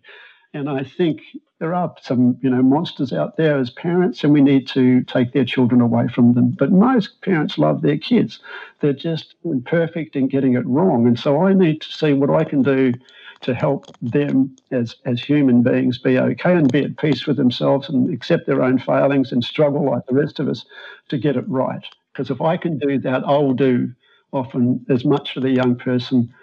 And 0.54 0.69
I 0.69 0.84
think 0.84 1.21
there 1.60 1.73
are 1.73 1.93
some, 2.01 2.38
you 2.41 2.49
know, 2.49 2.62
monsters 2.62 3.13
out 3.13 3.38
there 3.38 3.58
as 3.58 3.69
parents, 3.69 4.23
and 4.23 4.34
we 4.34 4.41
need 4.41 4.67
to 4.69 5.04
take 5.04 5.32
their 5.32 5.45
children 5.45 5.80
away 5.80 6.08
from 6.08 6.34
them. 6.34 6.51
But 6.51 6.71
most 6.71 7.21
parents 7.21 7.58
love 7.58 7.82
their 7.82 7.97
kids. 7.97 8.39
They're 8.80 8.93
just 8.93 9.36
imperfect 9.45 10.15
in 10.15 10.27
getting 10.27 10.56
it 10.56 10.65
wrong. 10.65 11.06
And 11.08 11.19
so 11.19 11.43
I 11.43 11.54
need 11.54 11.82
to 11.82 11.91
see 11.93 12.13
what 12.13 12.30
I 12.30 12.43
can 12.43 12.63
do 12.63 12.93
to 13.41 13.54
help 13.54 13.86
them 14.01 14.56
as, 14.71 14.95
as 15.06 15.21
human 15.21 15.63
beings 15.63 15.97
be 15.97 16.17
okay 16.17 16.54
and 16.54 16.71
be 16.71 16.84
at 16.84 16.97
peace 16.97 17.25
with 17.25 17.38
themselves 17.38 17.89
and 17.89 18.13
accept 18.13 18.45
their 18.45 18.62
own 18.62 18.80
failings 18.80 19.32
and 19.32 19.43
struggle 19.43 19.89
like 19.89 20.06
the 20.06 20.13
rest 20.13 20.39
of 20.39 20.47
us 20.47 20.65
to 21.10 21.17
get 21.17 21.36
it 21.36 21.47
right. 21.47 21.84
Because 22.13 22.30
if 22.30 22.41
I 22.41 22.58
can 22.58 22.77
do 22.77 22.99
that, 22.99 23.23
I 23.23 23.38
will 23.38 23.54
do 23.54 23.91
often 24.32 24.86
as 24.89 25.04
much 25.04 25.34
for 25.34 25.39
the 25.39 25.49
young 25.49 25.75
person 25.75 26.34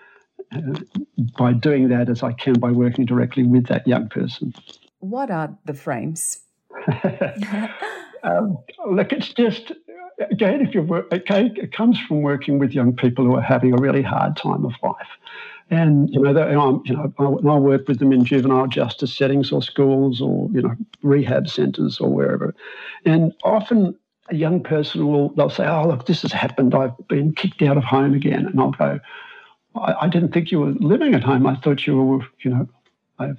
uh, 0.53 0.81
by 1.39 1.53
doing 1.53 1.89
that 1.89 2.09
as 2.09 2.23
I 2.23 2.33
can 2.33 2.55
by 2.55 2.71
working 2.71 3.05
directly 3.05 3.45
with 3.45 3.67
that 3.67 3.87
young 3.87 4.09
person. 4.09 4.55
What 5.01 5.31
are 5.31 5.57
the 5.65 5.75
frames? 5.75 6.41
um, 8.23 8.59
look, 8.87 9.13
it's 9.13 9.33
just 9.33 9.73
again, 10.31 10.67
if 10.67 10.75
you 10.75 10.83
work, 10.83 11.13
okay, 11.13 11.51
it 11.57 11.73
comes 11.73 11.99
from 12.01 12.23
working 12.23 12.59
with 12.59 12.73
young 12.73 12.95
people 12.95 13.25
who 13.25 13.35
are 13.35 13.43
having 13.43 13.73
a 13.73 13.77
really 13.77 14.03
hard 14.03 14.37
time 14.37 14.65
of 14.65 14.73
life. 14.83 15.09
And 15.71 16.09
you 16.11 16.21
know, 16.21 16.61
um, 16.61 16.83
you 16.87 16.97
know, 16.97 17.13
I, 17.19 17.25
I, 17.25 17.59
work 17.59 17.89
with 17.89 17.99
them 17.99 18.13
in 18.13 18.25
juvenile 18.25 18.67
justice 18.67 19.15
settings 19.15 19.53
or 19.53 19.63
schools 19.63 20.21
or 20.21 20.49
you 20.53 20.63
know 20.63 20.75
rehab 21.03 21.49
centres 21.49 22.01
or 22.01 22.09
wherever. 22.09 22.55
And 23.05 23.35
often 23.45 23.95
a 24.31 24.35
young 24.35 24.63
person 24.63 25.07
will 25.07 25.29
they'll 25.31 25.51
say, 25.51 25.67
"Oh, 25.67 25.87
look, 25.87 26.07
this 26.07 26.23
has 26.23 26.33
happened. 26.33 26.75
I've 26.75 26.97
been 27.09 27.35
kicked 27.35 27.61
out 27.61 27.77
of 27.77 27.85
home 27.85 28.15
again," 28.15 28.47
and 28.47 28.59
I'll 28.59 28.71
go, 28.71 28.99
I, 29.75 29.95
I 30.03 30.09
didn't 30.09 30.33
think 30.33 30.51
you 30.51 30.61
were 30.61 30.73
living 30.73 31.15
at 31.15 31.23
home. 31.23 31.47
I 31.47 31.57
thought 31.57 31.87
you 31.87 31.97
were, 31.97 32.27
you 32.43 32.51
know, 32.51 32.69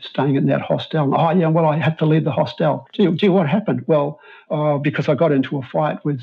staying 0.01 0.35
in 0.35 0.47
that 0.47 0.61
hostel. 0.61 1.13
Oh, 1.15 1.31
yeah, 1.31 1.47
well, 1.47 1.65
I 1.65 1.77
had 1.77 1.97
to 1.99 2.05
leave 2.05 2.23
the 2.23 2.31
hostel. 2.31 2.87
Gee, 2.93 3.07
gee 3.11 3.29
what 3.29 3.47
happened? 3.47 3.83
Well, 3.87 4.19
uh, 4.51 4.77
because 4.77 5.07
I 5.07 5.15
got 5.15 5.31
into 5.31 5.57
a 5.57 5.61
fight 5.61 6.03
with, 6.03 6.21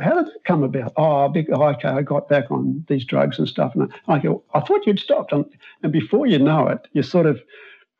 how 0.00 0.14
did 0.14 0.26
that 0.26 0.44
come 0.44 0.62
about? 0.62 0.92
Oh, 0.96 1.32
okay, 1.32 1.88
I 1.88 2.02
got 2.02 2.28
back 2.28 2.50
on 2.50 2.84
these 2.88 3.04
drugs 3.04 3.38
and 3.38 3.48
stuff. 3.48 3.74
And 3.74 3.92
I 4.08 4.18
go, 4.18 4.42
I 4.54 4.60
thought 4.60 4.86
you'd 4.86 4.98
stopped. 4.98 5.32
And, 5.32 5.44
and 5.82 5.92
before 5.92 6.26
you 6.26 6.38
know 6.38 6.68
it, 6.68 6.86
you're 6.92 7.04
sort 7.04 7.26
of 7.26 7.40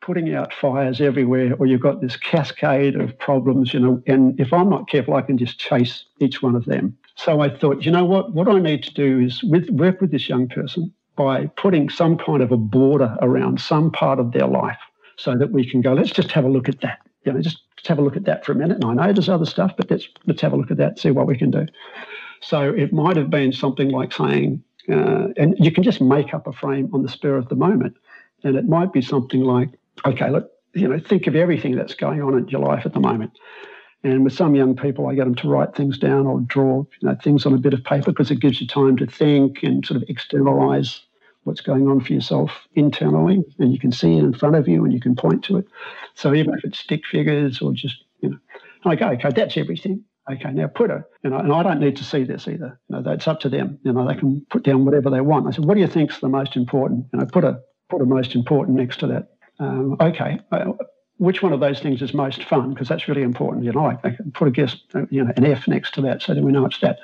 putting 0.01 0.33
out 0.33 0.53
fires 0.53 1.01
everywhere, 1.01 1.55
or 1.59 1.65
you've 1.65 1.81
got 1.81 2.01
this 2.01 2.15
cascade 2.15 2.95
of 2.95 3.17
problems, 3.19 3.73
you 3.73 3.79
know. 3.79 4.01
And 4.07 4.39
if 4.39 4.53
I'm 4.53 4.69
not 4.69 4.89
careful, 4.89 5.15
I 5.15 5.21
can 5.21 5.37
just 5.37 5.59
chase 5.59 6.05
each 6.19 6.41
one 6.41 6.55
of 6.55 6.65
them. 6.65 6.97
So 7.15 7.41
I 7.41 7.49
thought, 7.49 7.83
you 7.83 7.91
know 7.91 8.05
what? 8.05 8.33
What 8.33 8.47
I 8.47 8.59
need 8.59 8.83
to 8.83 8.93
do 8.93 9.19
is 9.19 9.43
with, 9.43 9.69
work 9.69 9.99
with 9.99 10.11
this 10.11 10.29
young 10.29 10.47
person 10.47 10.93
by 11.17 11.47
putting 11.57 11.89
some 11.89 12.17
kind 12.17 12.41
of 12.41 12.51
a 12.51 12.57
border 12.57 13.17
around 13.21 13.59
some 13.59 13.91
part 13.91 14.19
of 14.19 14.31
their 14.31 14.47
life 14.47 14.77
so 15.19 15.37
that 15.37 15.51
we 15.51 15.69
can 15.69 15.81
go, 15.81 15.93
let's 15.93 16.11
just 16.11 16.31
have 16.31 16.45
a 16.45 16.49
look 16.49 16.69
at 16.69 16.79
that. 16.81 16.99
You 17.25 17.33
know, 17.33 17.41
just, 17.41 17.59
have 17.85 17.97
a 17.97 18.01
look 18.01 18.17
at 18.17 18.25
that 18.25 18.45
for 18.45 18.51
a 18.51 18.55
minute. 18.55 18.83
And 18.83 18.85
I 18.85 19.07
know 19.07 19.13
there's 19.13 19.29
other 19.29 19.45
stuff, 19.45 19.71
but 19.77 19.89
let's 19.89 20.07
let's 20.27 20.41
have 20.41 20.53
a 20.53 20.57
look 20.57 20.69
at 20.69 20.77
that, 20.77 20.99
see 20.99 21.11
what 21.11 21.27
we 21.27 21.37
can 21.37 21.49
do. 21.49 21.65
So 22.41 22.61
it 22.61 22.93
might 22.93 23.15
have 23.15 23.29
been 23.29 23.51
something 23.51 23.89
like 23.89 24.13
saying, 24.13 24.61
uh, 24.89 25.29
and 25.37 25.55
you 25.57 25.71
can 25.71 25.83
just 25.83 26.01
make 26.01 26.33
up 26.33 26.45
a 26.45 26.53
frame 26.53 26.89
on 26.93 27.03
the 27.03 27.09
spur 27.09 27.35
of 27.35 27.47
the 27.49 27.55
moment, 27.55 27.95
and 28.43 28.55
it 28.57 28.67
might 28.67 28.93
be 28.93 29.01
something 29.01 29.41
like, 29.41 29.69
okay, 30.05 30.29
look, 30.29 30.51
you 30.73 30.87
know, 30.87 30.99
think 30.99 31.25
of 31.25 31.35
everything 31.35 31.75
that's 31.75 31.95
going 31.95 32.21
on 32.21 32.37
in 32.37 32.47
your 32.49 32.61
life 32.61 32.85
at 32.85 32.93
the 32.93 32.99
moment. 32.99 33.31
And 34.03 34.23
with 34.23 34.33
some 34.33 34.55
young 34.55 34.75
people, 34.75 35.07
I 35.07 35.15
get 35.15 35.25
them 35.25 35.35
to 35.35 35.49
write 35.49 35.73
things 35.73 35.97
down 35.97 36.27
or 36.27 36.41
draw 36.41 36.85
you 37.01 37.07
know, 37.07 37.15
things 37.23 37.45
on 37.45 37.53
a 37.53 37.57
bit 37.57 37.73
of 37.73 37.83
paper 37.83 38.11
because 38.11 38.29
it 38.29 38.39
gives 38.39 38.61
you 38.61 38.67
time 38.67 38.97
to 38.97 39.07
think 39.07 39.63
and 39.63 39.85
sort 39.85 40.01
of 40.01 40.07
externalize 40.09 41.01
what's 41.43 41.61
going 41.61 41.87
on 41.87 42.01
for 42.01 42.13
yourself 42.13 42.51
internally, 42.73 43.43
and 43.59 43.71
you 43.71 43.79
can 43.79 43.91
see 43.91 44.17
it 44.17 44.23
in 44.23 44.33
front 44.33 44.55
of 44.55 44.67
you 44.67 44.83
and 44.83 44.93
you 44.93 44.99
can 44.99 45.15
point 45.15 45.43
to 45.45 45.57
it. 45.57 45.65
So 46.15 46.33
even 46.33 46.53
if 46.53 46.63
it's 46.63 46.79
stick 46.79 47.05
figures 47.05 47.61
or 47.61 47.73
just, 47.73 48.03
you 48.21 48.29
know, 48.85 48.95
go, 48.95 49.07
okay, 49.09 49.29
that's 49.31 49.57
everything. 49.57 50.03
Okay, 50.31 50.51
now 50.51 50.67
put 50.67 50.91
a, 50.91 51.03
you 51.23 51.31
know, 51.31 51.39
and 51.39 51.51
I 51.51 51.63
don't 51.63 51.79
need 51.79 51.97
to 51.97 52.03
see 52.03 52.23
this 52.23 52.47
either. 52.47 52.79
You 52.87 52.97
know, 52.97 53.01
that's 53.01 53.27
up 53.27 53.39
to 53.41 53.49
them. 53.49 53.79
You 53.83 53.93
know, 53.93 54.07
they 54.07 54.13
can 54.13 54.45
put 54.51 54.63
down 54.63 54.85
whatever 54.85 55.09
they 55.09 55.21
want. 55.21 55.47
I 55.47 55.51
said, 55.51 55.65
what 55.65 55.73
do 55.73 55.79
you 55.79 55.87
think's 55.87 56.19
the 56.19 56.29
most 56.29 56.55
important? 56.55 57.07
You 57.11 57.19
know, 57.19 57.25
put 57.25 57.43
a 57.43 57.59
put 57.89 58.01
a 58.01 58.05
most 58.05 58.35
important 58.35 58.77
next 58.77 58.99
to 58.99 59.07
that. 59.07 59.29
Um, 59.59 59.97
okay, 59.99 60.39
uh, 60.51 60.73
which 61.17 61.41
one 61.41 61.51
of 61.51 61.59
those 61.59 61.79
things 61.79 62.01
is 62.01 62.13
most 62.13 62.43
fun? 62.43 62.73
Because 62.73 62.87
that's 62.87 63.07
really 63.07 63.23
important. 63.23 63.65
You 63.65 63.71
know, 63.71 63.85
I, 63.85 63.97
I 64.03 64.15
put 64.33 64.47
a 64.47 64.51
guess, 64.51 64.77
you 65.09 65.23
know, 65.23 65.33
an 65.35 65.45
F 65.45 65.67
next 65.67 65.95
to 65.95 66.01
that 66.01 66.21
so 66.21 66.35
that 66.35 66.43
we 66.43 66.51
know 66.51 66.65
it's 66.65 66.79
that. 66.79 66.99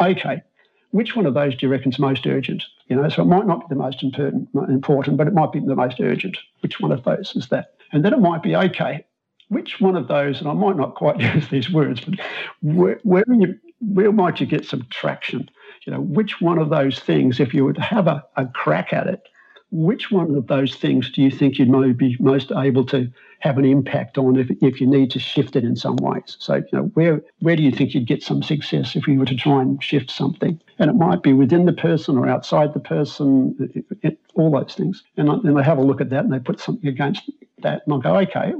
Okay, 0.00 0.42
which 0.90 1.14
one 1.14 1.26
of 1.26 1.34
those 1.34 1.54
do 1.56 1.66
you 1.66 1.72
reckon 1.72 1.92
is 1.92 1.98
most 1.98 2.26
urgent? 2.26 2.64
You 2.88 2.96
know, 2.96 3.08
so 3.08 3.22
it 3.22 3.26
might 3.26 3.46
not 3.46 3.60
be 3.60 3.66
the 3.74 3.80
most 3.80 4.02
important, 4.02 5.16
but 5.16 5.26
it 5.26 5.34
might 5.34 5.52
be 5.52 5.60
the 5.60 5.76
most 5.76 6.00
urgent. 6.00 6.36
Which 6.60 6.80
one 6.80 6.92
of 6.92 7.04
those 7.04 7.32
is 7.36 7.48
that? 7.48 7.74
And 7.92 8.04
then 8.04 8.12
it 8.12 8.20
might 8.20 8.42
be 8.42 8.56
okay. 8.56 9.04
Which 9.48 9.80
one 9.80 9.96
of 9.96 10.08
those? 10.08 10.40
And 10.40 10.48
I 10.48 10.52
might 10.52 10.76
not 10.76 10.94
quite 10.94 11.20
use 11.34 11.48
these 11.48 11.70
words, 11.70 12.00
but 12.00 12.14
where, 12.62 13.00
where 13.04 13.24
you, 13.28 13.58
where 13.80 14.12
might 14.12 14.40
you 14.40 14.46
get 14.46 14.64
some 14.64 14.86
traction? 14.90 15.48
You 15.86 15.92
know, 15.92 16.00
which 16.00 16.40
one 16.40 16.58
of 16.58 16.70
those 16.70 16.98
things, 16.98 17.40
if 17.40 17.54
you 17.54 17.64
were 17.64 17.72
to 17.72 17.80
have 17.80 18.06
a, 18.06 18.24
a 18.36 18.46
crack 18.46 18.92
at 18.92 19.06
it, 19.06 19.22
which 19.70 20.10
one 20.10 20.34
of 20.34 20.46
those 20.48 20.74
things 20.74 21.10
do 21.10 21.22
you 21.22 21.30
think 21.30 21.58
you'd 21.58 21.96
be 21.96 22.16
most 22.20 22.50
able 22.52 22.84
to 22.86 23.10
have 23.38 23.56
an 23.56 23.64
impact 23.64 24.18
on 24.18 24.36
if, 24.36 24.50
if 24.60 24.80
you 24.80 24.86
need 24.86 25.10
to 25.12 25.18
shift 25.18 25.56
it 25.56 25.64
in 25.64 25.76
some 25.76 25.96
ways? 25.96 26.36
So, 26.38 26.56
you 26.56 26.68
know, 26.72 26.82
where, 26.94 27.22
where 27.38 27.56
do 27.56 27.62
you 27.62 27.70
think 27.70 27.94
you'd 27.94 28.06
get 28.06 28.22
some 28.22 28.42
success 28.42 28.96
if 28.96 29.06
you 29.06 29.18
were 29.18 29.26
to 29.26 29.36
try 29.36 29.62
and 29.62 29.82
shift 29.82 30.10
something? 30.10 30.60
And 30.78 30.90
it 30.90 30.94
might 30.94 31.22
be 31.22 31.32
within 31.32 31.66
the 31.66 31.72
person 31.72 32.18
or 32.18 32.28
outside 32.28 32.74
the 32.74 32.80
person, 32.80 33.56
it, 33.74 33.84
it, 34.02 34.18
all 34.34 34.50
those 34.50 34.74
things. 34.74 35.02
And 35.16 35.56
they 35.56 35.62
have 35.62 35.78
a 35.78 35.82
look 35.82 36.00
at 36.00 36.10
that 36.10 36.24
and 36.24 36.32
they 36.32 36.40
put 36.40 36.60
something 36.60 36.88
against 36.88 37.30
that 37.58 37.82
and 37.84 37.94
I'll 37.94 38.00
go, 38.00 38.16
okay, 38.18 38.52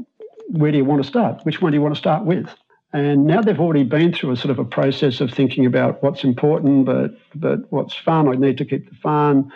where 0.49 0.71
do 0.71 0.79
you 0.79 0.85
want 0.85 1.03
to 1.03 1.09
start? 1.09 1.45
Which 1.45 1.61
one 1.61 1.73
do 1.73 1.77
you 1.77 1.83
want 1.83 1.95
to 1.95 1.99
start 1.99 2.25
with? 2.25 2.49
And 2.93 3.25
now 3.25 3.41
they've 3.41 3.61
already 3.61 3.85
been 3.85 4.13
through 4.13 4.33
a 4.33 4.37
sort 4.37 4.51
of 4.51 4.59
a 4.59 4.65
process 4.65 5.21
of 5.21 5.31
thinking 5.31 5.65
about 5.65 6.03
what's 6.03 6.25
important, 6.25 6.87
but 6.87 7.17
but 7.37 7.71
what's 7.71 7.95
fun. 7.95 8.27
I 8.27 8.33
need 8.33 8.59
to 8.59 8.65
keep 8.65 8.91
the 8.91 8.97
fun 8.97 9.53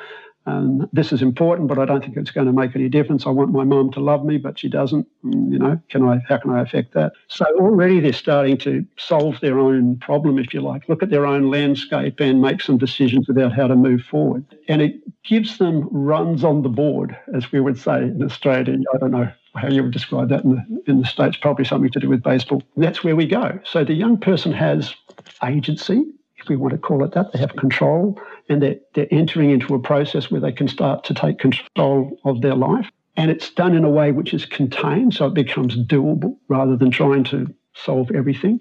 and 0.46 0.86
this 0.92 1.12
is 1.12 1.22
important, 1.22 1.68
but 1.68 1.78
I 1.78 1.86
don't 1.86 2.02
think 2.02 2.16
it's 2.16 2.30
going 2.30 2.46
to 2.46 2.52
make 2.52 2.76
any 2.76 2.88
difference. 2.88 3.26
I 3.26 3.30
want 3.30 3.52
my 3.52 3.64
mum 3.64 3.90
to 3.92 4.00
love 4.00 4.24
me, 4.24 4.36
but 4.36 4.58
she 4.58 4.68
doesn't. 4.68 5.06
Mm, 5.24 5.52
you 5.52 5.58
know, 5.58 5.80
can 5.88 6.06
I? 6.06 6.20
How 6.28 6.36
can 6.36 6.50
I 6.50 6.60
affect 6.60 6.92
that? 6.94 7.12
So 7.28 7.46
already 7.58 8.00
they're 8.00 8.12
starting 8.12 8.58
to 8.58 8.84
solve 8.98 9.40
their 9.40 9.58
own 9.58 9.96
problem, 9.98 10.38
if 10.38 10.52
you 10.52 10.60
like, 10.60 10.88
look 10.88 11.02
at 11.02 11.10
their 11.10 11.24
own 11.24 11.50
landscape 11.50 12.20
and 12.20 12.42
make 12.42 12.60
some 12.60 12.76
decisions 12.76 13.28
about 13.28 13.52
how 13.52 13.66
to 13.66 13.76
move 13.76 14.02
forward. 14.02 14.44
And 14.68 14.82
it 14.82 15.00
gives 15.24 15.58
them 15.58 15.88
runs 15.90 16.44
on 16.44 16.62
the 16.62 16.68
board, 16.68 17.16
as 17.34 17.50
we 17.50 17.60
would 17.60 17.78
say 17.78 18.02
in 18.02 18.22
Australia. 18.22 18.76
I 18.94 18.98
don't 18.98 19.12
know 19.12 19.32
how 19.54 19.68
you 19.68 19.82
would 19.82 19.92
describe 19.92 20.28
that 20.28 20.44
in 20.44 20.50
the, 20.50 20.82
in 20.90 21.00
the 21.00 21.06
States, 21.06 21.36
probably 21.36 21.64
something 21.64 21.90
to 21.90 22.00
do 22.00 22.08
with 22.08 22.22
baseball. 22.22 22.62
That's 22.76 23.02
where 23.02 23.16
we 23.16 23.26
go. 23.26 23.58
So 23.64 23.84
the 23.84 23.94
young 23.94 24.18
person 24.18 24.52
has 24.52 24.94
agency, 25.42 26.04
if 26.36 26.48
we 26.48 26.56
want 26.56 26.72
to 26.72 26.78
call 26.78 27.04
it 27.04 27.12
that. 27.12 27.32
They 27.32 27.38
have 27.38 27.56
control 27.56 28.20
and 28.48 28.62
they're, 28.62 28.76
they're 28.94 29.08
entering 29.10 29.50
into 29.50 29.74
a 29.74 29.78
process 29.78 30.30
where 30.30 30.40
they 30.40 30.52
can 30.52 30.68
start 30.68 31.04
to 31.04 31.14
take 31.14 31.38
control 31.38 32.18
of 32.24 32.40
their 32.42 32.54
life. 32.54 32.90
And 33.16 33.30
it's 33.30 33.50
done 33.50 33.74
in 33.74 33.84
a 33.84 33.90
way 33.90 34.12
which 34.12 34.34
is 34.34 34.44
contained, 34.44 35.14
so 35.14 35.26
it 35.26 35.34
becomes 35.34 35.76
doable 35.76 36.36
rather 36.48 36.76
than 36.76 36.90
trying 36.90 37.24
to 37.24 37.52
solve 37.74 38.10
everything. 38.12 38.60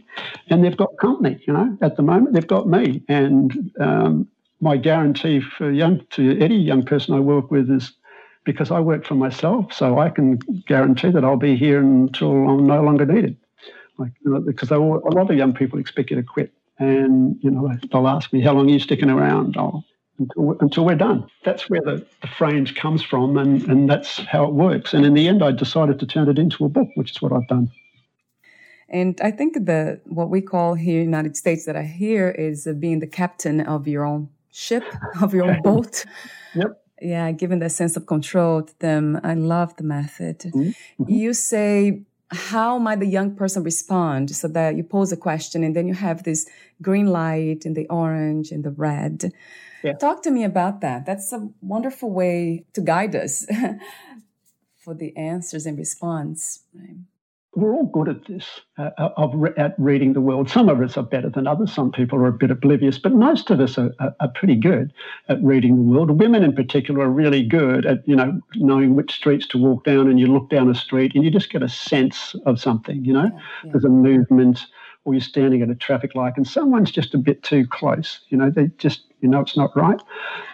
And 0.49 0.63
they've 0.63 0.77
got 0.77 0.97
company, 0.97 1.43
you 1.47 1.53
know, 1.53 1.77
at 1.81 1.97
the 1.97 2.03
moment 2.03 2.33
they've 2.33 2.47
got 2.47 2.67
me. 2.67 3.03
And 3.07 3.71
um, 3.79 4.27
my 4.61 4.77
guarantee 4.77 5.41
for 5.41 5.71
young 5.71 6.05
to 6.11 6.39
any 6.39 6.57
young 6.57 6.83
person 6.83 7.15
I 7.15 7.19
work 7.19 7.51
with 7.51 7.69
is 7.69 7.93
because 8.45 8.71
I 8.71 8.79
work 8.79 9.05
for 9.05 9.15
myself, 9.15 9.71
so 9.73 9.99
I 9.99 10.09
can 10.09 10.37
guarantee 10.67 11.11
that 11.11 11.23
I'll 11.23 11.37
be 11.37 11.55
here 11.55 11.79
until 11.79 12.31
I'm 12.49 12.65
no 12.65 12.81
longer 12.83 13.05
needed. 13.05 13.37
Like, 13.97 14.11
you 14.23 14.31
know, 14.31 14.41
because 14.41 14.71
all, 14.71 14.97
a 15.07 15.13
lot 15.13 15.31
of 15.31 15.37
young 15.37 15.53
people 15.53 15.79
expect 15.79 16.09
you 16.09 16.17
to 16.17 16.23
quit 16.23 16.51
and 16.79 17.37
you 17.41 17.51
know 17.51 17.71
they'll 17.91 18.07
ask 18.07 18.33
me 18.33 18.41
how 18.41 18.53
long 18.53 18.69
are 18.69 18.73
you 18.73 18.79
sticking 18.79 19.09
around? 19.09 19.55
Oh, 19.57 19.83
until, 20.19 20.57
until 20.59 20.85
we're 20.85 20.95
done. 20.95 21.27
That's 21.43 21.69
where 21.69 21.81
the, 21.81 22.05
the 22.21 22.27
frames 22.27 22.71
comes 22.71 23.03
from 23.03 23.37
and, 23.37 23.63
and 23.63 23.89
that's 23.89 24.17
how 24.17 24.43
it 24.45 24.53
works. 24.53 24.93
And 24.93 25.05
in 25.05 25.13
the 25.13 25.27
end 25.27 25.43
i 25.43 25.51
decided 25.51 25.99
to 25.99 26.05
turn 26.05 26.29
it 26.29 26.39
into 26.39 26.65
a 26.65 26.69
book 26.69 26.87
which 26.95 27.11
is 27.11 27.21
what 27.21 27.31
i've 27.31 27.47
done. 27.47 27.71
And 28.89 29.19
i 29.21 29.31
think 29.31 29.53
the 29.53 30.01
what 30.05 30.29
we 30.29 30.41
call 30.41 30.75
here 30.75 30.99
in 30.99 31.05
the 31.05 31.17
united 31.17 31.35
states 31.37 31.65
that 31.65 31.75
i 31.75 31.83
hear 31.83 32.29
is 32.29 32.67
being 32.79 32.99
the 32.99 33.07
captain 33.07 33.61
of 33.61 33.87
your 33.87 34.05
own 34.05 34.29
ship 34.51 34.83
of 35.21 35.33
your 35.33 35.45
own 35.45 35.61
boat. 35.61 36.05
Yep. 36.55 36.79
Yeah 37.01 37.31
giving 37.31 37.59
that 37.59 37.71
sense 37.71 37.97
of 37.97 38.05
control 38.05 38.63
to 38.63 38.79
them 38.79 39.19
i 39.23 39.33
love 39.33 39.75
the 39.77 39.83
method. 39.83 40.39
Mm-hmm. 40.39 41.03
you 41.07 41.33
say 41.33 42.03
how 42.33 42.77
might 42.77 42.99
the 42.99 43.07
young 43.07 43.35
person 43.35 43.63
respond 43.63 44.35
so 44.35 44.47
that 44.47 44.75
you 44.75 44.83
pose 44.83 45.11
a 45.11 45.17
question 45.17 45.63
and 45.63 45.75
then 45.75 45.87
you 45.87 45.93
have 45.93 46.23
this 46.23 46.47
green 46.81 47.07
light 47.07 47.65
and 47.65 47.75
the 47.75 47.87
orange 47.89 48.51
and 48.51 48.63
the 48.63 48.71
red 48.71 49.31
yeah. 49.83 49.93
talk 49.93 50.21
to 50.23 50.31
me 50.31 50.43
about 50.43 50.81
that 50.81 51.05
that's 51.05 51.31
a 51.31 51.49
wonderful 51.61 52.11
way 52.11 52.65
to 52.73 52.81
guide 52.81 53.15
us 53.15 53.45
for 54.77 54.93
the 54.93 55.15
answers 55.15 55.65
and 55.65 55.77
response 55.77 56.63
right? 56.73 56.97
We're 57.55 57.73
all 57.73 57.85
good 57.85 58.09
at 58.09 58.25
this, 58.25 58.61
uh, 58.77 58.89
uh, 58.97 59.09
of 59.15 59.31
re- 59.35 59.53
at 59.57 59.75
reading 59.77 60.13
the 60.13 60.21
world. 60.21 60.49
Some 60.49 60.69
of 60.69 60.81
us 60.81 60.97
are 60.97 61.03
better 61.03 61.29
than 61.29 61.45
others. 61.45 61.71
Some 61.71 61.91
people 61.91 62.17
are 62.19 62.27
a 62.27 62.33
bit 62.33 62.49
oblivious, 62.49 62.97
but 62.97 63.13
most 63.13 63.51
of 63.51 63.59
us 63.59 63.77
are, 63.77 63.91
are, 63.99 64.15
are, 64.19 64.29
pretty 64.29 64.55
good 64.55 64.91
at 65.29 65.41
reading 65.43 65.75
the 65.75 65.81
world. 65.81 66.19
Women, 66.19 66.43
in 66.43 66.53
particular, 66.55 67.01
are 67.01 67.09
really 67.09 67.43
good 67.43 67.85
at 67.85 68.07
you 68.07 68.15
know 68.15 68.39
knowing 68.55 68.95
which 68.95 69.13
streets 69.13 69.47
to 69.47 69.57
walk 69.57 69.83
down. 69.83 70.09
And 70.09 70.19
you 70.19 70.27
look 70.27 70.49
down 70.49 70.69
a 70.69 70.75
street 70.75 71.13
and 71.13 71.23
you 71.23 71.29
just 71.29 71.51
get 71.51 71.61
a 71.61 71.69
sense 71.69 72.35
of 72.45 72.59
something. 72.59 73.05
You 73.05 73.13
know, 73.13 73.23
yeah, 73.23 73.39
yeah. 73.65 73.71
there's 73.71 73.85
a 73.85 73.89
movement, 73.89 74.65
or 75.05 75.13
you're 75.13 75.21
standing 75.21 75.61
at 75.61 75.69
a 75.69 75.75
traffic 75.75 76.15
light 76.15 76.33
and 76.37 76.47
someone's 76.47 76.91
just 76.91 77.13
a 77.13 77.19
bit 77.19 77.43
too 77.43 77.67
close. 77.67 78.19
You 78.29 78.37
know, 78.37 78.49
they 78.49 78.71
just 78.77 79.03
you 79.21 79.29
know 79.29 79.41
it's 79.41 79.57
not 79.57 79.75
right. 79.75 79.99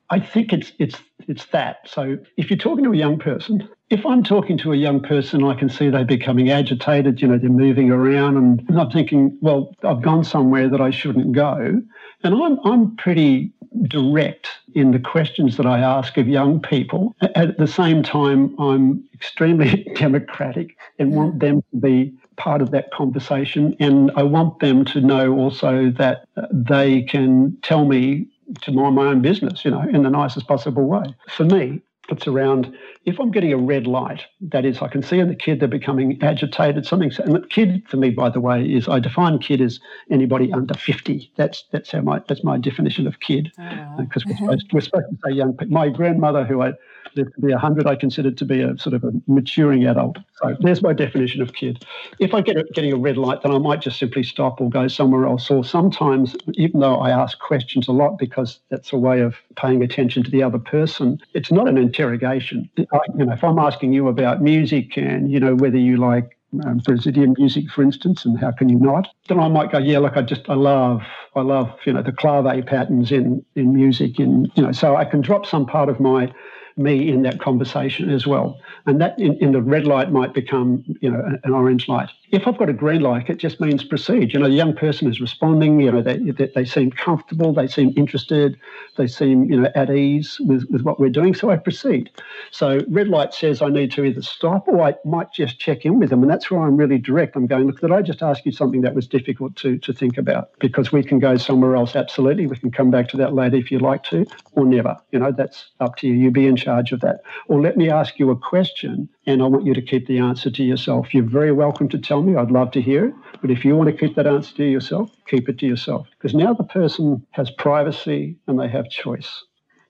I 0.10 0.20
think 0.20 0.52
it's 0.52 0.74
it's 0.80 1.00
it's 1.30 1.46
that. 1.48 1.88
So 1.88 2.18
if 2.38 2.50
you're 2.50 2.58
talking 2.58 2.84
to 2.84 2.92
a 2.92 2.98
young 2.98 3.20
person, 3.20 3.70
if 3.90 4.06
I'm 4.06 4.24
talking 4.24 4.58
to 4.60 4.74
a 4.74 4.76
young 4.76 5.00
person, 5.02 5.44
I 5.44 5.54
can 5.54 5.70
see 5.70 5.90
they're 5.90 6.04
becoming 6.04 6.50
agitated. 6.50 7.22
You 7.22 7.28
know, 7.28 7.38
they're 7.38 7.50
moving 7.50 7.92
around, 7.92 8.38
and 8.38 8.80
I'm 8.80 8.90
thinking, 8.90 9.38
well, 9.42 9.74
I've 9.84 10.02
gone 10.02 10.24
somewhere 10.24 10.68
that 10.70 10.82
I 10.82 10.90
shouldn't 10.90 11.32
go, 11.34 11.82
and 12.24 12.34
I'm 12.36 12.60
I'm 12.66 12.96
pretty 12.98 13.54
direct 13.84 14.48
in 14.74 14.92
the 14.92 15.00
questions 15.00 15.58
that 15.58 15.66
I 15.66 15.80
ask 15.80 16.18
of 16.18 16.28
young 16.28 16.60
people. 16.60 17.16
At 17.36 17.58
the 17.58 17.68
same 17.68 18.02
time, 18.02 18.56
I'm 18.60 19.04
extremely 19.14 19.88
democratic 19.96 20.76
and 20.98 21.16
want 21.16 21.40
them 21.40 21.62
to 21.72 21.78
be 21.80 22.14
part 22.38 22.62
of 22.62 22.72
that 22.72 22.92
conversation. 22.92 23.76
And 23.80 24.12
I 24.16 24.24
want 24.24 24.60
them 24.60 24.86
to 24.86 25.02
know 25.02 25.38
also 25.38 25.92
that 25.92 26.26
uh, 26.38 26.48
they 26.52 27.04
can 27.04 27.58
tell 27.62 27.86
me 27.86 28.28
to 28.62 28.72
mind 28.72 28.96
my 28.96 29.06
own 29.06 29.22
business, 29.22 29.64
you 29.64 29.72
know, 29.72 29.82
in 29.82 30.04
the 30.04 30.10
nicest 30.10 30.48
possible 30.48 30.86
way. 30.86 31.16
For 31.28 31.46
me, 31.46 31.82
it's 32.12 32.28
around 32.28 32.76
if 33.06 33.20
I'm 33.20 33.32
getting 33.32 33.54
a 33.54 33.58
red 33.58 33.88
light, 33.88 34.24
that 34.42 34.66
is, 34.66 34.82
I 34.82 34.88
can 34.88 35.02
see 35.02 35.20
in 35.20 35.30
the 35.30 35.36
kid 35.36 35.60
they're 35.60 35.68
becoming 35.68 36.22
agitated, 36.22 36.86
something. 36.86 37.12
And 37.20 37.36
the 37.36 37.48
kid, 37.48 37.84
for 37.88 37.98
me, 37.98 38.10
by 38.10 38.30
the 38.30 38.40
way, 38.40 38.64
is 38.64 38.88
I 38.88 39.00
define 39.00 39.40
kid 39.40 39.62
as 39.62 39.80
anybody 40.12 40.52
under 40.54 40.74
50. 40.74 41.32
That's 41.36 41.64
that's 41.72 41.92
how 41.92 42.02
my 42.02 42.22
that's 42.28 42.44
my 42.44 42.58
definition 42.58 43.08
of 43.08 43.20
kid, 43.20 43.52
because 43.98 44.24
oh. 44.28 44.32
uh, 44.32 44.34
we're 44.34 44.38
supposed 44.38 44.74
we're 44.74 44.82
supposed 44.82 45.10
to 45.10 45.18
say 45.26 45.34
young. 45.34 45.54
People. 45.54 45.74
My 45.74 45.90
grandmother, 45.90 46.46
who 46.46 46.62
I 46.62 46.74
lived 47.16 47.34
to 47.36 47.42
be 47.42 47.52
100, 47.52 47.88
I 47.88 47.96
considered 47.96 48.38
to 48.38 48.46
be 48.46 48.62
a 48.62 48.78
sort 48.78 48.94
of 48.94 49.04
a 49.04 49.12
maturing 49.28 49.86
adult. 49.86 50.18
So 50.42 50.56
there's 50.60 50.82
my 50.82 50.94
definition 50.94 51.42
of 51.42 51.54
kid. 51.54 51.84
If 52.20 52.34
I 52.34 52.42
get 52.42 52.58
a, 52.58 52.64
getting 52.74 52.94
a 52.94 52.98
red 52.98 53.18
light, 53.18 53.42
then 53.42 53.52
I 53.52 53.58
might 53.58 53.82
just 53.82 54.00
simply 54.00 54.24
stop 54.24 54.62
or 54.62 54.70
go 54.70 54.88
somewhere 54.88 55.26
else. 55.26 55.50
Or 55.50 55.64
sometimes, 55.64 56.36
even 56.54 56.80
though 56.80 56.98
I 56.98 57.10
ask 57.10 57.40
questions 57.40 57.88
a 57.88 57.92
lot 57.92 58.18
because 58.18 58.60
that's 58.70 58.94
a 58.94 58.98
way 58.98 59.22
of 59.22 59.36
paying 59.56 59.84
attention 59.84 60.24
to 60.24 60.32
the 60.32 60.44
other 60.44 60.60
person, 60.60 61.20
it's 61.34 61.52
not 61.52 61.68
an 61.68 61.78
interrogation. 62.00 62.70
I, 62.94 63.00
you 63.18 63.26
know, 63.26 63.34
if 63.34 63.44
I'm 63.44 63.60
asking 63.60 63.94
you 63.94 64.08
about 64.08 64.42
music 64.42 64.98
and 64.98 65.32
you 65.32 65.40
know 65.40 65.56
whether 65.56 65.78
you 65.78 65.98
like 65.98 66.38
um, 66.66 66.78
Brazilian 66.80 67.36
music, 67.38 67.70
for 67.70 67.84
instance, 67.84 68.26
and 68.26 68.40
how 68.40 68.52
can 68.52 68.70
you 68.70 68.80
not? 68.80 69.08
Then 69.28 69.40
I 69.40 69.48
might 69.50 69.72
go, 69.72 69.78
yeah, 69.78 70.00
look, 70.00 70.16
I 70.16 70.22
just 70.22 70.50
I 70.50 70.56
love 70.56 71.02
I 71.36 71.42
love 71.42 71.70
you 71.86 71.94
know 71.94 72.02
the 72.02 72.12
clave 72.12 72.66
patterns 72.66 73.12
in 73.12 73.46
in 73.56 73.74
music, 73.74 74.18
and 74.20 74.50
you 74.56 74.64
know, 74.64 74.72
so 74.72 74.96
I 74.96 75.06
can 75.06 75.22
drop 75.22 75.46
some 75.46 75.66
part 75.66 75.90
of 75.90 76.00
my 76.00 76.32
me 76.78 77.10
in 77.10 77.24
that 77.24 77.42
conversation 77.42 78.10
as 78.10 78.26
well. 78.26 78.58
And 78.86 79.02
that 79.02 79.20
in, 79.20 79.36
in, 79.40 79.52
the 79.52 79.62
red 79.62 79.86
light 79.86 80.14
might 80.14 80.34
become, 80.34 80.86
you 81.02 81.12
know, 81.12 81.22
an 81.44 81.54
orange 81.54 81.90
light. 81.90 82.10
If 82.32 82.48
I've 82.48 82.58
got 82.58 82.70
a 82.70 82.74
green 82.74 83.02
light, 83.02 83.30
it 83.30 83.38
just 83.38 83.60
means 83.60 83.84
proceed. 83.84 84.34
You 84.34 84.40
know, 84.40 84.48
the 84.48 84.56
young 84.56 84.76
person 84.76 85.08
is 85.08 85.20
responding, 85.22 85.80
you 85.80 85.92
know, 85.92 86.02
they, 86.02 86.18
they, 86.18 86.48
they 86.56 86.66
seem 86.66 86.92
comfortable, 86.92 87.54
they 87.54 87.68
seem 87.68 87.94
interested, 87.96 88.60
they 88.98 89.08
seem, 89.08 89.46
you 89.46 89.62
know, 89.62 89.72
at 89.76 89.90
ease 89.90 90.40
with, 90.42 90.66
with 90.70 90.82
what 90.82 91.00
we're 91.00 91.10
doing. 91.10 91.36
So 91.36 91.50
I 91.52 91.58
proceed. 91.58 92.10
So 92.52 92.82
red 92.90 93.08
light 93.08 93.34
says 93.34 93.62
I 93.62 93.70
need 93.70 93.92
to 93.92 94.04
either 94.04 94.22
stop 94.22 94.68
or 94.68 94.82
I 94.82 94.96
might 95.06 95.32
just 95.34 95.60
check 95.60 95.86
in 95.86 96.00
with 96.00 96.10
them. 96.10 96.24
And 96.24 96.32
that's 96.32 96.50
where 96.50 96.62
I'm 96.62 96.78
really 96.78 96.98
direct. 96.98 97.36
I'm 97.36 97.48
going, 97.48 97.68
look, 97.68 97.82
did 97.82 97.92
I 97.92 98.02
just 98.02 98.22
ask 98.24 98.46
you 98.46 98.52
something 98.52 98.82
that 98.82 98.96
was 98.96 99.08
difficult 99.08 99.56
to, 99.58 99.78
to 99.80 99.94
think 99.94 100.18
about? 100.18 100.52
Because 100.60 100.92
we 100.92 101.04
can 101.04 101.20
go 101.20 101.38
somewhere 101.38 101.76
else. 101.76 101.96
Absolutely. 101.96 102.48
We 102.48 102.58
can 102.58 102.72
come 102.72 102.90
back 102.90 103.10
to 103.10 103.18
that 103.18 103.34
later 103.34 103.58
if 103.58 103.72
you 103.72 103.80
like 103.80 104.04
to, 104.06 104.26
or 104.54 104.66
never. 104.66 104.98
You 105.12 105.20
know, 105.20 105.32
that's 105.32 105.68
up 105.80 105.98
to 105.98 106.08
you. 106.08 106.14
You 106.14 106.32
be 106.32 106.48
in 106.48 106.56
charge 106.56 106.70
charge 106.70 106.92
of 106.92 107.02
that. 107.02 107.22
Or 107.48 107.62
let 107.62 107.78
me 107.78 107.90
ask 107.90 108.20
you 108.20 108.30
a 108.30 108.36
question 108.36 109.10
and 109.30 109.44
I 109.44 109.46
want 109.46 109.66
you 109.66 109.76
to 109.76 109.82
keep 109.82 110.08
the 110.08 110.18
answer 110.18 110.50
to 110.50 110.64
yourself. 110.64 111.14
You're 111.14 111.24
very 111.24 111.52
welcome 111.52 111.88
to 111.90 112.00
tell 112.00 112.24
me. 112.24 112.36
I'd 112.36 112.50
love 112.50 112.72
to 112.72 112.82
hear 112.82 113.06
it. 113.06 113.14
But 113.42 113.52
if 113.52 113.64
you 113.64 113.76
want 113.76 113.90
to 113.90 113.96
keep 113.96 114.16
that 114.16 114.26
answer 114.26 114.56
to 114.56 114.64
yourself, 114.64 115.12
keep 115.28 115.48
it 115.48 115.60
to 115.60 115.68
yourself. 115.68 116.08
Because 116.18 116.34
now 116.34 116.54
the 116.54 116.64
person 116.64 117.26
has 117.32 117.52
privacy 117.52 118.38
and 118.48 118.60
they 118.60 118.68
have 118.68 118.90
choice. 118.90 119.44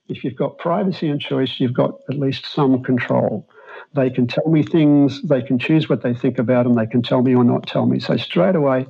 If 0.08 0.24
you've 0.24 0.36
got 0.36 0.58
privacy 0.58 1.08
and 1.08 1.20
choice, 1.20 1.58
you've 1.58 1.72
got 1.72 1.94
at 2.10 2.18
least 2.18 2.52
some 2.52 2.82
control. 2.82 3.48
They 3.94 4.10
can 4.10 4.26
tell 4.26 4.48
me 4.48 4.62
things, 4.62 5.22
they 5.22 5.40
can 5.40 5.58
choose 5.58 5.88
what 5.88 6.02
they 6.02 6.12
think 6.12 6.38
about, 6.38 6.66
and 6.66 6.76
they 6.76 6.86
can 6.86 7.00
tell 7.02 7.22
me 7.22 7.34
or 7.34 7.42
not 7.42 7.66
tell 7.66 7.86
me. 7.86 7.98
So 7.98 8.16
straight 8.18 8.56
away, 8.56 8.86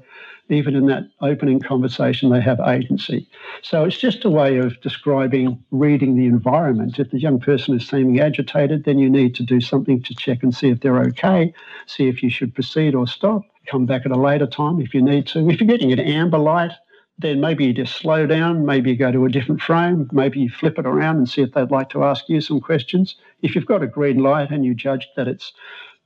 even 0.50 0.74
in 0.74 0.86
that 0.86 1.04
opening 1.20 1.60
conversation, 1.60 2.30
they 2.30 2.40
have 2.40 2.60
agency. 2.60 3.28
So 3.62 3.84
it's 3.84 3.98
just 3.98 4.24
a 4.24 4.30
way 4.30 4.58
of 4.58 4.80
describing 4.80 5.62
reading 5.70 6.16
the 6.16 6.26
environment. 6.26 6.98
If 6.98 7.10
the 7.10 7.20
young 7.20 7.38
person 7.38 7.76
is 7.76 7.86
seeming 7.86 8.20
agitated, 8.20 8.84
then 8.84 8.98
you 8.98 9.08
need 9.08 9.34
to 9.36 9.42
do 9.42 9.60
something 9.60 10.02
to 10.02 10.14
check 10.14 10.42
and 10.42 10.54
see 10.54 10.68
if 10.68 10.80
they're 10.80 11.00
okay, 11.02 11.54
see 11.86 12.08
if 12.08 12.22
you 12.22 12.30
should 12.30 12.54
proceed 12.54 12.94
or 12.94 13.06
stop, 13.06 13.42
come 13.66 13.86
back 13.86 14.04
at 14.04 14.12
a 14.12 14.20
later 14.20 14.46
time 14.46 14.80
if 14.80 14.92
you 14.92 15.02
need 15.02 15.26
to. 15.28 15.48
If 15.48 15.60
you're 15.60 15.68
getting 15.68 15.92
an 15.92 16.00
amber 16.00 16.38
light, 16.38 16.72
then 17.18 17.40
maybe 17.40 17.66
you 17.66 17.74
just 17.74 17.96
slow 17.96 18.26
down, 18.26 18.64
maybe 18.64 18.90
you 18.90 18.96
go 18.96 19.12
to 19.12 19.26
a 19.26 19.28
different 19.28 19.60
frame, 19.60 20.08
maybe 20.10 20.40
you 20.40 20.48
flip 20.48 20.78
it 20.78 20.86
around 20.86 21.18
and 21.18 21.28
see 21.28 21.42
if 21.42 21.52
they'd 21.52 21.70
like 21.70 21.90
to 21.90 22.02
ask 22.02 22.28
you 22.28 22.40
some 22.40 22.60
questions. 22.60 23.14
If 23.42 23.54
you've 23.54 23.66
got 23.66 23.82
a 23.82 23.86
green 23.86 24.18
light 24.18 24.50
and 24.50 24.64
you 24.64 24.74
judge 24.74 25.06
that 25.16 25.28
it's 25.28 25.52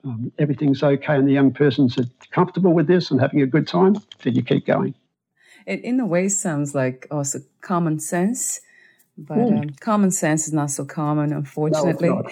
um, 0.05 0.33
everything's 0.39 0.83
okay 0.83 1.15
and 1.15 1.27
the 1.27 1.33
young 1.33 1.53
person's 1.53 1.99
comfortable 2.31 2.73
with 2.73 2.87
this 2.87 3.11
and 3.11 3.21
having 3.21 3.43
a 3.43 3.47
good 3.47 3.67
time, 3.67 3.97
then 4.23 4.35
you 4.35 4.43
keep 4.43 4.67
going. 4.67 4.95
It 5.67 5.83
in 5.83 5.99
a 6.01 6.07
way 6.07 6.29
sounds 6.29 6.75
like 6.75 7.07
also 7.11 7.41
common 7.63 7.99
sense, 7.99 8.61
but 9.17 9.39
mm. 9.39 9.63
um, 9.63 9.71
common 9.81 10.11
sense 10.11 10.47
is 10.47 10.53
not 10.53 10.71
so 10.71 10.85
common, 10.85 11.33
unfortunately. 11.33 12.11
No, 12.11 12.23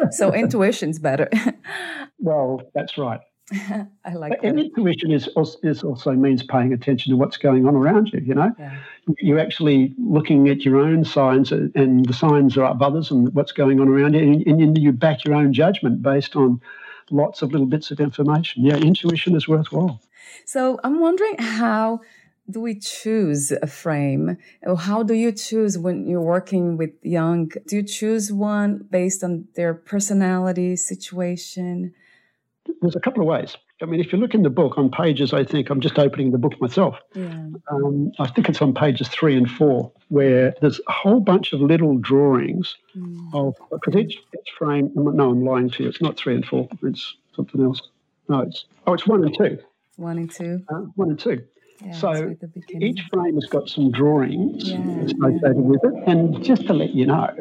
so 0.10 0.32
intuition's 0.32 0.98
better. 0.98 1.28
well, 2.18 2.62
that's 2.74 2.98
right. 2.98 3.20
I 3.52 4.14
like 4.14 4.30
but 4.30 4.42
that. 4.42 4.58
intuition 4.58 5.10
is 5.10 5.28
also, 5.28 5.58
is 5.62 5.82
also 5.82 6.12
means 6.12 6.42
paying 6.42 6.72
attention 6.72 7.12
to 7.12 7.16
what's 7.16 7.36
going 7.36 7.66
on 7.66 7.74
around 7.74 8.12
you. 8.12 8.20
You 8.20 8.34
know, 8.34 8.52
yeah. 8.58 8.76
you're 9.20 9.38
actually 9.38 9.94
looking 9.98 10.48
at 10.48 10.64
your 10.64 10.78
own 10.78 11.04
signs 11.04 11.52
and 11.52 12.04
the 12.04 12.12
signs 12.12 12.58
of 12.58 12.82
others 12.82 13.10
and 13.10 13.32
what's 13.34 13.52
going 13.52 13.80
on 13.80 13.88
around 13.88 14.14
you, 14.14 14.20
and, 14.20 14.46
and 14.46 14.78
you 14.78 14.92
back 14.92 15.24
your 15.24 15.34
own 15.34 15.52
judgment 15.52 16.02
based 16.02 16.36
on 16.36 16.60
lots 17.10 17.42
of 17.42 17.52
little 17.52 17.66
bits 17.66 17.90
of 17.90 18.00
information. 18.00 18.64
Yeah, 18.64 18.76
intuition 18.76 19.36
is 19.36 19.48
worthwhile. 19.48 20.00
So 20.44 20.78
I'm 20.84 21.00
wondering 21.00 21.36
how 21.38 22.00
do 22.50 22.60
we 22.60 22.78
choose 22.78 23.52
a 23.52 23.66
frame? 23.66 24.38
Or 24.62 24.76
how 24.76 25.02
do 25.02 25.14
you 25.14 25.32
choose 25.32 25.76
when 25.76 26.06
you're 26.06 26.20
working 26.20 26.76
with 26.76 26.90
young? 27.02 27.48
Do 27.66 27.76
you 27.76 27.82
choose 27.82 28.32
one 28.32 28.86
based 28.90 29.22
on 29.22 29.46
their 29.54 29.74
personality, 29.74 30.76
situation? 30.76 31.94
There's 32.80 32.96
a 32.96 33.00
couple 33.00 33.22
of 33.22 33.28
ways. 33.28 33.56
I 33.80 33.84
mean, 33.86 34.00
if 34.00 34.12
you 34.12 34.18
look 34.18 34.34
in 34.34 34.42
the 34.42 34.50
book 34.50 34.76
on 34.76 34.90
pages, 34.90 35.32
I 35.32 35.44
think 35.44 35.70
I'm 35.70 35.80
just 35.80 35.98
opening 35.98 36.32
the 36.32 36.38
book 36.38 36.60
myself. 36.60 36.96
Yeah. 37.14 37.48
Um, 37.70 38.12
I 38.18 38.26
think 38.26 38.48
it's 38.48 38.60
on 38.60 38.74
pages 38.74 39.08
three 39.08 39.36
and 39.36 39.48
four, 39.48 39.92
where 40.08 40.54
there's 40.60 40.80
a 40.88 40.92
whole 40.92 41.20
bunch 41.20 41.52
of 41.52 41.60
little 41.60 41.96
drawings 41.98 42.76
mm. 42.96 43.34
of 43.34 43.54
because 43.70 43.94
each, 43.94 44.18
each 44.34 44.50
frame. 44.58 44.90
No, 44.94 45.30
I'm 45.30 45.44
lying 45.44 45.70
to 45.70 45.84
you. 45.84 45.88
It's 45.88 46.02
not 46.02 46.16
three 46.16 46.34
and 46.34 46.44
four. 46.44 46.68
It's 46.82 47.16
something 47.36 47.62
else. 47.62 47.80
No, 48.28 48.40
it's 48.40 48.64
oh, 48.86 48.94
it's 48.94 49.06
one 49.06 49.24
and 49.24 49.36
two. 49.36 49.58
One 49.96 50.18
and 50.18 50.30
two. 50.30 50.64
Uh, 50.68 50.80
one 50.96 51.10
and 51.10 51.18
two. 51.18 51.44
Yeah, 51.84 51.92
so 51.92 52.34
each 52.80 53.00
frame 53.12 53.34
has 53.34 53.46
got 53.46 53.68
some 53.68 53.92
drawings 53.92 54.68
yeah. 54.68 54.78
associated 54.78 55.56
with 55.56 55.80
it. 55.84 55.94
And 56.08 56.42
just 56.42 56.66
to 56.66 56.72
let 56.72 56.90
you 56.90 57.06
know, 57.06 57.32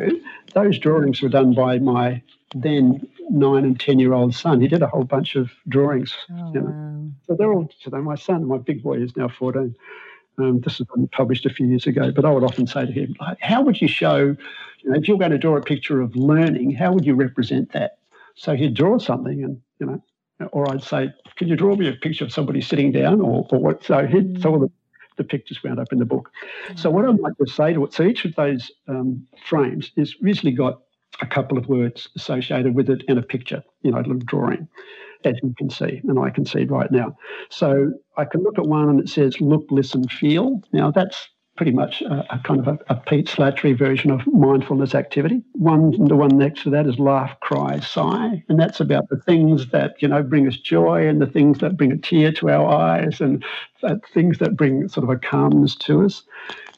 those 0.54 0.78
drawings 0.78 1.24
were 1.24 1.30
done 1.30 1.56
by 1.56 1.80
my 1.80 2.22
then 2.56 3.08
nine 3.30 3.66
and 3.66 3.80
ten 3.80 4.00
year 4.00 4.14
old 4.14 4.34
son. 4.34 4.62
He 4.62 4.68
did 4.68 4.82
a 4.82 4.88
whole 4.88 5.04
bunch 5.04 5.36
of 5.36 5.52
drawings. 5.68 6.16
Oh, 6.32 6.54
you 6.54 6.62
know. 6.62 6.68
wow. 6.68 7.10
So 7.28 7.36
they're 7.36 7.54
all 7.54 7.70
so 7.80 7.90
my 7.92 8.16
son, 8.16 8.46
my 8.46 8.58
big 8.58 8.84
boy 8.84 8.96
is 8.96 9.16
now 9.16 9.28
14. 9.28 9.76
Um, 10.40 10.62
this 10.62 10.78
has 10.78 10.88
been 10.94 11.08
published 11.08 11.46
a 11.48 11.50
few 11.50 11.68
years 11.68 11.88
ago, 11.88 12.12
but 12.12 12.24
I 12.24 12.30
would 12.30 12.44
often 12.44 12.68
say 12.68 12.86
to 12.86 12.92
him, 12.92 13.16
How 13.42 13.62
would 13.64 13.82
you 13.82 13.88
show, 13.88 14.18
you 14.18 14.90
know, 14.90 14.96
if 14.96 15.08
you're 15.08 15.18
going 15.18 15.32
to 15.32 15.38
draw 15.40 15.58
a 15.58 15.62
picture 15.62 16.00
of 16.00 16.16
learning, 16.16 16.72
how 16.72 16.94
would 16.94 17.06
you 17.06 17.16
represent 17.16 17.72
that? 17.72 17.98
So 18.36 18.56
he'd 18.56 18.76
draw 18.76 19.00
something 19.00 19.44
and, 19.44 19.60
you 19.80 19.88
know, 19.88 20.04
or 20.52 20.70
I'd 20.70 20.84
say, 20.84 21.12
"Can 21.36 21.48
you 21.48 21.56
draw 21.56 21.76
me 21.76 21.88
a 21.90 21.94
picture 21.94 22.26
of 22.26 22.32
somebody 22.32 22.62
sitting 22.62 22.92
down?" 22.92 23.22
Or, 23.22 23.48
or 23.50 23.60
what? 23.60 23.84
So 23.84 24.06
he, 24.06 24.20
mm. 24.20 24.42
so 24.42 24.52
all 24.52 24.60
the, 24.60 24.72
the 25.18 25.24
pictures 25.24 25.64
wound 25.64 25.80
up 25.80 25.92
in 25.92 26.00
the 26.00 26.06
book. 26.06 26.32
Mm. 26.70 26.80
So 26.80 26.90
what 26.92 27.06
I 27.06 27.12
might 27.12 27.34
just 27.44 27.56
say 27.56 27.74
to 27.74 27.86
it, 27.86 27.94
so 27.94 28.04
each 28.04 28.26
of 28.26 28.36
those 28.36 28.72
um, 28.88 29.26
frames 29.46 29.92
is 29.96 30.16
usually 30.22 30.52
got 30.52 30.82
a 31.22 31.26
couple 31.26 31.58
of 31.58 31.68
words 31.68 32.10
associated 32.16 32.76
with 32.76 32.90
it 32.90 33.04
and 33.08 33.18
a 33.18 33.24
picture, 33.24 33.64
you 33.82 33.92
know, 33.92 33.98
a 33.98 34.00
little 34.00 34.18
drawing, 34.18 34.68
as 35.24 35.36
you 35.44 35.54
can 35.58 35.70
see, 35.70 36.02
and 36.08 36.20
I 36.20 36.30
can 36.30 36.46
see 36.46 36.66
right 36.66 36.92
now. 36.92 37.18
So 37.50 37.94
I 38.18 38.26
can 38.26 38.44
look 38.44 38.58
at 38.58 38.66
one 38.66 38.90
and 38.90 39.00
it 39.00 39.10
says 39.10 39.40
"Look, 39.42 39.66
listen, 39.70 40.08
feel." 40.08 40.62
Now 40.74 40.92
that's 40.92 41.30
pretty 41.58 41.72
much 41.72 42.02
a, 42.04 42.24
a 42.30 42.40
kind 42.44 42.60
of 42.60 42.68
a, 42.68 42.80
a, 42.94 42.96
Pete 42.96 43.28
Slattery 43.28 43.76
version 43.78 44.12
of 44.12 44.26
mindfulness 44.28 44.94
activity. 44.94 45.42
One, 45.54 45.92
the 46.08 46.16
one 46.16 46.38
next 46.38 46.62
to 46.64 46.70
that 46.70 46.86
is 46.86 47.00
laugh, 47.00 47.38
cry, 47.42 47.80
sigh, 47.80 48.44
and 48.48 48.60
that's 48.60 48.80
about 48.80 49.10
the 49.10 49.18
things 49.18 49.72
that 49.72 49.96
you 50.00 50.08
know 50.08 50.24
bring 50.24 50.48
us 50.48 50.56
joy 50.56 51.08
and 51.08 51.20
the 51.20 51.26
things 51.26 51.60
that 51.60 51.76
bring 51.76 51.92
a 51.92 51.98
tear 51.98 52.32
to 52.34 52.50
our 52.50 52.68
eyes 52.68 53.20
and 53.20 53.44
things 54.14 54.38
that 54.38 54.56
bring 54.56 54.88
sort 54.88 55.04
of 55.04 55.10
a 55.10 55.18
calmness 55.18 55.76
to 55.76 56.06
us. 56.06 56.24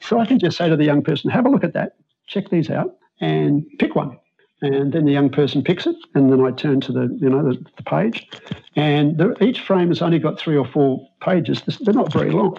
So 0.02 0.18
I 0.18 0.26
can 0.26 0.40
just 0.40 0.58
say 0.58 0.70
to 0.70 0.78
the 0.78 0.86
young 0.86 1.04
person, 1.04 1.30
have 1.30 1.46
a 1.46 1.50
look 1.50 1.64
at 1.64 1.74
that, 1.74 1.98
check 2.26 2.50
these 2.50 2.70
out, 2.70 2.96
and 3.20 3.66
pick 3.78 3.96
one. 3.96 4.18
And 4.62 4.92
then 4.92 5.06
the 5.06 5.12
young 5.12 5.30
person 5.30 5.64
picks 5.64 5.88
it, 5.88 5.96
and 6.16 6.32
then 6.32 6.42
I 6.42 6.52
turn 6.52 6.82
to 6.82 6.92
the 6.92 7.18
you 7.20 7.30
know 7.30 7.44
the, 7.44 7.66
the 7.78 7.84
page, 7.84 8.28
and 8.76 9.18
the, 9.18 9.42
each 9.44 9.62
frame 9.62 9.88
has 9.88 10.02
only 10.02 10.20
got 10.20 10.38
three 10.38 10.58
or 10.58 10.66
four 10.66 11.08
pages. 11.22 11.62
They're 11.80 11.94
not 11.94 12.12
very 12.12 12.32
long, 12.32 12.58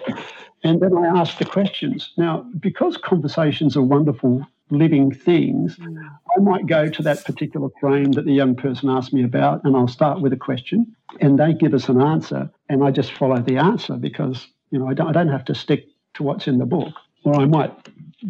and 0.63 0.81
then 0.81 0.97
I 0.97 1.05
ask 1.05 1.37
the 1.37 1.45
questions. 1.45 2.11
Now, 2.17 2.45
because 2.59 2.97
conversations 2.97 3.77
are 3.77 3.83
wonderful 3.83 4.45
living 4.71 5.11
things. 5.13 5.77
I 5.81 6.39
might 6.39 6.65
go 6.65 6.89
to 6.89 7.03
that 7.03 7.25
particular 7.25 7.69
frame 7.79 8.13
that 8.13 8.25
the 8.25 8.33
young 8.33 8.55
person 8.55 8.89
asked 8.89 9.13
me 9.13 9.23
about, 9.23 9.63
and 9.63 9.75
I'll 9.75 9.87
start 9.87 10.21
with 10.21 10.33
a 10.33 10.37
question, 10.37 10.95
and 11.19 11.37
they 11.37 11.53
give 11.53 11.73
us 11.73 11.89
an 11.89 12.01
answer, 12.01 12.49
and 12.69 12.83
I 12.83 12.91
just 12.91 13.11
follow 13.11 13.41
the 13.41 13.57
answer 13.57 13.95
because 13.95 14.47
you 14.71 14.79
know 14.79 14.87
I 14.87 14.93
don't, 14.93 15.07
I 15.07 15.11
don't 15.11 15.27
have 15.27 15.45
to 15.45 15.55
stick 15.55 15.85
to 16.15 16.23
what's 16.23 16.47
in 16.47 16.57
the 16.57 16.65
book, 16.65 16.93
or 17.23 17.35
I 17.35 17.45
might 17.45 17.71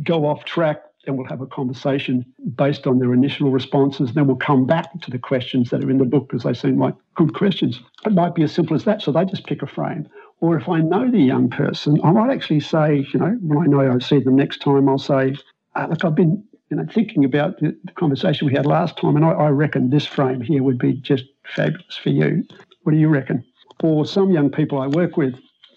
go 0.03 0.25
off 0.25 0.43
track 0.45 0.81
and 1.07 1.17
we'll 1.17 1.27
have 1.27 1.41
a 1.41 1.47
conversation 1.47 2.25
based 2.55 2.85
on 2.85 2.99
their 2.99 3.13
initial 3.13 3.51
responses. 3.51 4.13
Then 4.13 4.27
we'll 4.27 4.35
come 4.35 4.65
back 4.65 4.99
to 5.01 5.11
the 5.11 5.19
questions 5.19 5.69
that 5.69 5.83
are 5.83 5.89
in 5.89 5.97
the 5.97 6.05
book 6.05 6.27
because 6.29 6.43
they 6.43 6.53
seem 6.53 6.79
like 6.79 6.95
good 7.15 7.33
questions. 7.33 7.79
It 8.05 8.13
might 8.13 8.35
be 8.35 8.43
as 8.43 8.51
simple 8.51 8.75
as 8.75 8.83
that. 8.85 9.01
So 9.01 9.11
they 9.11 9.25
just 9.25 9.45
pick 9.45 9.61
a 9.61 9.67
frame. 9.67 10.07
Or 10.39 10.57
if 10.57 10.67
I 10.69 10.79
know 10.79 11.09
the 11.09 11.19
young 11.19 11.49
person, 11.49 11.99
I 12.03 12.11
might 12.11 12.31
actually 12.31 12.61
say, 12.61 13.05
you 13.13 13.19
know, 13.19 13.37
when 13.41 13.59
I 13.59 13.65
know 13.65 13.93
I 13.93 13.99
see 13.99 14.19
them 14.19 14.35
next 14.35 14.61
time, 14.61 14.89
I'll 14.89 14.97
say, 14.97 15.35
uh, 15.75 15.87
look, 15.89 16.03
I've 16.03 16.15
been 16.15 16.43
you 16.71 16.77
know, 16.77 16.85
thinking 16.91 17.25
about 17.25 17.59
the, 17.59 17.77
the 17.83 17.91
conversation 17.91 18.47
we 18.47 18.53
had 18.53 18.65
last 18.65 18.97
time, 18.97 19.17
and 19.17 19.25
I, 19.25 19.31
I, 19.31 19.49
reckon 19.49 19.89
this 19.89 20.05
frame 20.05 20.39
here 20.39 20.63
would 20.63 20.79
be 20.79 20.93
just 20.93 21.25
fabulous 21.53 21.97
for 21.97 22.09
you. 22.09 22.43
What 22.83 22.93
do 22.93 22.97
you 22.97 23.09
reckon? 23.09 23.43
For 23.81 24.05
some 24.05 24.31
young 24.31 24.49
people 24.49 24.79
I 24.79 24.87
work 24.87 25.17
with, 25.17 25.35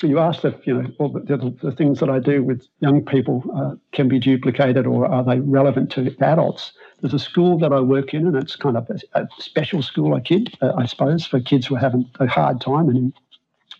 you 0.08 0.18
ask 0.18 0.44
if 0.44 0.66
you 0.66 0.74
know 0.74 0.90
all 0.98 1.08
the, 1.08 1.56
the, 1.62 1.72
things 1.72 2.00
that 2.00 2.10
I 2.10 2.18
do 2.18 2.42
with 2.42 2.66
young 2.80 3.04
people 3.04 3.44
uh, 3.56 3.74
can 3.92 4.08
be 4.08 4.18
duplicated 4.18 4.86
or 4.86 5.06
are 5.06 5.24
they 5.24 5.40
relevant 5.40 5.90
to 5.92 6.14
adults? 6.20 6.72
There's 7.00 7.14
a 7.14 7.18
school 7.18 7.58
that 7.58 7.72
I 7.72 7.80
work 7.80 8.14
in, 8.14 8.26
and 8.26 8.36
it's 8.36 8.56
kind 8.56 8.76
of 8.76 8.88
a, 8.88 9.20
a 9.20 9.28
special 9.38 9.82
school, 9.82 10.14
I 10.14 10.20
kid, 10.20 10.54
uh, 10.62 10.72
I 10.76 10.86
suppose, 10.86 11.26
for 11.26 11.40
kids 11.40 11.66
who 11.66 11.76
are 11.76 11.80
having 11.80 12.08
a 12.20 12.26
hard 12.26 12.60
time 12.60 12.88
and 12.88 13.12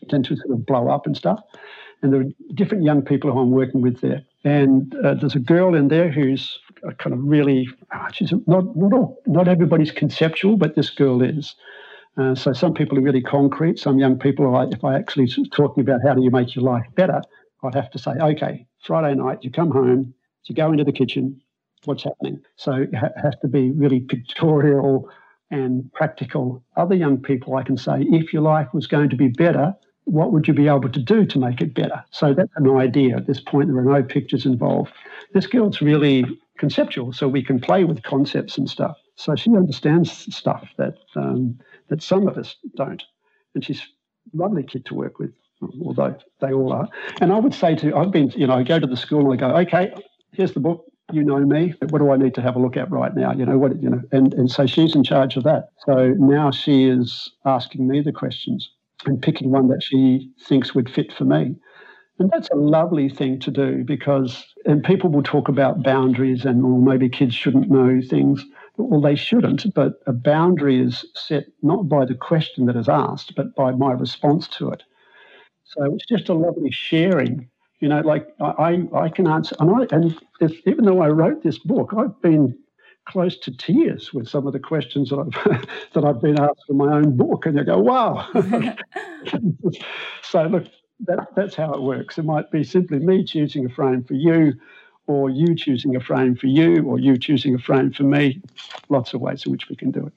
tend 0.08 0.26
to 0.26 0.36
sort 0.36 0.50
of 0.50 0.66
blow 0.66 0.88
up 0.88 1.06
and 1.06 1.16
stuff. 1.16 1.42
And 2.02 2.12
there 2.12 2.20
are 2.20 2.54
different 2.54 2.84
young 2.84 3.02
people 3.02 3.32
who 3.32 3.40
I'm 3.40 3.50
working 3.50 3.80
with 3.80 4.00
there. 4.00 4.22
And 4.44 4.94
uh, 4.96 5.14
there's 5.14 5.34
a 5.34 5.40
girl 5.40 5.74
in 5.74 5.88
there 5.88 6.10
who's 6.10 6.58
kind 6.98 7.14
of 7.14 7.20
really, 7.22 7.68
ah, 7.92 8.08
she's 8.12 8.32
not, 8.46 8.76
not, 8.76 8.92
all, 8.92 9.22
not 9.26 9.48
everybody's 9.48 9.90
conceptual, 9.90 10.56
but 10.56 10.74
this 10.74 10.90
girl 10.90 11.22
is. 11.22 11.54
Uh, 12.16 12.34
so 12.34 12.52
some 12.52 12.74
people 12.74 12.98
are 12.98 13.02
really 13.02 13.22
concrete. 13.22 13.78
Some 13.78 13.98
young 13.98 14.18
people, 14.18 14.54
are, 14.54 14.68
if 14.70 14.84
I 14.84 14.96
actually 14.96 15.26
talking 15.52 15.82
about 15.82 16.00
how 16.06 16.14
do 16.14 16.22
you 16.22 16.30
make 16.30 16.54
your 16.54 16.64
life 16.64 16.86
better, 16.94 17.22
I'd 17.62 17.74
have 17.74 17.90
to 17.90 17.98
say, 17.98 18.12
okay, 18.12 18.66
Friday 18.82 19.14
night, 19.14 19.38
you 19.42 19.50
come 19.50 19.70
home, 19.70 20.14
you 20.44 20.54
go 20.54 20.70
into 20.70 20.84
the 20.84 20.92
kitchen, 20.92 21.40
what's 21.84 22.04
happening? 22.04 22.40
So 22.56 22.72
it 22.72 22.94
has 22.94 23.34
to 23.42 23.48
be 23.48 23.70
really 23.70 24.00
pictorial 24.00 25.08
and 25.50 25.92
practical. 25.92 26.62
Other 26.76 26.94
young 26.94 27.18
people, 27.18 27.56
I 27.56 27.62
can 27.62 27.76
say, 27.76 28.02
if 28.10 28.32
your 28.32 28.42
life 28.42 28.68
was 28.72 28.86
going 28.86 29.08
to 29.10 29.16
be 29.16 29.28
better, 29.28 29.74
what 30.04 30.32
would 30.32 30.46
you 30.46 30.54
be 30.54 30.68
able 30.68 30.90
to 30.90 31.00
do 31.00 31.24
to 31.24 31.38
make 31.38 31.60
it 31.60 31.74
better? 31.74 32.04
So 32.10 32.34
that's 32.34 32.52
an 32.56 32.68
idea. 32.76 33.16
At 33.16 33.26
this 33.26 33.40
point, 33.40 33.68
there 33.68 33.78
are 33.78 34.00
no 34.00 34.02
pictures 34.02 34.44
involved. 34.44 34.92
This 35.32 35.46
girl's 35.46 35.80
really 35.80 36.24
conceptual, 36.58 37.12
so 37.12 37.26
we 37.26 37.42
can 37.42 37.58
play 37.58 37.84
with 37.84 38.02
concepts 38.02 38.58
and 38.58 38.68
stuff. 38.68 38.96
So 39.16 39.34
she 39.34 39.50
understands 39.50 40.10
stuff 40.34 40.68
that 40.76 40.96
um, 41.16 41.58
that 41.88 42.02
some 42.02 42.28
of 42.28 42.38
us 42.38 42.56
don't, 42.76 43.02
and 43.54 43.64
she's 43.64 43.80
a 44.32 44.36
lovely 44.36 44.62
kid 44.62 44.84
to 44.86 44.94
work 44.94 45.18
with, 45.18 45.32
although 45.82 46.16
they 46.40 46.52
all 46.52 46.72
are. 46.72 46.88
And 47.20 47.32
I 47.32 47.38
would 47.38 47.54
say 47.54 47.74
to 47.76 47.96
I've 47.96 48.10
been, 48.10 48.30
you 48.30 48.46
know, 48.46 48.54
I 48.54 48.62
go 48.62 48.78
to 48.78 48.86
the 48.86 48.96
school 48.96 49.30
and 49.30 49.42
I 49.42 49.48
go, 49.48 49.56
okay, 49.58 49.94
here's 50.32 50.52
the 50.52 50.60
book. 50.60 50.84
You 51.12 51.22
know 51.22 51.40
me. 51.40 51.74
but 51.78 51.92
What 51.92 51.98
do 51.98 52.10
I 52.10 52.16
need 52.16 52.34
to 52.34 52.40
have 52.42 52.56
a 52.56 52.58
look 52.58 52.78
at 52.78 52.90
right 52.90 53.14
now? 53.14 53.32
You 53.32 53.44
know 53.44 53.58
what? 53.58 53.80
You 53.82 53.90
know, 53.90 54.02
and 54.10 54.32
and 54.34 54.50
so 54.50 54.66
she's 54.66 54.94
in 54.94 55.04
charge 55.04 55.36
of 55.36 55.44
that. 55.44 55.68
So 55.86 56.14
now 56.18 56.50
she 56.50 56.84
is 56.84 57.30
asking 57.44 57.86
me 57.86 58.00
the 58.00 58.12
questions 58.12 58.70
and 59.04 59.20
picking 59.20 59.50
one 59.50 59.68
that 59.68 59.82
she 59.82 60.30
thinks 60.42 60.74
would 60.74 60.88
fit 60.88 61.12
for 61.12 61.24
me. 61.24 61.56
And 62.18 62.30
that's 62.30 62.48
a 62.50 62.56
lovely 62.56 63.08
thing 63.08 63.40
to 63.40 63.50
do 63.50 63.82
because, 63.84 64.44
and 64.66 64.84
people 64.84 65.10
will 65.10 65.22
talk 65.22 65.48
about 65.48 65.82
boundaries 65.82 66.44
and, 66.44 66.64
or 66.64 66.80
maybe 66.80 67.08
kids 67.08 67.34
shouldn't 67.34 67.70
know 67.70 68.00
things. 68.08 68.44
Well, 68.76 69.00
they 69.00 69.14
shouldn't, 69.14 69.72
but 69.74 70.00
a 70.06 70.12
boundary 70.12 70.80
is 70.80 71.04
set 71.14 71.46
not 71.62 71.88
by 71.88 72.04
the 72.04 72.14
question 72.14 72.66
that 72.66 72.76
is 72.76 72.88
asked, 72.88 73.34
but 73.36 73.54
by 73.54 73.70
my 73.70 73.92
response 73.92 74.48
to 74.48 74.70
it. 74.70 74.82
So 75.64 75.94
it's 75.94 76.06
just 76.06 76.28
a 76.28 76.34
lovely 76.34 76.70
sharing. 76.70 77.48
You 77.80 77.88
know, 77.88 78.00
like 78.00 78.28
I, 78.40 78.84
I 78.94 79.08
can 79.10 79.28
answer, 79.28 79.54
and, 79.60 79.70
I, 79.70 79.94
and 79.94 80.18
if, 80.40 80.52
even 80.66 80.84
though 80.84 81.02
I 81.02 81.08
wrote 81.08 81.42
this 81.42 81.58
book, 81.58 81.92
I've 81.96 82.20
been 82.22 82.56
close 83.06 83.38
to 83.38 83.56
tears 83.56 84.12
with 84.14 84.28
some 84.28 84.46
of 84.46 84.52
the 84.52 84.58
questions 84.58 85.10
that 85.10 85.18
I've 85.18 85.68
that 85.92 86.04
I've 86.04 86.20
been 86.20 86.40
asked 86.40 86.64
in 86.68 86.76
my 86.76 86.92
own 86.96 87.16
book, 87.16 87.46
and 87.46 87.56
you 87.56 87.64
go, 87.64 87.78
"Wow!" 87.78 88.26
so 90.22 90.44
look, 90.44 90.66
that, 91.00 91.26
that's 91.36 91.54
how 91.54 91.72
it 91.72 91.82
works. 91.82 92.18
It 92.18 92.24
might 92.24 92.50
be 92.50 92.64
simply 92.64 92.98
me 92.98 93.24
choosing 93.24 93.66
a 93.66 93.68
frame 93.68 94.04
for 94.04 94.14
you, 94.14 94.54
or 95.06 95.30
you 95.30 95.54
choosing 95.54 95.96
a 95.96 96.00
frame 96.00 96.34
for 96.34 96.46
you, 96.46 96.84
or 96.84 96.98
you 96.98 97.16
choosing 97.18 97.54
a 97.54 97.58
frame 97.58 97.92
for 97.92 98.04
me. 98.04 98.40
Lots 98.88 99.14
of 99.14 99.20
ways 99.20 99.44
in 99.44 99.52
which 99.52 99.68
we 99.68 99.76
can 99.76 99.90
do 99.90 100.06
it. 100.06 100.12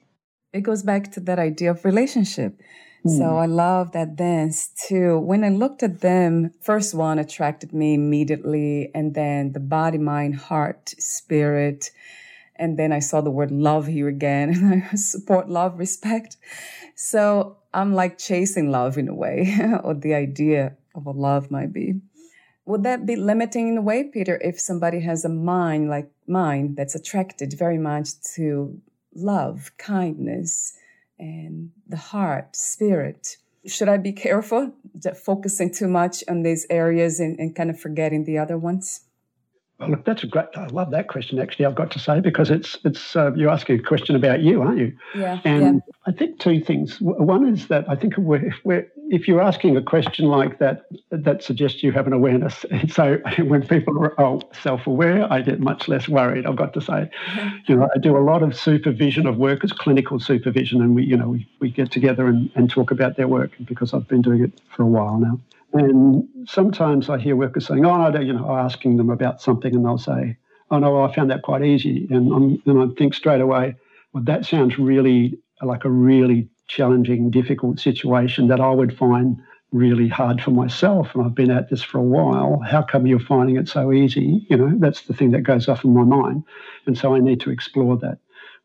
It 0.52 0.62
goes 0.62 0.82
back 0.82 1.12
to 1.12 1.20
that 1.20 1.38
idea 1.38 1.70
of 1.70 1.84
relationship. 1.84 2.58
So 3.06 3.28
hmm. 3.30 3.36
I 3.36 3.46
love 3.46 3.92
that 3.92 4.16
dance 4.16 4.68
too. 4.88 5.18
When 5.18 5.44
I 5.44 5.50
looked 5.50 5.82
at 5.82 6.00
them, 6.00 6.52
first 6.60 6.94
one 6.94 7.18
attracted 7.18 7.72
me 7.72 7.94
immediately, 7.94 8.90
and 8.94 9.14
then 9.14 9.52
the 9.52 9.60
body, 9.60 9.98
mind, 9.98 10.36
heart, 10.36 10.94
spirit 10.98 11.90
And 12.60 12.76
then 12.76 12.90
I 12.90 12.98
saw 12.98 13.20
the 13.20 13.30
word 13.30 13.52
love 13.52 13.86
here 13.86 14.08
again, 14.08 14.48
and 14.54 14.84
I 14.90 14.96
support 14.96 15.48
love, 15.48 15.78
respect. 15.78 16.36
So 16.96 17.58
I'm 17.72 17.94
like 17.94 18.18
chasing 18.18 18.70
love 18.70 18.98
in 18.98 19.08
a 19.08 19.14
way, 19.14 19.56
or 19.84 19.94
the 19.94 20.14
idea 20.14 20.76
of 20.94 21.06
what 21.06 21.16
love 21.16 21.50
might 21.52 21.72
be. 21.72 22.00
Would 22.68 22.82
that 22.82 23.06
be 23.06 23.16
limiting 23.16 23.68
in 23.68 23.78
a 23.78 23.80
way, 23.80 24.04
Peter, 24.04 24.38
if 24.44 24.60
somebody 24.60 25.00
has 25.00 25.24
a 25.24 25.30
mind 25.30 25.88
like 25.88 26.10
mine 26.26 26.74
that's 26.74 26.94
attracted 26.94 27.54
very 27.54 27.78
much 27.78 28.10
to 28.34 28.78
love, 29.14 29.72
kindness, 29.78 30.74
and 31.18 31.70
the 31.88 31.96
heart, 31.96 32.54
spirit? 32.54 33.38
Should 33.64 33.88
I 33.88 33.96
be 33.96 34.12
careful 34.12 34.74
focusing 35.24 35.72
too 35.72 35.88
much 35.88 36.22
on 36.28 36.42
these 36.42 36.66
areas 36.68 37.20
and, 37.20 37.38
and 37.38 37.56
kind 37.56 37.70
of 37.70 37.80
forgetting 37.80 38.24
the 38.24 38.36
other 38.36 38.58
ones? 38.58 39.00
Well, 39.78 39.90
look, 39.90 40.04
that's 40.04 40.24
a 40.24 40.26
great. 40.26 40.46
I 40.56 40.66
love 40.66 40.90
that 40.90 41.06
question. 41.06 41.38
Actually, 41.38 41.66
I've 41.66 41.76
got 41.76 41.92
to 41.92 42.00
say 42.00 42.18
because 42.18 42.50
it's 42.50 42.78
it's 42.84 43.14
uh, 43.14 43.32
you're 43.34 43.50
asking 43.50 43.78
a 43.78 43.82
question 43.82 44.16
about 44.16 44.40
you, 44.40 44.60
aren't 44.60 44.78
you? 44.78 44.92
Yeah. 45.14 45.40
And 45.44 45.82
yeah. 45.86 45.94
I 46.06 46.10
think 46.10 46.40
two 46.40 46.60
things. 46.60 47.00
One 47.00 47.46
is 47.46 47.68
that 47.68 47.88
I 47.88 47.94
think 47.94 48.16
we're, 48.16 48.52
we're, 48.64 48.90
if 49.10 49.28
you're 49.28 49.40
asking 49.40 49.76
a 49.76 49.82
question 49.82 50.24
like 50.24 50.58
that, 50.58 50.86
that 51.12 51.44
suggests 51.44 51.84
you 51.84 51.92
have 51.92 52.08
an 52.08 52.12
awareness. 52.12 52.64
And 52.72 52.90
so 52.98 53.18
when 53.38 53.68
people 53.68 53.96
are 54.02 54.20
oh, 54.20 54.40
self-aware, 54.62 55.32
I 55.32 55.42
get 55.42 55.60
much 55.60 55.86
less 55.86 56.08
worried. 56.08 56.44
I've 56.44 56.56
got 56.56 56.74
to 56.74 56.80
say, 56.80 57.08
you 57.66 57.76
know, 57.76 57.88
I 57.94 57.98
do 57.98 58.16
a 58.16 58.24
lot 58.24 58.42
of 58.42 58.58
supervision 58.58 59.28
of 59.28 59.36
workers, 59.36 59.70
clinical 59.70 60.18
supervision, 60.18 60.82
and 60.82 60.96
we, 60.96 61.04
you 61.04 61.16
know, 61.16 61.28
we, 61.28 61.46
we 61.60 61.70
get 61.70 61.92
together 61.92 62.26
and, 62.26 62.50
and 62.56 62.68
talk 62.68 62.90
about 62.90 63.16
their 63.16 63.28
work 63.28 63.52
because 63.64 63.94
I've 63.94 64.08
been 64.08 64.22
doing 64.22 64.42
it 64.42 64.60
for 64.74 64.82
a 64.82 64.86
while 64.86 65.18
now. 65.18 65.38
And 65.72 66.24
sometimes 66.46 67.10
I 67.10 67.18
hear 67.18 67.36
workers 67.36 67.66
saying, 67.66 67.84
"Oh, 67.84 68.08
no, 68.10 68.20
you 68.20 68.32
know," 68.32 68.50
asking 68.50 68.96
them 68.96 69.10
about 69.10 69.40
something, 69.40 69.74
and 69.74 69.84
they'll 69.84 69.98
say, 69.98 70.36
"Oh 70.70 70.78
no, 70.78 71.02
I 71.02 71.12
found 71.14 71.30
that 71.30 71.42
quite 71.42 71.62
easy," 71.64 72.06
and 72.10 72.32
I'm, 72.32 72.62
and 72.66 72.80
I 72.80 72.86
think 72.96 73.14
straight 73.14 73.40
away, 73.40 73.74
"Well, 74.12 74.22
that 74.24 74.46
sounds 74.46 74.78
really 74.78 75.38
like 75.62 75.84
a 75.84 75.90
really 75.90 76.48
challenging, 76.68 77.30
difficult 77.30 77.80
situation 77.80 78.48
that 78.48 78.60
I 78.60 78.70
would 78.70 78.92
find 78.96 79.36
really 79.72 80.08
hard 80.08 80.40
for 80.40 80.50
myself, 80.52 81.14
and 81.14 81.22
I've 81.24 81.34
been 81.34 81.50
at 81.50 81.68
this 81.68 81.82
for 81.82 81.98
a 81.98 82.02
while. 82.02 82.60
How 82.60 82.80
come 82.82 83.06
you're 83.06 83.18
finding 83.18 83.56
it 83.56 83.68
so 83.68 83.92
easy? 83.92 84.46
You 84.48 84.56
know, 84.56 84.72
that's 84.78 85.02
the 85.02 85.12
thing 85.14 85.30
that 85.32 85.42
goes 85.42 85.68
off 85.68 85.84
in 85.84 85.92
my 85.92 86.04
mind, 86.04 86.44
and 86.86 86.96
so 86.96 87.14
I 87.14 87.18
need 87.18 87.40
to 87.40 87.50
explore 87.50 87.96
that 87.98 88.18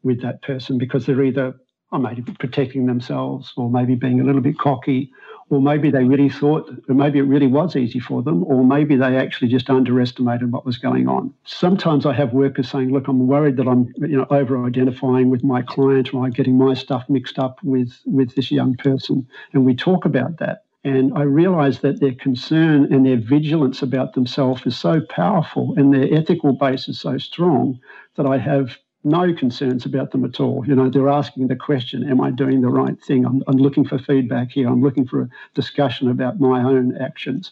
with 0.04 0.22
that 0.22 0.42
person 0.42 0.78
because 0.78 1.06
they're 1.06 1.24
either, 1.24 1.54
oh, 1.92 1.98
maybe 1.98 2.22
protecting 2.40 2.86
themselves, 2.86 3.54
or 3.58 3.70
maybe 3.70 3.96
being 3.96 4.22
a 4.22 4.24
little 4.24 4.42
bit 4.42 4.58
cocky." 4.58 5.12
Or 5.54 5.62
maybe 5.62 5.92
they 5.92 6.04
really 6.04 6.30
thought, 6.30 6.70
or 6.90 6.96
maybe 6.96 7.20
it 7.20 7.24
really 7.24 7.48
was 7.48 7.76
easy 7.76 8.00
for 8.00 8.24
them, 8.24 8.44
or 8.46 8.66
maybe 8.66 8.96
they 8.96 9.18
actually 9.18 9.50
just 9.50 9.70
underestimated 9.70 10.52
what 10.52 10.66
was 10.66 10.78
going 10.78 11.08
on. 11.08 11.34
Sometimes 11.46 12.06
I 12.06 12.14
have 12.14 12.34
workers 12.34 12.70
saying, 12.70 12.92
"Look, 12.92 13.08
I'm 13.08 13.28
worried 13.28 13.58
that 13.58 13.68
I'm, 13.68 13.94
you 13.98 14.18
know, 14.18 14.28
over-identifying 14.30 15.30
with 15.30 15.44
my 15.44 15.62
client, 15.62 16.14
or 16.14 16.26
I'm 16.26 16.32
getting 16.32 16.58
my 16.58 16.74
stuff 16.74 17.10
mixed 17.10 17.40
up 17.40 17.60
with 17.64 17.94
with 18.06 18.36
this 18.36 18.52
young 18.52 18.76
person," 18.76 19.28
and 19.54 19.66
we 19.66 19.76
talk 19.76 20.06
about 20.06 20.38
that. 20.40 20.64
And 20.84 21.14
I 21.16 21.22
realize 21.22 21.80
that 21.80 22.02
their 22.02 22.14
concern 22.14 22.92
and 22.92 23.06
their 23.06 23.18
vigilance 23.18 23.82
about 23.82 24.14
themselves 24.14 24.66
is 24.66 24.76
so 24.78 25.00
powerful 25.10 25.74
and 25.78 25.94
their 25.94 26.14
ethical 26.14 26.52
base 26.52 26.90
is 26.90 27.00
so 27.00 27.18
strong 27.18 27.80
that 28.16 28.26
I 28.26 28.38
have 28.38 28.78
no 29.04 29.34
concerns 29.34 29.86
about 29.86 30.12
them 30.12 30.24
at 30.26 30.40
all. 30.40 30.66
You 30.66 30.76
know, 30.76 30.90
they're 30.90 31.10
asking 31.10 31.48
the 31.48 31.56
question, 31.56 32.10
Am 32.10 32.22
I 32.22 32.32
doing 32.32 32.62
the 32.62 32.70
right 32.70 33.00
thing? 33.02 33.26
I'm, 33.26 33.44
I'm 33.48 33.58
looking 33.58 33.86
for 33.86 34.00
feedback 34.00 34.52
here. 34.52 34.68
I'm 34.68 34.82
looking 34.82 35.06
for 35.06 35.22
a 35.24 35.30
discussion 35.54 36.10
about 36.10 36.40
my 36.40 36.64
own 36.64 36.98
actions. 36.98 37.52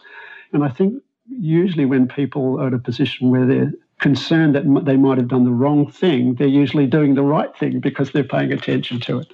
And 0.53 0.63
I 0.63 0.69
think 0.69 1.01
usually 1.27 1.85
when 1.85 2.07
people 2.07 2.59
are 2.59 2.67
in 2.67 2.73
a 2.73 2.79
position 2.79 3.29
where 3.29 3.45
they're 3.45 3.73
concerned 4.01 4.55
that 4.55 4.65
they 4.83 4.97
might 4.97 5.17
have 5.19 5.27
done 5.27 5.45
the 5.45 5.51
wrong 5.51 5.89
thing, 5.89 6.33
they're 6.35 6.47
usually 6.47 6.87
doing 6.87 7.13
the 7.13 7.21
right 7.21 7.55
thing 7.57 7.79
because 7.79 8.11
they're 8.11 8.23
paying 8.23 8.51
attention 8.51 8.99
to 8.99 9.19
it. 9.19 9.31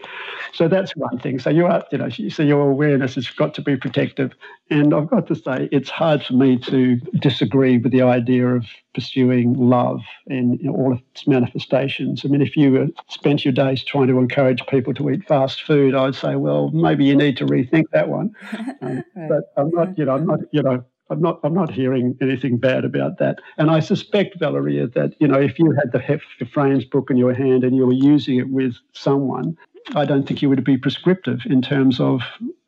So 0.54 0.68
that's 0.68 0.96
one 0.96 1.18
thing. 1.20 1.40
So 1.40 1.50
you 1.50 1.66
are, 1.66 1.86
you 1.92 1.98
know, 1.98 2.10
so 2.10 2.44
your 2.44 2.70
awareness 2.70 3.16
has 3.16 3.30
got 3.30 3.54
to 3.56 3.62
be 3.62 3.78
protective. 3.78 4.34
And 4.70 4.94
I've 4.94 5.10
got 5.10 5.28
to 5.28 5.36
say, 5.36 5.70
it's 5.72 5.90
hard 5.90 6.22
for 6.22 6.34
me 6.34 6.58
to 6.60 6.98
disagree 7.20 7.78
with 7.78 7.94
the 7.94 8.02
idea 8.02 8.48
of 8.48 8.66
pursuing 8.94 9.54
love 9.54 10.02
in, 10.28 10.60
in 10.62 10.70
all 10.70 11.00
its 11.12 11.26
manifestations. 11.26 12.26
I 12.26 12.28
mean, 12.28 12.42
if 12.42 12.58
you 12.58 12.94
spent 13.08 13.46
your 13.46 13.54
days 13.54 13.84
trying 13.84 14.08
to 14.08 14.20
encourage 14.20 14.66
people 14.68 14.94
to 14.96 15.10
eat 15.10 15.26
fast 15.28 15.64
food, 15.64 15.96
I'd 15.96 16.16
say, 16.16 16.36
well, 16.36 16.72
maybe 16.72 17.06
you 17.06 17.16
need 17.16 17.38
to 17.38 17.46
rethink 17.46 17.86
that 17.94 18.10
one. 18.10 18.36
Um, 18.80 19.04
right. 19.16 19.30
But 19.30 19.44
I'm 19.58 19.72
not, 19.72 19.98
you 19.98 20.06
know, 20.06 20.16
I'm 20.16 20.26
not, 20.26 20.40
you 20.52 20.62
know, 20.62 20.84
I'm 21.10 21.22
not, 21.22 21.40
I'm 21.44 21.54
not 21.54 21.72
hearing 21.72 22.18
anything 22.22 22.58
bad 22.58 22.84
about 22.84 23.18
that. 23.20 23.40
And 23.58 23.72
I 23.72 23.80
suspect, 23.80 24.40
Valeria, 24.40 24.88
that 24.88 25.14
you 25.20 25.28
know, 25.28 25.40
if 25.40 25.58
you 25.60 25.72
had 25.72 25.92
the 25.92 26.00
Hef 26.00 26.22
Frames 26.52 26.86
book 26.86 27.10
in 27.10 27.18
your 27.18 27.34
hand 27.34 27.64
and 27.64 27.76
you 27.76 27.86
were 27.86 27.94
using 27.94 28.38
it 28.38 28.50
with 28.50 28.76
someone, 28.94 29.58
I 29.96 30.06
don't 30.06 30.28
think 30.28 30.42
you 30.42 30.50
would 30.50 30.64
be 30.64 30.78
prescriptive 30.78 31.42
in 31.46 31.62
terms 31.62 32.00
of 32.00 32.22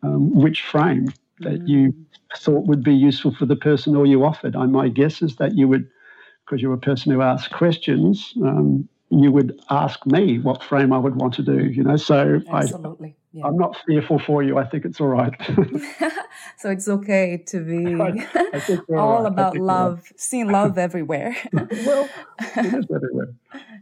um, 0.03 0.33
which 0.33 0.61
frame 0.61 1.13
that 1.39 1.67
you 1.67 1.93
thought 2.37 2.65
would 2.65 2.83
be 2.83 2.93
useful 2.93 3.33
for 3.35 3.45
the 3.45 3.55
person 3.55 3.95
or 3.95 4.05
you 4.05 4.23
offered. 4.23 4.55
I, 4.55 4.65
my 4.65 4.87
guess 4.87 5.21
is 5.21 5.35
that 5.37 5.55
you 5.55 5.67
would, 5.67 5.89
because 6.45 6.61
you're 6.61 6.73
a 6.73 6.77
person 6.77 7.11
who 7.11 7.21
asks 7.21 7.47
questions, 7.47 8.33
um, 8.43 8.87
you 9.09 9.31
would 9.31 9.59
ask 9.69 10.05
me 10.05 10.39
what 10.39 10.63
frame 10.63 10.93
I 10.93 10.97
would 10.97 11.15
want 11.15 11.33
to 11.35 11.43
do. 11.43 11.65
You 11.65 11.83
know, 11.83 11.97
so 11.97 12.41
Absolutely. 12.49 13.09
I, 13.09 13.18
yeah. 13.31 13.45
I'm 13.45 13.57
not 13.57 13.77
fearful 13.85 14.19
for 14.19 14.41
you. 14.41 14.57
I 14.57 14.65
think 14.65 14.85
it's 14.85 14.99
all 14.99 15.07
right. 15.07 15.33
so 16.57 16.71
it's 16.71 16.87
okay 16.87 17.43
to 17.47 17.59
be 17.59 17.93
all, 17.93 18.01
all 18.97 19.23
right. 19.23 19.27
about 19.27 19.55
love, 19.57 20.11
seeing 20.17 20.51
love 20.51 20.77
everywhere. 20.77 21.35
well, 21.53 22.09
it 22.39 22.73
is 22.73 22.85
everywhere. 22.93 23.33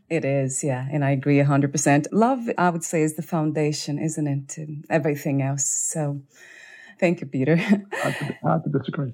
It 0.09 0.25
is, 0.25 0.63
yeah. 0.63 0.87
And 0.91 1.03
I 1.03 1.11
agree 1.11 1.37
100%. 1.37 2.07
Love, 2.11 2.49
I 2.57 2.69
would 2.69 2.83
say, 2.83 3.01
is 3.01 3.15
the 3.15 3.21
foundation, 3.21 3.99
isn't 3.99 4.27
it, 4.27 4.49
to 4.49 4.83
everything 4.89 5.41
else. 5.41 5.65
So 5.65 6.21
thank 6.99 7.21
you, 7.21 7.27
Peter. 7.27 7.55
hard, 7.55 8.15
to, 8.19 8.37
hard 8.41 8.63
to 8.65 8.69
disagree. 8.69 9.13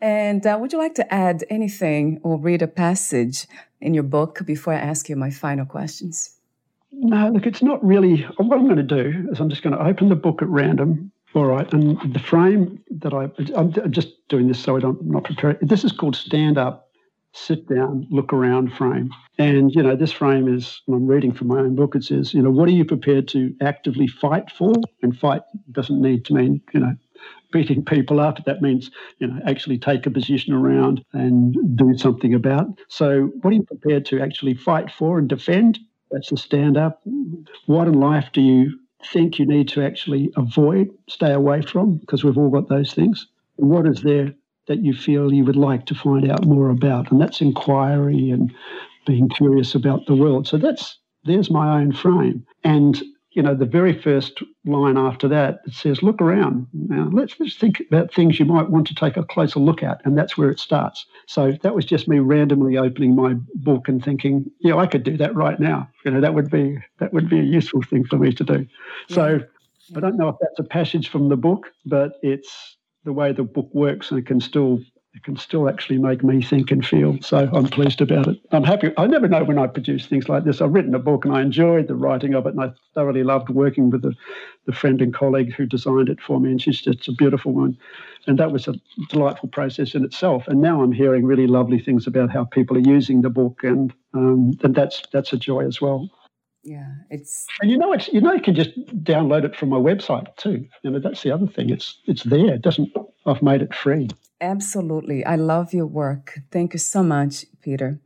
and 0.00 0.44
uh, 0.44 0.56
would 0.60 0.72
you 0.72 0.78
like 0.78 0.94
to 0.94 1.14
add 1.14 1.44
anything 1.48 2.20
or 2.24 2.38
read 2.38 2.62
a 2.62 2.68
passage 2.68 3.46
in 3.80 3.94
your 3.94 4.04
book 4.04 4.40
before 4.44 4.72
I 4.72 4.78
ask 4.78 5.08
you 5.08 5.14
my 5.14 5.30
final 5.30 5.66
questions? 5.66 6.38
No, 6.92 7.30
look, 7.30 7.46
it's 7.46 7.62
not 7.62 7.84
really. 7.84 8.22
What 8.36 8.58
I'm 8.58 8.66
going 8.66 8.76
to 8.76 8.82
do 8.82 9.28
is 9.32 9.40
I'm 9.40 9.48
just 9.48 9.62
going 9.62 9.76
to 9.76 9.84
open 9.84 10.08
the 10.08 10.16
book 10.16 10.42
at 10.42 10.48
random. 10.48 11.10
All 11.34 11.46
right, 11.46 11.72
and 11.72 11.98
the 12.12 12.18
frame 12.18 12.78
that 12.90 13.14
I, 13.14 13.30
I'm 13.56 13.72
just 13.90 14.28
doing 14.28 14.48
this 14.48 14.58
so 14.60 14.76
I 14.76 14.80
don't, 14.80 15.00
I'm 15.00 15.10
not 15.12 15.24
prepared. 15.24 15.58
This 15.62 15.82
is 15.82 15.90
called 15.90 16.14
stand 16.14 16.58
up, 16.58 16.90
sit 17.32 17.66
down, 17.68 18.06
look 18.10 18.34
around 18.34 18.74
frame. 18.74 19.08
And, 19.38 19.74
you 19.74 19.82
know, 19.82 19.96
this 19.96 20.12
frame 20.12 20.46
is, 20.46 20.82
I'm 20.88 21.06
reading 21.06 21.32
from 21.32 21.48
my 21.48 21.60
own 21.60 21.74
book, 21.74 21.96
it 21.96 22.04
says, 22.04 22.34
you 22.34 22.42
know, 22.42 22.50
what 22.50 22.68
are 22.68 22.72
you 22.72 22.84
prepared 22.84 23.28
to 23.28 23.54
actively 23.62 24.06
fight 24.06 24.50
for? 24.50 24.74
And 25.02 25.16
fight 25.18 25.40
doesn't 25.70 26.02
need 26.02 26.26
to 26.26 26.34
mean, 26.34 26.60
you 26.74 26.80
know, 26.80 26.94
beating 27.50 27.82
people 27.82 28.20
up. 28.20 28.44
That 28.44 28.60
means, 28.60 28.90
you 29.18 29.26
know, 29.26 29.40
actually 29.46 29.78
take 29.78 30.04
a 30.04 30.10
position 30.10 30.52
around 30.52 31.02
and 31.14 31.56
do 31.76 31.96
something 31.96 32.34
about. 32.34 32.66
So, 32.88 33.30
what 33.40 33.52
are 33.52 33.56
you 33.56 33.62
prepared 33.62 34.04
to 34.06 34.20
actually 34.20 34.54
fight 34.54 34.90
for 34.90 35.18
and 35.18 35.28
defend? 35.28 35.78
That's 36.12 36.30
a 36.30 36.36
stand 36.36 36.76
up. 36.76 37.02
What 37.66 37.88
in 37.88 37.94
life 37.94 38.28
do 38.32 38.40
you 38.40 38.78
think 39.12 39.38
you 39.38 39.46
need 39.46 39.68
to 39.68 39.82
actually 39.82 40.30
avoid, 40.36 40.90
stay 41.08 41.32
away 41.32 41.62
from? 41.62 41.96
Because 41.96 42.22
we've 42.22 42.38
all 42.38 42.50
got 42.50 42.68
those 42.68 42.92
things. 42.92 43.26
And 43.58 43.70
what 43.70 43.86
is 43.86 44.02
there 44.02 44.32
that 44.68 44.84
you 44.84 44.94
feel 44.94 45.32
you 45.32 45.44
would 45.44 45.56
like 45.56 45.86
to 45.86 45.94
find 45.94 46.30
out 46.30 46.44
more 46.46 46.68
about? 46.68 47.10
And 47.10 47.20
that's 47.20 47.40
inquiry 47.40 48.30
and 48.30 48.52
being 49.06 49.28
curious 49.28 49.74
about 49.74 50.06
the 50.06 50.14
world. 50.14 50.46
So 50.46 50.58
that's 50.58 50.98
there's 51.24 51.50
my 51.50 51.80
own 51.80 51.92
frame. 51.92 52.46
And 52.62 53.02
you 53.34 53.42
know, 53.42 53.54
the 53.54 53.66
very 53.66 53.98
first 54.00 54.42
line 54.64 54.98
after 54.98 55.26
that, 55.28 55.60
it 55.66 55.72
says, 55.72 56.02
look 56.02 56.20
around. 56.20 56.66
Now, 56.72 57.08
let's, 57.12 57.34
let's 57.40 57.56
think 57.56 57.80
about 57.80 58.12
things 58.12 58.38
you 58.38 58.44
might 58.44 58.68
want 58.68 58.86
to 58.88 58.94
take 58.94 59.16
a 59.16 59.24
closer 59.24 59.58
look 59.58 59.82
at. 59.82 60.00
And 60.04 60.16
that's 60.18 60.36
where 60.36 60.50
it 60.50 60.58
starts. 60.58 61.06
So 61.26 61.52
that 61.62 61.74
was 61.74 61.84
just 61.84 62.08
me 62.08 62.18
randomly 62.18 62.76
opening 62.76 63.16
my 63.16 63.34
book 63.54 63.88
and 63.88 64.04
thinking, 64.04 64.50
yeah, 64.60 64.76
I 64.76 64.86
could 64.86 65.02
do 65.02 65.16
that 65.16 65.34
right 65.34 65.58
now. 65.58 65.88
You 66.04 66.10
know, 66.10 66.20
that 66.20 66.34
would 66.34 66.50
be, 66.50 66.78
that 66.98 67.12
would 67.14 67.28
be 67.28 67.40
a 67.40 67.44
useful 67.44 67.82
thing 67.82 68.04
for 68.04 68.18
me 68.18 68.32
to 68.32 68.44
do. 68.44 68.66
Yeah. 69.08 69.14
So 69.14 69.40
I 69.96 70.00
don't 70.00 70.16
know 70.16 70.28
if 70.28 70.36
that's 70.40 70.58
a 70.58 70.64
passage 70.64 71.08
from 71.08 71.28
the 71.28 71.36
book, 71.36 71.68
but 71.86 72.12
it's 72.22 72.76
the 73.04 73.12
way 73.12 73.32
the 73.32 73.44
book 73.44 73.68
works 73.72 74.10
and 74.10 74.20
it 74.20 74.26
can 74.26 74.40
still 74.40 74.78
it 75.14 75.22
can 75.24 75.36
still 75.36 75.68
actually 75.68 75.98
make 75.98 76.24
me 76.24 76.40
think 76.40 76.70
and 76.70 76.84
feel. 76.84 77.20
So 77.20 77.48
I'm 77.52 77.66
pleased 77.68 78.00
about 78.00 78.28
it. 78.28 78.38
I'm 78.50 78.64
happy. 78.64 78.92
I 78.96 79.06
never 79.06 79.28
know 79.28 79.44
when 79.44 79.58
I 79.58 79.66
produce 79.66 80.06
things 80.06 80.28
like 80.28 80.44
this. 80.44 80.62
I've 80.62 80.72
written 80.72 80.94
a 80.94 80.98
book 80.98 81.24
and 81.24 81.34
I 81.34 81.42
enjoyed 81.42 81.88
the 81.88 81.94
writing 81.94 82.34
of 82.34 82.46
it, 82.46 82.54
and 82.54 82.62
I 82.62 82.72
thoroughly 82.94 83.22
loved 83.22 83.50
working 83.50 83.90
with 83.90 84.02
the, 84.02 84.14
the 84.66 84.72
friend 84.72 85.02
and 85.02 85.12
colleague 85.12 85.52
who 85.52 85.66
designed 85.66 86.08
it 86.08 86.20
for 86.20 86.40
me. 86.40 86.50
And 86.50 86.62
she's 86.62 86.80
just 86.80 87.08
a 87.08 87.12
beautiful 87.12 87.52
one. 87.52 87.76
And 88.26 88.38
that 88.38 88.52
was 88.52 88.68
a 88.68 88.74
delightful 89.10 89.50
process 89.50 89.94
in 89.94 90.04
itself. 90.04 90.44
And 90.48 90.62
now 90.62 90.82
I'm 90.82 90.92
hearing 90.92 91.26
really 91.26 91.46
lovely 91.46 91.78
things 91.78 92.06
about 92.06 92.30
how 92.30 92.44
people 92.44 92.76
are 92.76 92.80
using 92.80 93.20
the 93.20 93.30
book, 93.30 93.60
and 93.62 93.92
um, 94.14 94.52
and 94.62 94.74
that's 94.74 95.02
that's 95.12 95.32
a 95.34 95.36
joy 95.36 95.66
as 95.66 95.80
well. 95.80 96.08
Yeah, 96.64 96.86
it's 97.10 97.46
and 97.60 97.70
you 97.70 97.76
know 97.76 97.92
it's 97.92 98.08
you 98.08 98.20
know 98.20 98.32
you 98.32 98.40
can 98.40 98.54
just 98.54 98.70
download 99.04 99.44
it 99.44 99.56
from 99.56 99.68
my 99.68 99.78
website 99.78 100.34
too. 100.36 100.66
You 100.82 100.90
know 100.90 101.00
that's 101.00 101.22
the 101.22 101.32
other 101.32 101.48
thing. 101.48 101.70
It's 101.70 101.98
it's 102.06 102.22
there. 102.22 102.54
It 102.54 102.62
doesn't. 102.62 102.92
I've 103.26 103.42
made 103.42 103.62
it 103.62 103.74
free. 103.74 104.08
Absolutely. 104.42 105.24
I 105.24 105.36
love 105.36 105.72
your 105.72 105.86
work. 105.86 106.40
Thank 106.50 106.72
you 106.72 106.80
so 106.80 107.02
much, 107.04 107.46
Peter. 107.62 108.00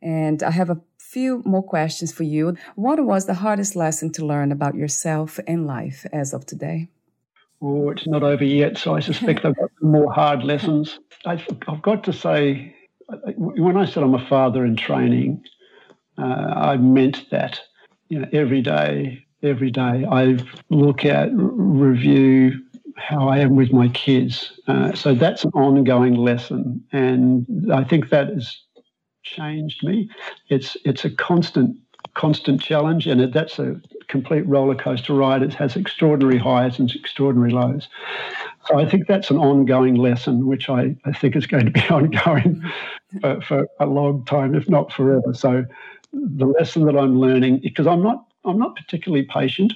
And 0.00 0.42
I 0.42 0.50
have 0.50 0.70
a 0.70 0.80
few 0.98 1.42
more 1.44 1.62
questions 1.62 2.12
for 2.12 2.22
you. 2.22 2.56
What 2.76 3.04
was 3.04 3.26
the 3.26 3.34
hardest 3.34 3.76
lesson 3.76 4.10
to 4.12 4.24
learn 4.24 4.52
about 4.52 4.74
yourself 4.74 5.38
and 5.46 5.66
life 5.66 6.06
as 6.12 6.32
of 6.32 6.46
today? 6.46 6.88
Oh, 7.60 7.90
it's 7.90 8.06
not 8.06 8.22
over 8.22 8.44
yet, 8.44 8.78
so 8.78 8.94
I 8.96 9.00
suspect 9.00 9.44
I've 9.44 9.56
got 9.56 9.70
more 9.82 10.10
hard 10.10 10.44
lessons. 10.52 10.98
I've, 11.26 11.46
I've, 11.68 11.82
got 11.82 12.04
to 12.04 12.12
say, 12.12 12.74
when 13.36 13.76
I 13.76 13.84
said 13.84 14.02
I'm 14.02 14.14
a 14.14 14.26
father 14.28 14.64
in 14.64 14.76
training, 14.76 15.44
uh, 16.18 16.22
I 16.22 16.76
meant 16.78 17.28
that. 17.30 17.60
You 18.08 18.20
know, 18.20 18.28
every 18.32 18.62
day, 18.62 19.26
every 19.42 19.70
day, 19.70 20.06
I 20.10 20.38
look 20.70 21.04
at, 21.04 21.28
review 21.32 22.62
how 22.96 23.28
I 23.28 23.38
am 23.38 23.56
with 23.56 23.72
my 23.72 23.88
kids. 23.88 24.52
Uh, 24.66 24.92
so 24.94 25.14
that's 25.14 25.44
an 25.44 25.52
ongoing 25.54 26.14
lesson, 26.14 26.84
and 26.92 27.46
I 27.72 27.84
think 27.84 28.08
that 28.10 28.28
has 28.28 28.56
changed 29.22 29.84
me. 29.84 30.08
It's 30.48 30.76
it's 30.84 31.04
a 31.04 31.10
constant 31.10 31.76
constant 32.14 32.60
challenge, 32.60 33.06
and 33.06 33.20
it, 33.20 33.32
that's 33.32 33.58
a 33.58 33.80
complete 34.08 34.46
roller 34.46 34.74
coaster 34.74 35.14
ride. 35.14 35.42
It 35.42 35.54
has 35.54 35.76
extraordinary 35.76 36.38
highs 36.38 36.78
and 36.78 36.90
extraordinary 36.94 37.50
lows. 37.50 37.88
So 38.66 38.78
I 38.78 38.88
think 38.88 39.06
that's 39.06 39.30
an 39.30 39.38
ongoing 39.38 39.96
lesson, 39.96 40.46
which 40.46 40.68
I, 40.68 40.96
I 41.04 41.12
think 41.12 41.36
is 41.36 41.46
going 41.46 41.66
to 41.66 41.70
be 41.70 41.80
ongoing 41.90 42.62
for, 43.20 43.40
for 43.42 43.66
a 43.80 43.86
long 43.86 44.24
time, 44.24 44.54
if 44.54 44.68
not 44.68 44.92
forever. 44.92 45.34
So 45.34 45.64
the 46.12 46.46
lesson 46.46 46.86
that 46.86 46.96
I'm 46.96 47.20
learning, 47.20 47.60
because 47.62 47.86
I'm 47.86 48.02
not 48.02 48.24
I'm 48.44 48.58
not 48.58 48.76
particularly 48.76 49.24
patient, 49.24 49.72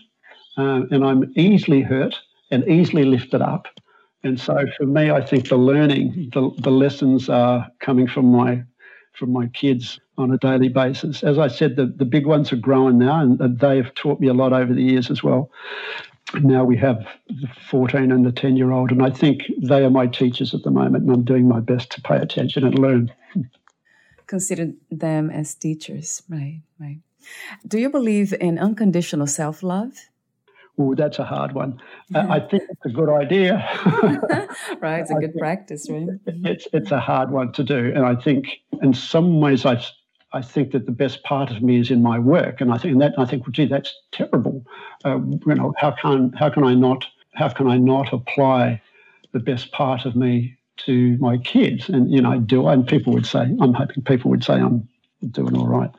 uh, 0.56 0.82
and 0.90 1.04
I'm 1.04 1.32
easily 1.36 1.82
hurt 1.82 2.16
and 2.50 2.66
easily 2.68 3.04
lifted 3.04 3.42
up. 3.42 3.66
And 4.22 4.38
so 4.38 4.64
for 4.76 4.86
me, 4.86 5.10
I 5.10 5.24
think 5.24 5.48
the 5.48 5.56
learning, 5.56 6.30
the, 6.32 6.50
the 6.58 6.70
lessons 6.70 7.28
are 7.28 7.66
coming 7.80 8.06
from 8.06 8.26
my 8.26 8.64
from 9.14 9.32
my 9.32 9.48
kids 9.48 9.98
on 10.18 10.30
a 10.30 10.38
daily 10.38 10.68
basis. 10.68 11.22
As 11.24 11.36
I 11.36 11.48
said, 11.48 11.76
the, 11.76 11.86
the 11.86 12.04
big 12.04 12.26
ones 12.26 12.52
are 12.52 12.56
growing 12.56 12.98
now, 12.98 13.20
and 13.20 13.58
they 13.58 13.76
have 13.76 13.92
taught 13.94 14.20
me 14.20 14.28
a 14.28 14.32
lot 14.32 14.52
over 14.52 14.72
the 14.72 14.82
years 14.82 15.10
as 15.10 15.22
well. 15.22 15.50
Now 16.40 16.64
we 16.64 16.76
have 16.76 17.06
the 17.28 17.48
14 17.70 18.12
and 18.12 18.24
the 18.24 18.32
10 18.32 18.56
year 18.56 18.70
old, 18.70 18.92
and 18.92 19.02
I 19.02 19.10
think 19.10 19.42
they 19.60 19.84
are 19.84 19.90
my 19.90 20.06
teachers 20.06 20.54
at 20.54 20.62
the 20.62 20.70
moment, 20.70 21.04
and 21.04 21.12
I'm 21.12 21.24
doing 21.24 21.48
my 21.48 21.60
best 21.60 21.90
to 21.92 22.00
pay 22.02 22.16
attention 22.16 22.64
and 22.64 22.78
learn. 22.78 23.12
Consider 24.26 24.72
them 24.90 25.28
as 25.28 25.54
teachers, 25.54 26.22
right? 26.28 26.62
Right. 26.78 27.00
Do 27.66 27.78
you 27.78 27.90
believe 27.90 28.32
in 28.40 28.58
unconditional 28.58 29.26
self 29.26 29.62
love? 29.62 29.92
Oh, 30.78 30.94
that's 30.94 31.18
a 31.18 31.24
hard 31.24 31.52
one. 31.52 31.80
Uh, 32.14 32.26
I 32.30 32.40
think 32.40 32.62
it's 32.70 32.86
a 32.86 32.90
good 32.90 33.10
idea. 33.10 33.68
right, 34.80 35.00
it's 35.00 35.10
a 35.10 35.14
good 35.14 35.36
practice, 35.36 35.88
right? 35.90 36.08
It's 36.26 36.66
it's 36.72 36.90
a 36.90 37.00
hard 37.00 37.30
one 37.30 37.52
to 37.52 37.64
do, 37.64 37.92
and 37.94 38.04
I 38.04 38.14
think 38.14 38.48
in 38.82 38.94
some 38.94 39.40
ways 39.40 39.66
I 39.66 39.82
I 40.32 40.42
think 40.42 40.72
that 40.72 40.86
the 40.86 40.92
best 40.92 41.22
part 41.22 41.50
of 41.50 41.62
me 41.62 41.80
is 41.80 41.90
in 41.90 42.02
my 42.02 42.18
work, 42.18 42.60
and 42.60 42.72
I 42.72 42.78
think 42.78 42.98
that 43.00 43.14
I 43.18 43.24
think, 43.24 43.42
well, 43.44 43.52
gee, 43.52 43.66
that's 43.66 43.94
terrible. 44.12 44.64
Uh, 45.04 45.18
you 45.46 45.54
know, 45.54 45.74
how 45.76 45.90
can 45.90 46.32
how 46.32 46.50
can 46.50 46.64
I 46.64 46.74
not 46.74 47.04
how 47.34 47.48
can 47.48 47.68
I 47.68 47.76
not 47.76 48.12
apply 48.12 48.80
the 49.32 49.40
best 49.40 49.72
part 49.72 50.06
of 50.06 50.16
me 50.16 50.56
to 50.78 51.18
my 51.18 51.36
kids? 51.38 51.88
And 51.88 52.10
you 52.10 52.22
know, 52.22 52.38
do 52.38 52.68
and 52.68 52.86
people 52.86 53.12
would 53.12 53.26
say, 53.26 53.40
I'm 53.60 53.74
hoping 53.74 54.02
people 54.04 54.30
would 54.30 54.44
say 54.44 54.54
I'm 54.54 54.88
doing 55.30 55.56
all 55.56 55.66
right. 55.66 55.90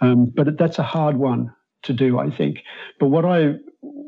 Um, 0.00 0.26
but 0.26 0.56
that's 0.56 0.78
a 0.78 0.82
hard 0.84 1.16
one 1.16 1.52
to 1.82 1.92
do, 1.92 2.18
I 2.18 2.30
think. 2.30 2.62
But 2.98 3.08
what 3.08 3.24
I 3.24 3.56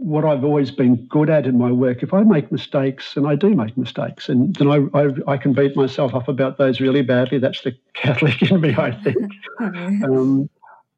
what 0.02 0.24
I've 0.24 0.44
always 0.44 0.70
been 0.70 0.96
good 1.06 1.30
at 1.30 1.46
in 1.46 1.56
my 1.56 1.70
work, 1.70 2.02
if 2.02 2.12
I 2.12 2.22
make 2.22 2.50
mistakes, 2.50 3.16
and 3.16 3.26
I 3.26 3.36
do 3.36 3.54
make 3.54 3.76
mistakes, 3.76 4.28
and 4.28 4.54
then 4.56 4.68
I, 4.68 4.98
I, 4.98 5.32
I 5.32 5.36
can 5.36 5.52
beat 5.52 5.76
myself 5.76 6.14
up 6.14 6.28
about 6.28 6.58
those 6.58 6.80
really 6.80 7.02
badly. 7.02 7.38
That's 7.38 7.62
the 7.62 7.76
Catholic 7.94 8.42
in 8.42 8.60
me, 8.60 8.74
I 8.76 8.90
think. 8.90 9.32
um, 9.60 10.50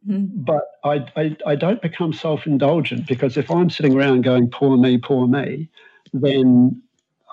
mm-hmm. 0.08 0.24
but 0.26 0.64
I, 0.84 1.06
I, 1.16 1.36
I 1.46 1.54
don't 1.54 1.82
become 1.82 2.12
self 2.12 2.46
indulgent 2.46 3.06
because 3.06 3.36
if 3.36 3.50
I'm 3.50 3.68
sitting 3.68 3.94
around 3.94 4.22
going, 4.22 4.48
poor 4.48 4.76
me, 4.78 4.96
poor 4.96 5.26
me, 5.26 5.68
then 6.14 6.80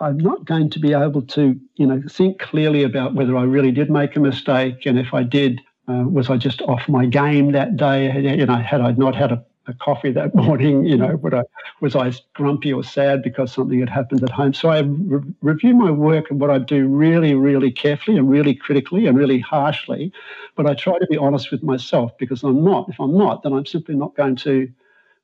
I'm 0.02 0.18
not 0.18 0.46
going 0.46 0.70
to 0.72 0.80
be 0.80 0.94
able 0.94 1.22
to, 1.22 1.60
you 1.76 1.86
know, 1.86 2.04
think 2.10 2.40
clearly 2.40 2.84
about 2.84 3.14
whether 3.14 3.38
I 3.38 3.44
really 3.44 3.72
did 3.72 3.90
make 3.90 4.16
a 4.18 4.20
mistake, 4.20 4.86
and 4.86 5.00
if 5.00 5.14
I 5.14 5.24
did, 5.24 5.62
uh, 5.88 6.04
was 6.06 6.30
I 6.30 6.38
just 6.38 6.62
off 6.64 6.90
my 6.90 7.06
game 7.06 7.54
that 7.54 7.78
day? 7.78 8.38
You 8.38 8.46
know, 8.46 8.56
had 8.58 8.82
I 8.82 8.92
not 8.92 9.16
had 9.16 9.32
a 9.32 9.44
a 9.72 9.78
coffee 9.84 10.12
that 10.12 10.36
morning? 10.36 10.86
You 10.86 10.98
know, 10.98 11.20
I, 11.34 11.44
was 11.82 11.96
I 11.96 12.14
grumpy 12.34 12.72
or 12.72 12.84
sad 12.84 13.24
because 13.24 13.52
something 13.52 13.80
had 13.80 13.90
happened 13.90 14.24
at 14.24 14.30
home? 14.30 14.54
So 14.54 14.70
I 14.70 14.80
re- 14.82 15.34
review 15.42 15.76
my 15.76 15.92
work 15.92 16.30
and 16.30 16.40
what 16.40 16.52
I 16.52 16.60
do 16.60 16.88
really, 16.88 17.34
really 17.34 17.72
carefully 17.72 18.18
and 18.18 18.30
really 18.30 18.54
critically 18.54 19.08
and 19.08 19.18
really 19.18 19.40
harshly. 19.40 20.12
But 20.56 20.68
I 20.68 20.74
try 20.74 21.00
to 21.00 21.08
be 21.08 21.18
honest 21.18 21.52
with 21.52 21.64
myself 21.64 22.12
because 22.18 22.44
I'm 22.44 22.64
not. 22.64 22.90
If 22.90 23.00
I'm 23.00 23.18
not, 23.18 23.44
then 23.44 23.54
I'm 23.54 23.66
simply 23.66 23.96
not 23.96 24.16
going 24.16 24.36
to 24.38 24.70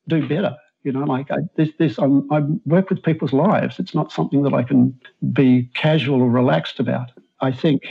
do 0.07 0.27
better. 0.27 0.55
You 0.83 0.93
know, 0.93 1.03
like 1.03 1.31
I, 1.31 1.37
this, 1.55 1.69
this 1.77 1.97
I'm, 1.97 2.31
I 2.31 2.39
work 2.65 2.89
with 2.89 3.03
people's 3.03 3.33
lives. 3.33 3.77
It's 3.79 3.93
not 3.93 4.11
something 4.11 4.43
that 4.43 4.53
I 4.53 4.63
can 4.63 4.97
be 5.33 5.69
casual 5.73 6.21
or 6.21 6.29
relaxed 6.29 6.79
about. 6.79 7.11
I 7.41 7.51
think 7.51 7.81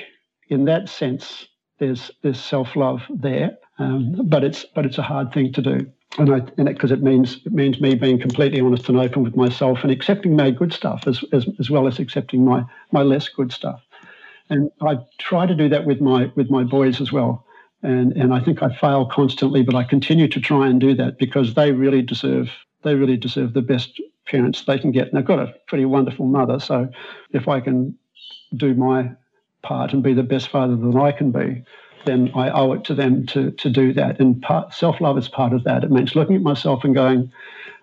in 0.48 0.64
that 0.64 0.88
sense, 0.88 1.46
there's 1.78 2.10
there's 2.22 2.42
self 2.42 2.74
love 2.74 3.02
there, 3.10 3.58
um, 3.78 4.26
but 4.28 4.44
it's 4.44 4.64
but 4.74 4.86
it's 4.86 4.98
a 4.98 5.02
hard 5.02 5.32
thing 5.32 5.52
to 5.52 5.62
do 5.62 5.92
and 6.18 6.32
I 6.32 6.36
and 6.56 6.66
because 6.66 6.90
it, 6.90 6.98
it, 6.98 7.02
means 7.02 7.40
it 7.44 7.52
means 7.52 7.80
me 7.80 7.94
being 7.94 8.20
completely 8.20 8.60
honest 8.60 8.88
and 8.88 8.98
open 8.98 9.22
with 9.22 9.36
myself 9.36 9.80
and 9.82 9.90
accepting 9.90 10.36
my 10.36 10.50
good 10.50 10.72
stuff 10.72 11.04
as 11.06 11.22
as, 11.32 11.46
as 11.58 11.70
well 11.70 11.86
as 11.86 11.98
accepting 11.98 12.44
my 12.44 12.64
my 12.92 13.02
less 13.02 13.28
good 13.28 13.52
stuff. 13.52 13.82
And 14.48 14.70
I 14.80 14.98
try 15.18 15.46
to 15.46 15.54
do 15.54 15.68
that 15.68 15.86
with 15.86 16.00
my 16.00 16.30
with 16.34 16.50
my 16.50 16.64
boys 16.64 17.00
as 17.00 17.12
well. 17.12 17.44
And 17.82 18.12
and 18.12 18.32
I 18.32 18.40
think 18.40 18.62
I 18.62 18.74
fail 18.74 19.06
constantly, 19.06 19.62
but 19.62 19.74
I 19.74 19.84
continue 19.84 20.28
to 20.28 20.40
try 20.40 20.68
and 20.68 20.80
do 20.80 20.94
that 20.94 21.18
because 21.18 21.54
they 21.54 21.72
really 21.72 22.02
deserve 22.02 22.50
they 22.82 22.94
really 22.94 23.16
deserve 23.16 23.52
the 23.52 23.62
best 23.62 24.00
parents 24.26 24.64
they 24.64 24.78
can 24.78 24.92
get. 24.92 25.08
And 25.08 25.18
I've 25.18 25.26
got 25.26 25.38
a 25.38 25.54
pretty 25.66 25.84
wonderful 25.84 26.26
mother. 26.26 26.60
So 26.60 26.88
if 27.32 27.48
I 27.48 27.60
can 27.60 27.96
do 28.56 28.74
my 28.74 29.10
part 29.62 29.92
and 29.92 30.02
be 30.02 30.14
the 30.14 30.22
best 30.22 30.48
father 30.48 30.76
that 30.76 30.96
I 30.96 31.12
can 31.12 31.32
be, 31.32 31.64
then 32.06 32.30
I 32.34 32.50
owe 32.50 32.72
it 32.72 32.84
to 32.84 32.94
them 32.94 33.26
to, 33.26 33.50
to 33.50 33.70
do 33.70 33.92
that. 33.92 34.18
And 34.18 34.44
self 34.72 35.00
love 35.00 35.18
is 35.18 35.28
part 35.28 35.52
of 35.52 35.64
that. 35.64 35.84
It 35.84 35.90
means 35.90 36.16
looking 36.16 36.36
at 36.36 36.42
myself 36.42 36.84
and 36.84 36.94
going, 36.94 37.30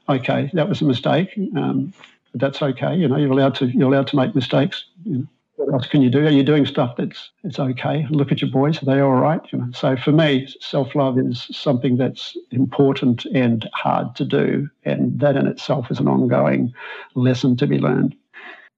okay, 0.09 0.49
that 0.53 0.67
was 0.67 0.81
a 0.81 0.85
mistake. 0.85 1.29
Um, 1.55 1.93
but 2.31 2.41
that's 2.41 2.61
okay. 2.61 2.95
You 2.95 3.07
know, 3.07 3.17
you're 3.17 3.31
allowed 3.31 3.55
to 3.55 3.67
you're 3.67 3.93
allowed 3.93 4.07
to 4.07 4.15
make 4.15 4.35
mistakes. 4.35 4.85
You 5.05 5.19
know, 5.19 5.27
what 5.55 5.73
else 5.73 5.87
can 5.87 6.01
you 6.01 6.09
do? 6.09 6.25
Are 6.25 6.31
you 6.31 6.43
doing 6.43 6.65
stuff 6.65 6.95
that's 6.97 7.29
it's 7.43 7.59
okay? 7.59 8.07
Look 8.09 8.31
at 8.31 8.41
your 8.41 8.49
boys; 8.49 8.81
are 8.81 8.85
they 8.85 8.99
all 8.99 9.13
right? 9.13 9.41
You 9.51 9.59
know. 9.59 9.71
So 9.71 9.95
for 9.95 10.11
me, 10.11 10.47
self 10.59 10.95
love 10.95 11.19
is 11.19 11.47
something 11.51 11.97
that's 11.97 12.35
important 12.51 13.25
and 13.25 13.69
hard 13.73 14.15
to 14.15 14.25
do, 14.25 14.69
and 14.83 15.19
that 15.19 15.37
in 15.37 15.47
itself 15.47 15.91
is 15.91 15.99
an 15.99 16.07
ongoing 16.07 16.73
lesson 17.13 17.55
to 17.57 17.67
be 17.67 17.77
learned. 17.77 18.15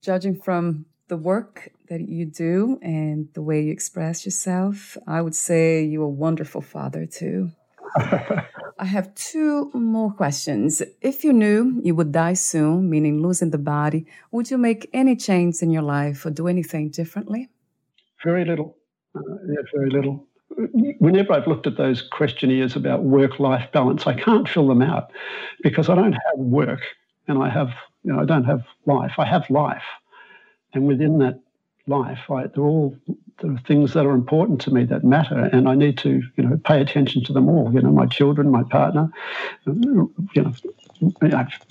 Judging 0.01 0.39
from 0.39 0.85
the 1.07 1.17
work 1.17 1.71
that 1.87 2.01
you 2.01 2.25
do 2.25 2.79
and 2.81 3.27
the 3.33 3.41
way 3.41 3.61
you 3.61 3.71
express 3.71 4.25
yourself. 4.25 4.97
I 5.07 5.21
would 5.21 5.35
say 5.35 5.83
you're 5.83 6.03
a 6.03 6.09
wonderful 6.09 6.61
father, 6.61 7.05
too. 7.05 7.51
I 8.77 8.85
have 8.85 9.13
two 9.15 9.71
more 9.73 10.11
questions. 10.11 10.81
If 11.01 11.23
you 11.23 11.31
knew 11.31 11.79
you 11.83 11.95
would 11.95 12.11
die 12.11 12.33
soon, 12.33 12.89
meaning 12.89 13.21
losing 13.21 13.51
the 13.51 13.57
body, 13.57 14.05
would 14.31 14.51
you 14.51 14.57
make 14.57 14.89
any 14.93 15.15
change 15.15 15.61
in 15.61 15.71
your 15.71 15.81
life 15.81 16.25
or 16.25 16.29
do 16.29 16.47
anything 16.47 16.89
differently? 16.89 17.49
Very 18.23 18.43
little. 18.43 18.75
Uh, 19.15 19.21
yeah, 19.47 19.61
very 19.73 19.89
little. 19.89 20.27
Whenever 20.99 21.33
I've 21.33 21.47
looked 21.47 21.67
at 21.67 21.77
those 21.77 22.01
questionnaires 22.01 22.75
about 22.75 23.03
work 23.03 23.39
life 23.39 23.69
balance, 23.71 24.07
I 24.07 24.13
can't 24.13 24.47
fill 24.47 24.67
them 24.67 24.81
out 24.81 25.11
because 25.63 25.89
I 25.89 25.95
don't 25.95 26.13
have 26.13 26.37
work 26.37 26.81
and 27.27 27.41
I 27.41 27.49
have, 27.49 27.69
you 28.03 28.13
know, 28.13 28.21
I 28.21 28.25
don't 28.25 28.43
have 28.43 28.63
life. 28.85 29.13
I 29.17 29.25
have 29.25 29.49
life. 29.49 29.83
And 30.73 30.85
within 30.85 31.17
that 31.19 31.39
life, 31.87 32.19
I, 32.29 32.47
they're 32.47 32.63
all 32.63 32.95
there 33.41 33.51
are 33.51 33.59
things 33.67 33.93
that 33.93 34.05
are 34.05 34.11
important 34.11 34.61
to 34.61 34.71
me 34.71 34.85
that 34.85 35.03
matter, 35.03 35.49
and 35.51 35.67
I 35.67 35.75
need 35.75 35.97
to, 35.99 36.21
you 36.37 36.43
know, 36.43 36.57
pay 36.63 36.79
attention 36.79 37.23
to 37.25 37.33
them 37.33 37.49
all. 37.49 37.73
You 37.73 37.81
know, 37.81 37.91
my 37.91 38.05
children, 38.05 38.49
my 38.49 38.63
partner, 38.63 39.09
you 39.65 40.09
know, 40.35 40.53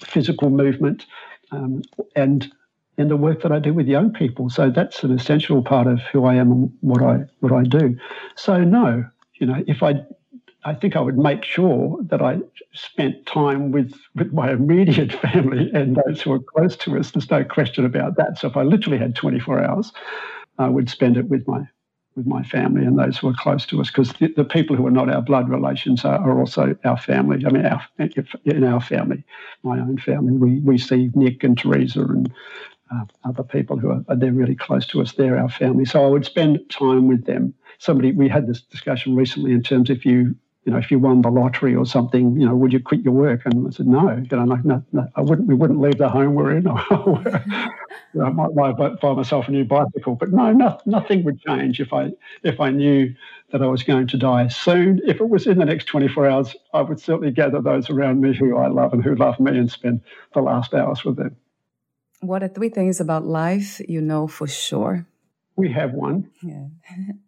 physical 0.04 0.50
movement, 0.50 1.06
um, 1.50 1.82
and 2.14 2.52
and 2.96 3.10
the 3.10 3.16
work 3.16 3.42
that 3.42 3.50
I 3.50 3.58
do 3.58 3.72
with 3.72 3.88
young 3.88 4.12
people. 4.12 4.50
So 4.50 4.70
that's 4.70 5.02
an 5.02 5.12
essential 5.12 5.62
part 5.62 5.86
of 5.86 6.00
who 6.12 6.26
I 6.26 6.34
am 6.34 6.52
and 6.52 6.72
what 6.80 7.02
I 7.02 7.24
what 7.40 7.52
I 7.52 7.62
do. 7.62 7.96
So 8.36 8.62
no, 8.62 9.04
you 9.34 9.46
know, 9.46 9.64
if 9.66 9.82
I 9.82 9.94
I 10.64 10.74
think 10.74 10.96
I 10.96 11.00
would 11.00 11.18
make 11.18 11.44
sure 11.44 11.98
that 12.04 12.22
I 12.22 12.38
spent 12.72 13.26
time 13.26 13.70
with, 13.70 13.94
with 14.14 14.32
my 14.32 14.50
immediate 14.50 15.12
family 15.20 15.70
and 15.74 15.96
those 15.96 16.22
who 16.22 16.32
are 16.32 16.38
close 16.38 16.76
to 16.78 16.98
us. 16.98 17.10
There's 17.10 17.30
no 17.30 17.44
question 17.44 17.84
about 17.84 18.16
that. 18.16 18.38
So 18.38 18.48
if 18.48 18.56
I 18.56 18.62
literally 18.62 18.98
had 18.98 19.14
24 19.14 19.62
hours, 19.62 19.92
I 20.58 20.68
would 20.68 20.88
spend 20.88 21.16
it 21.16 21.28
with 21.28 21.46
my 21.46 21.68
with 22.16 22.26
my 22.26 22.44
family 22.44 22.84
and 22.84 22.96
those 22.96 23.18
who 23.18 23.28
are 23.28 23.34
close 23.34 23.66
to 23.66 23.80
us, 23.80 23.88
because 23.88 24.12
the, 24.20 24.32
the, 24.36 24.44
people 24.44 24.76
who 24.76 24.86
are 24.86 24.90
not 24.92 25.10
our 25.10 25.20
blood 25.20 25.48
relations 25.48 26.04
are, 26.04 26.18
are, 26.18 26.38
also 26.38 26.76
our 26.84 26.96
family. 26.96 27.44
I 27.44 27.50
mean, 27.50 27.66
our, 27.66 27.82
in 28.44 28.62
our 28.62 28.80
family, 28.80 29.24
my 29.64 29.80
own 29.80 29.98
family, 29.98 30.32
we, 30.34 30.60
we 30.60 30.78
see 30.78 31.10
Nick 31.16 31.42
and 31.42 31.58
Teresa 31.58 32.02
and 32.02 32.32
uh, 32.92 33.04
other 33.24 33.42
people 33.42 33.78
who 33.78 33.90
are, 33.90 34.16
they're 34.16 34.32
really 34.32 34.54
close 34.54 34.86
to 34.88 35.02
us. 35.02 35.12
They're 35.12 35.38
our 35.38 35.48
family. 35.48 35.84
So 35.84 36.04
I 36.04 36.08
would 36.08 36.24
spend 36.24 36.60
time 36.70 37.08
with 37.08 37.24
them. 37.24 37.52
Somebody 37.78 38.12
we 38.12 38.28
had 38.28 38.46
this 38.46 38.60
discussion 38.62 39.16
recently 39.16 39.50
in 39.50 39.62
terms 39.62 39.90
if 39.90 40.04
you 40.06 40.36
you 40.64 40.72
know, 40.72 40.78
if 40.78 40.90
you 40.90 40.98
won 40.98 41.20
the 41.20 41.30
lottery 41.30 41.74
or 41.74 41.84
something, 41.84 42.40
you 42.40 42.46
know, 42.46 42.54
would 42.54 42.72
you 42.72 42.80
quit 42.80 43.02
your 43.02 43.12
work? 43.12 43.42
And 43.44 43.66
I 43.66 43.70
said, 43.70 43.86
no. 43.86 44.08
I'm 44.08 44.46
like, 44.46 44.64
no, 44.64 44.82
no, 44.92 45.06
I 45.14 45.20
wouldn't. 45.20 45.46
We 45.46 45.54
wouldn't 45.54 45.80
leave 45.80 45.98
the 45.98 46.08
home 46.08 46.34
we're 46.34 46.56
in. 46.56 46.66
I 46.68 48.30
might, 48.30 48.54
might 48.54 49.00
buy 49.00 49.12
myself 49.12 49.48
a 49.48 49.50
new 49.50 49.64
bicycle, 49.64 50.14
but 50.14 50.32
no, 50.32 50.52
no, 50.52 50.78
nothing 50.86 51.22
would 51.24 51.40
change 51.40 51.80
if 51.80 51.92
I 51.92 52.12
if 52.42 52.60
I 52.60 52.70
knew 52.70 53.14
that 53.52 53.60
I 53.60 53.66
was 53.66 53.82
going 53.82 54.06
to 54.08 54.16
die 54.16 54.48
soon. 54.48 55.00
If 55.04 55.20
it 55.20 55.28
was 55.28 55.46
in 55.46 55.58
the 55.58 55.64
next 55.64 55.84
24 55.86 56.28
hours, 56.28 56.56
I 56.72 56.80
would 56.80 57.00
certainly 57.00 57.30
gather 57.30 57.60
those 57.60 57.90
around 57.90 58.20
me 58.20 58.34
who 58.34 58.56
I 58.56 58.68
love 58.68 58.94
and 58.94 59.04
who 59.04 59.14
love 59.16 59.38
me 59.40 59.58
and 59.58 59.70
spend 59.70 60.00
the 60.32 60.40
last 60.40 60.72
hours 60.72 61.04
with 61.04 61.16
them. 61.16 61.36
What 62.20 62.42
are 62.42 62.48
three 62.48 62.70
things 62.70 63.00
about 63.00 63.26
life 63.26 63.80
you 63.86 64.00
know 64.00 64.26
for 64.28 64.46
sure? 64.46 65.06
We 65.56 65.70
have 65.72 65.92
one. 65.92 66.30
Yeah. 66.42 66.68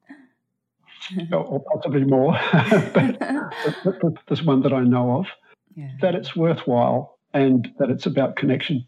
or 1.32 1.62
possibly 1.72 2.04
more, 2.04 2.32
but 2.94 4.14
there's 4.28 4.42
one 4.42 4.62
that 4.62 4.72
I 4.72 4.80
know 4.80 5.18
of. 5.18 5.26
Yeah. 5.74 5.90
That 6.00 6.14
it's 6.14 6.34
worthwhile 6.34 7.18
and 7.34 7.68
that 7.78 7.90
it's 7.90 8.06
about 8.06 8.36
connection. 8.36 8.86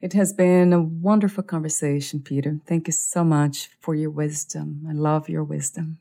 It 0.00 0.12
has 0.14 0.32
been 0.32 0.72
a 0.72 0.80
wonderful 0.80 1.42
conversation, 1.42 2.20
Peter. 2.20 2.58
Thank 2.66 2.86
you 2.86 2.92
so 2.92 3.24
much 3.24 3.70
for 3.80 3.94
your 3.94 4.10
wisdom. 4.10 4.86
I 4.88 4.92
love 4.92 5.28
your 5.28 5.44
wisdom. 5.44 5.98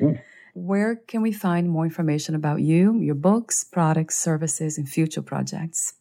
Mm. 0.00 0.20
Where 0.54 0.96
can 0.96 1.22
we 1.22 1.32
find 1.32 1.68
more 1.68 1.84
information 1.84 2.34
about 2.34 2.60
you, 2.60 2.98
your 2.98 3.14
books, 3.14 3.64
products, 3.64 4.16
services, 4.18 4.78
and 4.78 4.88
future 4.88 5.22
projects? 5.22 5.94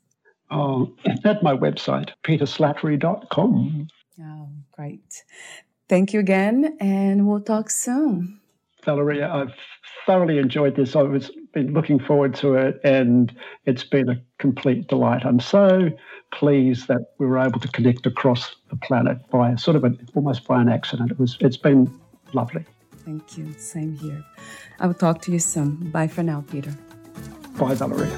Oh, 0.52 0.96
at 1.24 1.44
my 1.44 1.56
website, 1.56 2.10
peterslattery.com. 2.24 3.88
Oh, 4.22 4.50
great. 4.72 5.24
Thank 5.88 6.14
you 6.14 6.20
again, 6.20 6.78
and 6.80 7.28
we'll 7.28 7.42
talk 7.42 7.70
soon. 7.70 8.40
Valeria, 8.86 9.32
I've 9.32 9.54
thoroughly 10.06 10.38
enjoyed 10.38 10.76
this. 10.76 10.96
I've 10.96 11.30
been 11.54 11.74
looking 11.74 12.00
forward 12.00 12.34
to 12.36 12.56
it, 12.56 12.80
and 12.84 13.36
it's 13.66 13.84
been 13.84 14.10
a 14.10 14.22
complete 14.38 14.88
delight. 14.88 15.26
I'm 15.26 15.40
so 15.40 15.90
pleased 16.32 16.88
that 16.88 17.14
we 17.18 17.26
were 17.26 17.40
able 17.40 17.60
to 17.60 17.68
connect 17.70 18.06
across 18.06 18.56
the 18.70 18.76
planet 18.78 19.18
by 19.30 19.56
sort 19.56 19.76
of 19.76 19.84
an, 19.84 20.08
almost 20.16 20.48
by 20.48 20.62
an 20.62 20.70
accident. 20.70 21.12
It 21.12 21.20
was 21.20 21.38
it's 21.42 21.58
been 21.58 21.92
lovely. 22.34 22.66
Thank 23.06 23.38
you. 23.38 23.54
Same 23.58 23.98
here. 23.98 24.24
I 24.80 24.88
will 24.88 24.94
talk 24.94 25.22
to 25.24 25.32
you 25.32 25.40
soon. 25.40 25.90
Bye 25.90 26.08
for 26.08 26.24
now, 26.24 26.44
Peter. 26.50 26.76
Bye, 27.58 27.76
Valeria. 27.76 28.16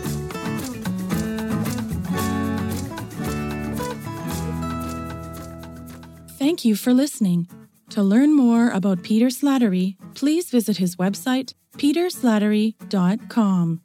Thank 6.38 6.66
you 6.66 6.76
for 6.76 6.93
listening. 6.93 7.47
To 7.91 8.01
learn 8.01 8.33
more 8.33 8.69
about 8.69 9.03
Peter 9.03 9.27
Slattery, 9.27 9.97
please 10.15 10.49
visit 10.49 10.77
his 10.77 10.95
website, 10.95 11.53
peterslattery.com. 11.77 13.81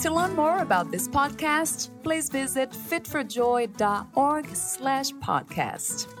To 0.00 0.14
learn 0.14 0.36
more 0.36 0.58
about 0.58 0.90
this 0.90 1.08
podcast, 1.08 1.88
please 2.02 2.28
visit 2.28 2.70
fitforjoy.org 2.70 4.54
slash 4.54 5.10
podcast. 5.12 6.17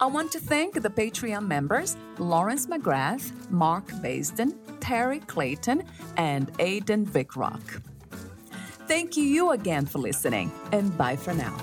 I 0.00 0.06
want 0.06 0.32
to 0.32 0.40
thank 0.40 0.80
the 0.80 0.88
Patreon 0.88 1.46
members 1.46 1.94
Lawrence 2.18 2.66
McGrath, 2.66 3.32
Mark 3.50 3.86
Basden, 4.02 4.56
Terry 4.80 5.20
Clayton, 5.20 5.82
and 6.16 6.50
Aidan 6.58 7.04
Vickrock. 7.04 7.82
Thank 8.88 9.18
you 9.18 9.50
again 9.52 9.84
for 9.84 9.98
listening, 9.98 10.50
and 10.72 10.96
bye 10.96 11.16
for 11.16 11.34
now. 11.34 11.54